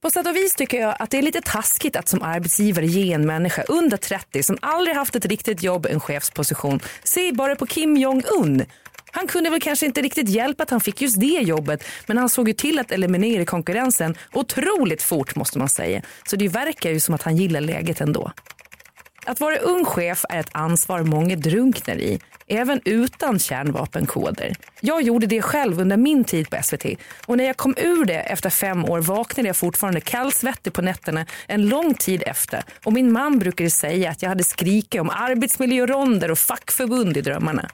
På 0.06 0.12
sätt 0.12 0.28
och 0.28 0.36
vis 0.36 0.56
tycker 0.56 0.82
jag 0.82 0.96
att 1.00 1.10
det 1.10 1.18
är 1.18 1.22
lite 1.22 1.42
taskigt 1.42 1.96
att 1.96 2.08
som 2.08 2.22
arbetsgivare 2.22 2.86
ge 2.86 3.14
en 3.14 3.26
människa 3.26 3.64
under 3.68 3.98
30 3.98 4.44
som 4.44 4.58
aldrig 4.62 4.96
haft 4.96 5.16
ett 5.16 5.26
riktigt 5.26 5.64
jobb 5.64 5.86
en 5.86 6.00
chefsposition. 6.00 6.80
Se 7.04 7.32
bara 7.32 7.56
på 7.56 7.66
Kim 7.66 7.98
Jong-Un. 7.98 8.66
Han 9.12 9.28
kunde 9.28 9.50
väl 9.50 9.62
kanske 9.62 9.86
inte 9.86 10.02
riktigt 10.02 10.30
hjälpa 10.30 10.64
att 10.64 10.70
han 10.70 10.82
fick 10.82 11.02
just 11.02 11.20
det 11.20 11.28
jobbet 11.28 11.84
men 12.08 12.18
han 12.18 12.30
såg 12.30 12.48
ju 12.48 12.54
till 12.54 12.80
att 12.80 12.92
eliminera 12.92 13.46
konkurrensen 13.46 14.16
otroligt 14.34 15.04
fort 15.04 15.36
måste 15.36 15.60
man 15.60 15.70
säga. 15.70 16.02
Så 16.30 16.36
det 16.36 16.48
verkar 16.48 16.90
ju 16.92 17.00
som 17.00 17.16
att 17.16 17.22
han 17.22 17.38
gillar 17.38 17.62
läget 17.62 18.02
ändå. 18.02 18.32
Att 19.26 19.40
vara 19.40 19.58
ung 19.58 19.86
chef 19.86 20.26
är 20.30 20.40
ett 20.40 20.50
ansvar 20.52 21.04
många 21.04 21.36
drunknar 21.36 21.96
i, 21.96 22.20
även 22.48 22.82
utan 22.86 23.40
kärnvapenkoder. 23.40 24.56
Jag 24.82 25.02
gjorde 25.02 25.28
det 25.28 25.42
själv 25.42 25.80
under 25.80 25.98
min 25.98 26.24
tid 26.24 26.50
på 26.50 26.64
SVT 26.64 26.86
och 27.26 27.38
när 27.38 27.44
jag 27.44 27.58
kom 27.58 27.76
ur 27.78 28.06
det 28.06 28.20
efter 28.20 28.50
fem 28.50 28.86
år 28.86 29.00
vaknade 29.02 29.50
jag 29.50 29.56
fortfarande 29.56 30.02
kallsvettig 30.02 30.74
på 30.74 30.82
nätterna 30.82 31.26
en 31.48 31.68
lång 31.70 31.94
tid 31.94 32.24
efter 32.26 32.64
och 32.84 32.94
min 32.94 33.12
man 33.12 33.40
brukade 33.40 33.70
säga 33.70 34.12
att 34.12 34.22
jag 34.22 34.30
hade 34.30 34.44
skrikit 34.44 35.02
om 35.02 35.10
arbetsmiljöronder 35.10 36.32
och 36.32 36.40
fackförbund 36.40 37.18
i 37.18 37.22
drömmarna. 37.22 37.70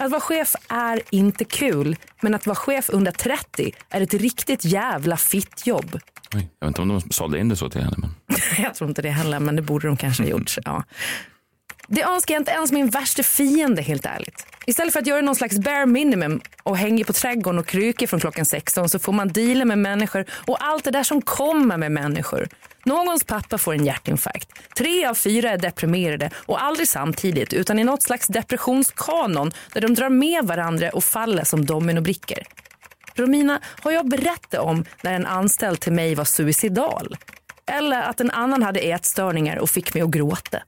Att 0.00 0.10
vara 0.10 0.20
chef 0.20 0.56
är 0.68 1.02
inte 1.10 1.44
kul, 1.44 1.96
men 2.20 2.34
att 2.34 2.46
vara 2.46 2.56
chef 2.56 2.90
under 2.92 3.12
30 3.12 3.72
är 3.90 4.00
ett 4.00 4.14
riktigt 4.14 4.64
jävla 4.64 5.16
fittjobb. 5.16 5.98
Oj, 6.34 6.48
jag 6.58 6.66
vet 6.66 6.68
inte 6.68 6.82
om 6.82 6.88
de 6.88 7.00
sålde 7.00 7.38
in 7.38 7.48
det 7.48 7.56
så 7.56 7.70
till 7.70 7.80
henne. 7.80 7.96
Men... 7.96 8.10
Jag 8.58 8.74
tror 8.74 8.90
inte 8.90 9.02
det 9.02 9.10
heller, 9.10 9.40
men 9.40 9.56
det 9.56 9.62
borde 9.62 9.86
de 9.86 9.96
kanske 9.96 10.22
ha 10.22 10.30
gjort. 10.30 10.56
Ja. 10.64 10.84
Det 11.88 12.02
önskar 12.02 12.34
jag 12.34 12.40
inte 12.40 12.50
ens 12.50 12.72
min 12.72 12.88
värsta 12.88 13.22
fiende 13.22 13.82
helt 13.82 14.06
ärligt. 14.06 14.46
Istället 14.66 14.92
för 14.92 15.00
att 15.00 15.06
göra 15.06 15.20
någon 15.20 15.36
slags 15.36 15.58
bare 15.58 15.86
minimum 15.86 16.40
och 16.62 16.76
hänga 16.76 17.04
på 17.04 17.12
trädgården 17.12 17.58
och 17.58 17.66
kryka 17.66 18.06
från 18.06 18.20
klockan 18.20 18.44
16 18.44 18.88
så 18.88 18.98
får 18.98 19.12
man 19.12 19.28
deala 19.28 19.64
med 19.64 19.78
människor 19.78 20.24
och 20.30 20.64
allt 20.64 20.84
det 20.84 20.90
där 20.90 21.02
som 21.02 21.22
kommer 21.22 21.76
med 21.76 21.92
människor. 21.92 22.48
Någons 22.84 23.24
pappa 23.24 23.58
får 23.58 23.74
en 23.74 23.84
hjärtinfarkt. 23.84 24.48
Tre 24.76 25.06
av 25.06 25.14
fyra 25.14 25.50
är 25.50 25.58
deprimerade 25.58 26.30
och 26.34 26.62
aldrig 26.62 26.88
samtidigt 26.88 27.52
utan 27.52 27.78
i 27.78 27.84
något 27.84 28.02
slags 28.02 28.26
depressionskanon 28.26 29.52
där 29.72 29.80
de 29.80 29.94
drar 29.94 30.08
med 30.08 30.44
varandra 30.44 30.90
och 30.90 31.04
faller 31.04 31.44
som 31.44 31.66
dominobrickor. 31.66 32.38
Romina, 33.14 33.60
har 33.64 33.90
jag 33.90 34.08
berättat 34.08 34.60
om 34.60 34.84
när 35.02 35.12
en 35.12 35.26
anställd 35.26 35.80
till 35.80 35.92
mig 35.92 36.14
var 36.14 36.24
suicidal? 36.24 37.16
Eller 37.66 38.02
att 38.02 38.20
en 38.20 38.30
annan 38.30 38.62
hade 38.62 38.80
ätstörningar 38.80 39.56
och 39.56 39.70
fick 39.70 39.94
mig 39.94 40.02
att 40.02 40.10
gråta? 40.10 40.58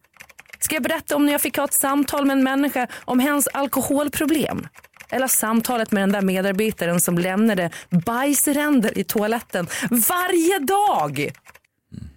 Ska 0.58 0.76
jag 0.76 0.82
berätta 0.82 1.16
om 1.16 1.26
när 1.26 1.32
jag 1.32 1.40
fick 1.40 1.56
ha 1.56 1.64
ett 1.64 1.72
samtal 1.72 2.26
med 2.26 2.36
en 2.36 2.44
människa 2.44 2.86
om 3.04 3.18
hens 3.18 3.48
alkoholproblem? 3.52 4.68
Eller 5.10 5.26
samtalet 5.26 5.92
med 5.92 6.02
den 6.02 6.12
där 6.12 6.22
medarbetaren 6.22 7.00
som 7.00 7.18
lämnade 7.18 7.70
bajsränder 7.90 8.98
i 8.98 9.04
toaletten 9.04 9.66
varje 9.90 10.58
dag? 10.58 11.32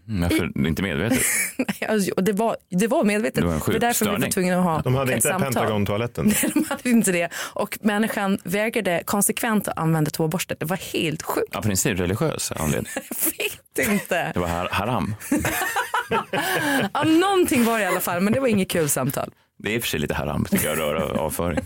Mm, 0.07 0.21
Varför 0.21 0.67
inte 0.67 0.81
medvetet? 0.83 1.19
Alltså, 1.89 2.21
det, 2.21 2.31
var, 2.31 2.57
det 2.69 2.87
var 2.87 3.03
medvetet. 3.03 3.35
Det 3.35 3.45
var 3.47 3.53
en 3.53 3.61
det 3.67 3.75
är 3.75 3.79
därför 3.79 4.05
vi 4.05 4.21
var 4.21 4.29
tvungna 4.31 4.57
att 4.57 4.63
ha 4.63 4.81
De 4.81 4.95
hade 4.95 5.11
ett 5.11 5.15
inte 5.15 5.27
samtal. 5.29 5.53
Pentagon-toaletten. 5.53 6.25
Nej, 6.43 6.51
de 6.53 6.65
hade 6.69 6.89
inte 6.89 7.11
det. 7.11 7.29
Och 7.53 7.77
människan 7.81 8.37
vägrade 8.43 9.03
konsekvent 9.05 9.67
att 9.67 9.77
använda 9.77 10.11
toaborstet. 10.11 10.59
Det 10.59 10.65
var 10.65 10.77
helt 10.93 11.23
sjukt. 11.23 11.55
Av 11.55 11.61
princip 11.61 11.99
religiös 11.99 12.51
anledning. 12.51 12.91
Jag 13.77 13.85
vet 13.85 13.91
inte. 13.93 14.31
Det 14.33 14.39
var 14.39 14.47
har- 14.47 14.69
haram. 14.71 15.15
Ja, 16.93 17.03
någonting 17.03 17.63
var 17.65 17.77
det 17.77 17.83
i 17.83 17.87
alla 17.87 17.99
fall, 17.99 18.21
men 18.21 18.33
det 18.33 18.39
var 18.39 18.47
inget 18.47 18.69
kul 18.69 18.89
samtal. 18.89 19.31
Det 19.57 19.69
är 19.71 19.75
i 19.75 19.77
och 19.79 19.81
för 19.81 19.89
sig 19.89 19.99
lite 19.99 20.13
haram 20.13 20.45
tycker 20.45 20.67
jag, 20.69 20.79
röra 20.79 21.19
avföring. 21.19 21.59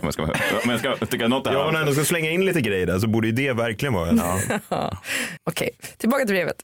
Om 0.00 0.02
jag 0.02 0.12
ska, 0.12 0.22
om 0.64 0.70
jag 0.70 0.78
ska 0.78 0.96
tycka 1.06 1.28
något 1.28 1.46
Ja, 1.46 1.66
om 1.66 1.72
man 1.72 1.82
ändå 1.82 1.92
ska 1.94 2.04
slänga 2.04 2.30
in 2.30 2.44
lite 2.44 2.60
grejer 2.60 2.86
där 2.86 2.98
så 2.98 3.06
borde 3.06 3.26
ju 3.26 3.32
det 3.32 3.52
verkligen 3.52 3.92
vara 3.94 4.38
Ja. 4.68 4.98
Okej, 5.44 5.70
tillbaka 5.96 6.24
till 6.24 6.34
brevet. 6.34 6.56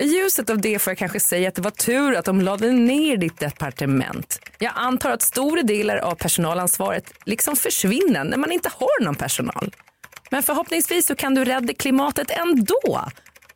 I 0.00 0.04
ljuset 0.04 0.50
av 0.50 0.60
det 0.60 0.78
får 0.78 0.90
jag 0.90 0.98
kanske 0.98 1.20
säga 1.20 1.48
att 1.48 1.54
det 1.54 1.62
var 1.62 1.70
tur 1.70 2.14
att 2.14 2.24
de 2.24 2.40
lade 2.40 2.72
ner 2.72 3.16
ditt 3.16 3.38
departement. 3.38 4.40
Jag 4.58 4.72
antar 4.74 5.10
att 5.10 5.22
stora 5.22 5.62
delar 5.62 5.96
av 5.96 6.14
personalansvaret 6.14 7.12
liksom 7.24 7.56
försvinner 7.56 8.24
när 8.24 8.36
man 8.36 8.52
inte 8.52 8.70
har 8.78 9.04
någon 9.04 9.14
personal. 9.14 9.74
Men 10.30 10.42
förhoppningsvis 10.42 11.06
så 11.06 11.14
kan 11.14 11.34
du 11.34 11.44
rädda 11.44 11.72
klimatet 11.74 12.30
ändå. 12.30 13.00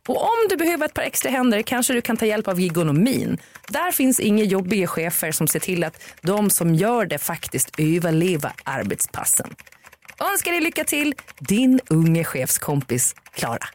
Och 0.07 0.21
om 0.21 0.47
du 0.49 0.57
behöver 0.57 0.85
ett 0.85 0.93
par 0.93 1.01
extra 1.01 1.31
händer 1.31 1.61
kanske 1.61 1.93
du 1.93 2.01
kan 2.01 2.17
ta 2.17 2.25
hjälp 2.25 2.47
av 2.47 2.59
gigonomin. 2.59 3.37
Där 3.67 3.91
finns 3.91 4.19
inga 4.19 4.43
jobbiga 4.43 4.87
chefer 4.87 5.31
som 5.31 5.47
ser 5.47 5.59
till 5.59 5.83
att 5.83 6.01
de 6.21 6.49
som 6.49 6.75
gör 6.75 7.05
det 7.05 7.17
faktiskt 7.17 7.79
överlever 7.79 8.51
arbetspassen. 8.63 9.55
Önskar 10.31 10.51
dig 10.51 10.61
lycka 10.61 10.83
till, 10.83 11.13
din 11.39 11.79
unge 11.89 12.23
chefskompis 12.23 13.15
Klara. 13.33 13.67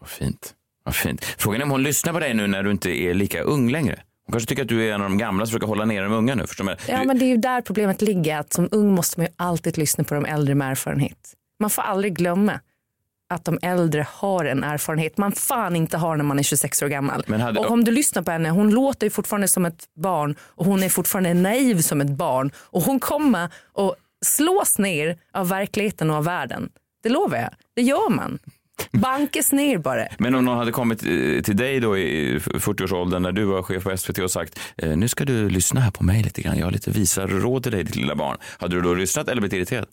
Vad 0.00 0.08
fint. 0.08 0.55
Vad 0.86 0.94
fint. 0.94 1.24
Frågan 1.24 1.60
är 1.60 1.64
om 1.64 1.70
hon 1.70 1.82
lyssnar 1.82 2.12
på 2.12 2.18
dig 2.20 2.34
nu 2.34 2.46
när 2.46 2.62
du 2.62 2.70
inte 2.70 2.90
är 2.90 3.14
lika 3.14 3.40
ung 3.42 3.70
längre. 3.70 4.02
Hon 4.26 4.32
kanske 4.32 4.48
tycker 4.48 4.62
att 4.62 4.68
du 4.68 4.88
är 4.88 4.94
en 4.94 5.02
av 5.02 5.08
de 5.08 5.18
gamla 5.18 5.46
som 5.46 5.50
försöker 5.50 5.66
hålla 5.66 5.84
ner 5.84 6.02
de 6.02 6.12
unga 6.12 6.34
nu. 6.34 6.46
Förstår 6.46 6.64
du? 6.64 6.76
Ja, 6.88 7.04
men 7.04 7.18
det 7.18 7.24
är 7.24 7.28
ju 7.28 7.36
där 7.36 7.60
problemet 7.60 8.02
ligger. 8.02 8.38
Att 8.38 8.52
som 8.52 8.68
ung 8.72 8.94
måste 8.94 9.20
man 9.20 9.26
ju 9.26 9.32
alltid 9.36 9.78
lyssna 9.78 10.04
på 10.04 10.14
de 10.14 10.24
äldre 10.24 10.54
med 10.54 10.70
erfarenhet. 10.70 11.32
Man 11.60 11.70
får 11.70 11.82
aldrig 11.82 12.14
glömma 12.16 12.60
att 13.28 13.44
de 13.44 13.58
äldre 13.62 14.06
har 14.10 14.44
en 14.44 14.64
erfarenhet 14.64 15.18
man 15.18 15.32
fan 15.32 15.76
inte 15.76 15.96
har 15.96 16.16
när 16.16 16.24
man 16.24 16.38
är 16.38 16.42
26 16.42 16.82
år 16.82 16.88
gammal. 16.88 17.24
Hade- 17.40 17.60
Och 17.60 17.70
om 17.70 17.84
du 17.84 17.92
lyssnar 17.92 18.22
på 18.22 18.30
henne, 18.30 18.48
hon 18.50 18.70
låter 18.70 19.06
ju 19.06 19.10
fortfarande 19.10 19.48
som 19.48 19.64
ett 19.66 19.84
barn 19.96 20.36
och 20.40 20.64
hon 20.66 20.82
är 20.82 20.88
fortfarande 20.88 21.34
naiv 21.34 21.80
som 21.80 22.00
ett 22.00 22.10
barn. 22.10 22.50
Och 22.56 22.82
hon 22.82 23.00
kommer 23.00 23.44
att 23.44 23.94
slås 24.24 24.78
ner 24.78 25.18
av 25.32 25.48
verkligheten 25.48 26.10
och 26.10 26.16
av 26.16 26.24
världen. 26.24 26.68
Det 27.02 27.08
lovar 27.08 27.36
jag. 27.38 27.50
Det 27.76 27.82
gör 27.82 28.10
man. 28.10 28.38
Bankes 28.92 29.52
ner 29.52 29.78
bara. 29.78 30.06
Men 30.18 30.34
om 30.34 30.44
någon 30.44 30.58
hade 30.58 30.72
kommit 30.72 31.02
eh, 31.02 31.42
till 31.42 31.56
dig 31.56 31.80
då 31.80 31.98
i 31.98 32.38
40-årsåldern 32.38 33.22
när 33.22 33.32
du 33.32 33.44
var 33.44 33.62
chef 33.62 33.84
på 33.84 33.96
SVT 33.96 34.18
och 34.18 34.30
sagt 34.30 34.58
eh, 34.76 34.96
nu 34.96 35.08
ska 35.08 35.24
du 35.24 35.48
lyssna 35.48 35.80
här 35.80 35.90
på 35.90 36.04
mig 36.04 36.22
lite 36.22 36.42
grann. 36.42 36.58
Jag 36.58 36.66
har 36.66 36.70
lite 36.72 36.90
visa 36.90 37.26
råd 37.26 37.62
till 37.62 37.72
dig 37.72 37.84
ditt 37.84 37.96
lilla 37.96 38.14
barn. 38.14 38.36
Hade 38.58 38.76
du 38.76 38.80
då 38.82 38.94
lyssnat 38.94 39.28
eller 39.28 39.40
blivit 39.40 39.52
irriterad? 39.56 39.86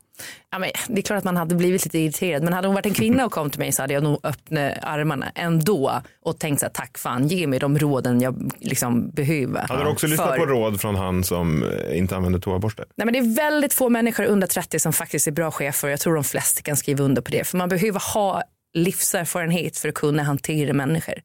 Ja, 0.51 0.59
men 0.59 0.69
det 0.87 0.99
är 0.99 1.01
klart 1.01 1.17
att 1.17 1.23
man 1.23 1.37
hade 1.37 1.55
blivit 1.55 1.85
lite 1.85 1.99
irriterad 1.99 2.43
men 2.43 2.53
hade 2.53 2.67
hon 2.67 2.75
varit 2.75 2.85
en 2.85 2.93
kvinna 2.93 3.25
och 3.25 3.31
kom 3.31 3.49
till 3.49 3.59
mig 3.59 3.71
så 3.71 3.81
hade 3.83 3.93
jag 3.93 4.03
nog 4.03 4.19
öppnat 4.23 4.73
armarna 4.81 5.31
ändå 5.35 6.01
och 6.25 6.39
tänkt 6.39 6.59
så 6.59 6.65
här, 6.65 6.73
tack 6.73 6.97
fan 6.97 7.27
ge 7.27 7.47
mig 7.47 7.59
de 7.59 7.77
råden 7.79 8.21
jag 8.21 8.51
liksom 8.59 9.09
behöver. 9.09 9.67
Hade 9.67 9.83
du 9.83 9.89
också 9.89 10.07
lyssnat 10.07 10.29
För- 10.29 10.37
på 10.37 10.45
råd 10.45 10.81
från 10.81 10.95
han 10.95 11.23
som 11.23 11.63
eh, 11.63 11.97
inte 11.97 12.15
använder 12.15 12.39
toaborste? 12.39 12.83
Nej, 12.95 13.05
men 13.05 13.13
det 13.13 13.19
är 13.19 13.35
väldigt 13.35 13.73
få 13.73 13.89
människor 13.89 14.25
under 14.25 14.47
30 14.47 14.79
som 14.79 14.93
faktiskt 14.93 15.27
är 15.27 15.31
bra 15.31 15.51
chefer. 15.51 15.87
Jag 15.87 15.99
tror 15.99 16.15
de 16.15 16.23
flesta 16.23 16.61
kan 16.61 16.77
skriva 16.77 17.03
under 17.03 17.21
på 17.21 17.31
det. 17.31 17.47
För 17.47 17.57
man 17.57 17.69
behöver 17.69 18.13
ha 18.13 18.43
livserfarenhet 18.73 19.77
för 19.77 19.89
att 19.89 19.95
kunna 19.95 20.23
hantera 20.23 20.73
människor. 20.73 21.15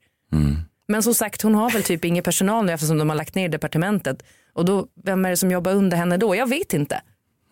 Men 0.88 1.02
som 1.02 1.14
sagt, 1.14 1.42
hon 1.42 1.54
har 1.54 1.70
väl 1.70 1.82
typ 1.82 2.04
ingen 2.04 2.24
personal 2.24 2.64
nu 2.64 2.72
eftersom 2.72 2.98
de 2.98 3.08
har 3.08 3.16
lagt 3.16 3.34
ner 3.34 3.48
departementet. 3.48 4.22
Och 4.52 4.64
då, 4.64 4.86
vem 5.04 5.24
är 5.24 5.30
det 5.30 5.36
som 5.36 5.50
jobbar 5.50 5.72
under 5.72 5.96
henne 5.96 6.16
då? 6.16 6.36
Jag 6.36 6.48
vet 6.48 6.74
inte. 6.74 7.00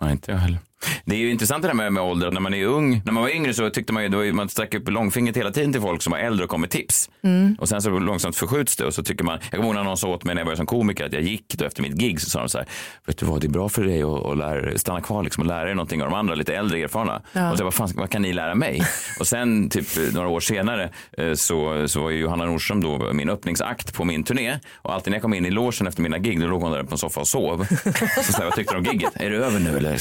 Nej, 0.00 0.12
inte 0.12 0.30
jag 0.30 0.38
heller. 0.38 0.58
Det 1.04 1.14
är 1.14 1.18
ju 1.18 1.30
intressant 1.30 1.62
det 1.62 1.68
där 1.68 1.74
med, 1.74 1.92
med 1.92 2.02
ålder. 2.02 2.30
När 2.30 2.40
man 2.40 2.54
är 2.54 2.64
ung, 2.64 3.02
när 3.04 3.12
man 3.12 3.22
var 3.22 3.30
yngre 3.30 3.54
så 3.54 3.70
tyckte 3.70 3.92
man 3.92 4.02
ju, 4.02 4.08
då 4.08 4.18
var 4.18 4.32
man 4.32 4.48
stack 4.48 4.74
upp 4.74 4.90
långfingret 4.90 5.36
hela 5.36 5.50
tiden 5.50 5.72
till 5.72 5.80
folk 5.80 6.02
som 6.02 6.10
var 6.10 6.18
äldre 6.18 6.44
och 6.44 6.50
kom 6.50 6.60
med 6.60 6.70
tips. 6.70 7.10
Mm. 7.22 7.56
Och 7.60 7.68
sen 7.68 7.82
så 7.82 7.98
långsamt 7.98 8.36
förskjuts 8.36 8.76
det 8.76 8.84
och 8.84 8.94
så 8.94 9.02
tycker 9.02 9.24
man, 9.24 9.38
jag 9.42 9.50
kommer 9.50 9.64
ihåg 9.64 9.74
när 9.74 9.84
någon 9.84 9.96
sa 9.96 10.08
åt 10.08 10.24
mig 10.24 10.34
när 10.34 10.40
jag 10.40 10.46
började 10.46 10.56
som 10.56 10.66
komiker 10.66 11.04
att 11.04 11.12
jag 11.12 11.22
gick 11.22 11.54
då 11.58 11.64
efter 11.64 11.82
mitt 11.82 11.92
gig 11.92 12.20
så 12.20 12.30
sa 12.30 12.38
de 12.38 12.48
så 12.48 12.58
här, 12.58 12.66
vet 13.06 13.18
du 13.18 13.26
vad, 13.26 13.40
det 13.40 13.46
är 13.46 13.48
bra 13.50 13.68
för 13.68 13.84
dig 13.84 14.02
att, 14.02 14.26
att 14.26 14.38
lära, 14.38 14.78
stanna 14.78 15.00
kvar 15.00 15.22
liksom 15.22 15.40
och 15.40 15.46
lära 15.46 15.64
dig 15.64 15.74
någonting 15.74 16.02
av 16.02 16.10
de 16.10 16.16
andra 16.16 16.34
lite 16.34 16.56
äldre 16.56 16.78
erfarna. 16.78 17.22
Ja. 17.32 17.50
Och 17.52 17.58
så, 17.58 17.64
vad, 17.64 17.74
fan, 17.74 17.88
vad 17.94 18.10
kan 18.10 18.22
ni 18.22 18.32
lära 18.32 18.54
mig? 18.54 18.82
och 19.20 19.26
sen 19.26 19.68
typ 19.68 19.96
eh, 19.96 20.14
några 20.14 20.28
år 20.28 20.40
senare 20.40 20.90
eh, 21.18 21.32
så, 21.32 21.88
så 21.88 22.02
var 22.02 22.10
ju 22.10 22.20
Johanna 22.20 22.44
Nordström 22.44 22.82
då 22.82 23.12
min 23.12 23.30
öppningsakt 23.30 23.94
på 23.94 24.04
min 24.04 24.24
turné 24.24 24.58
och 24.74 24.94
alltid 24.94 25.10
när 25.10 25.16
jag 25.16 25.22
kom 25.22 25.34
in 25.34 25.46
i 25.46 25.50
logen 25.50 25.86
efter 25.86 26.02
mina 26.02 26.18
gig 26.18 26.40
då 26.40 26.46
låg 26.46 26.62
hon 26.62 26.72
där 26.72 26.82
på 26.82 26.92
en 26.92 26.98
soffa 26.98 27.20
och 27.20 27.28
sov. 27.28 27.66
så 28.16 28.32
sa 28.32 28.38
jag, 28.38 28.44
vad 28.44 28.54
tyckte 28.54 28.74
du 28.74 28.78
om 28.78 28.84
gigget? 28.84 29.12
Är 29.14 29.30
det 29.30 29.36
över 29.36 29.60
nu 29.60 29.76
eller? 29.76 29.98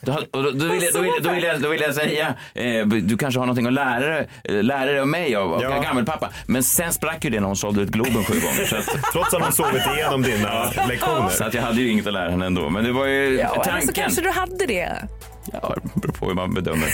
Då, 0.00 0.18
då, 0.32 0.40
vill 0.50 0.82
jag, 0.82 0.92
då, 0.94 1.00
vill, 1.00 1.12
då, 1.22 1.30
vill 1.30 1.42
jag, 1.44 1.60
då 1.60 1.68
vill 1.68 1.80
jag 1.80 1.94
säga, 1.94 2.34
eh, 2.54 2.86
du 2.86 3.16
kanske 3.16 3.40
har 3.40 3.46
någonting 3.46 3.66
att 3.66 3.72
lära, 3.72 4.24
lära 4.44 4.84
dig 4.84 5.00
av 5.00 5.08
mig 5.08 5.36
av, 5.36 5.52
av 5.54 5.62
Ja. 5.62 5.80
gammelpappa. 5.82 6.30
Men 6.46 6.62
sen 6.62 6.92
sprack 6.92 7.24
ju 7.24 7.30
det 7.30 7.40
när 7.40 7.46
hon 7.46 7.56
sålde 7.56 7.82
ut 7.82 7.88
Globen 7.88 8.24
sju 8.24 8.40
gånger. 8.40 8.64
Så 8.66 8.76
att, 8.76 9.12
Trots 9.12 9.34
att 9.34 9.42
hon 9.42 9.52
sovit 9.52 9.82
igenom 9.96 10.22
dina 10.22 10.64
lektioner. 10.88 11.28
så 11.28 11.44
att 11.44 11.54
jag 11.54 11.62
hade 11.62 11.80
ju 11.80 11.88
inget 11.88 12.06
att 12.06 12.12
lära 12.12 12.30
henne 12.30 12.46
ändå. 12.46 12.70
Men 12.70 12.84
det 12.84 12.92
var 12.92 13.06
ju 13.06 13.38
Ja, 13.40 13.54
eller 13.54 13.64
tanken. 13.64 13.86
så 13.88 13.92
kanske 13.92 14.20
du 14.22 14.30
hade 14.30 14.66
det. 14.66 15.08
Ja, 15.52 15.74
det 15.94 16.00
beror 16.00 16.12
på 16.12 16.26
hur 16.26 16.34
man 16.34 16.54
bedömer 16.54 16.88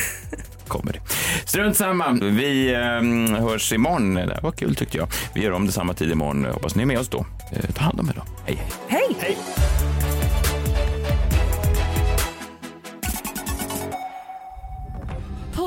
comedy. 0.69 0.99
Strunt 1.45 1.77
samma. 1.77 2.11
Vi 2.13 2.75
eh, 2.75 3.41
hörs 3.43 3.73
imorgon. 3.73 4.15
Det 4.15 4.39
var 4.43 4.51
kul 4.53 4.77
tyckte 4.77 4.97
jag. 4.99 5.09
Vi 5.35 5.43
gör 5.43 5.53
om 5.53 5.67
det 5.67 5.73
samma 5.73 5.95
tid 5.95 6.11
imorgon. 6.13 6.45
Hoppas 6.45 6.75
ni 6.75 6.83
är 6.83 6.87
med 6.87 6.99
oss 6.99 7.09
då. 7.09 7.27
Eh, 7.53 7.71
ta 7.75 7.83
hand 7.85 8.01
om 8.01 8.09
er 8.09 8.13
då. 8.17 8.23
Hej, 8.47 8.63
hej. 8.89 9.01
Hej! 9.01 9.17
hej. 9.21 9.37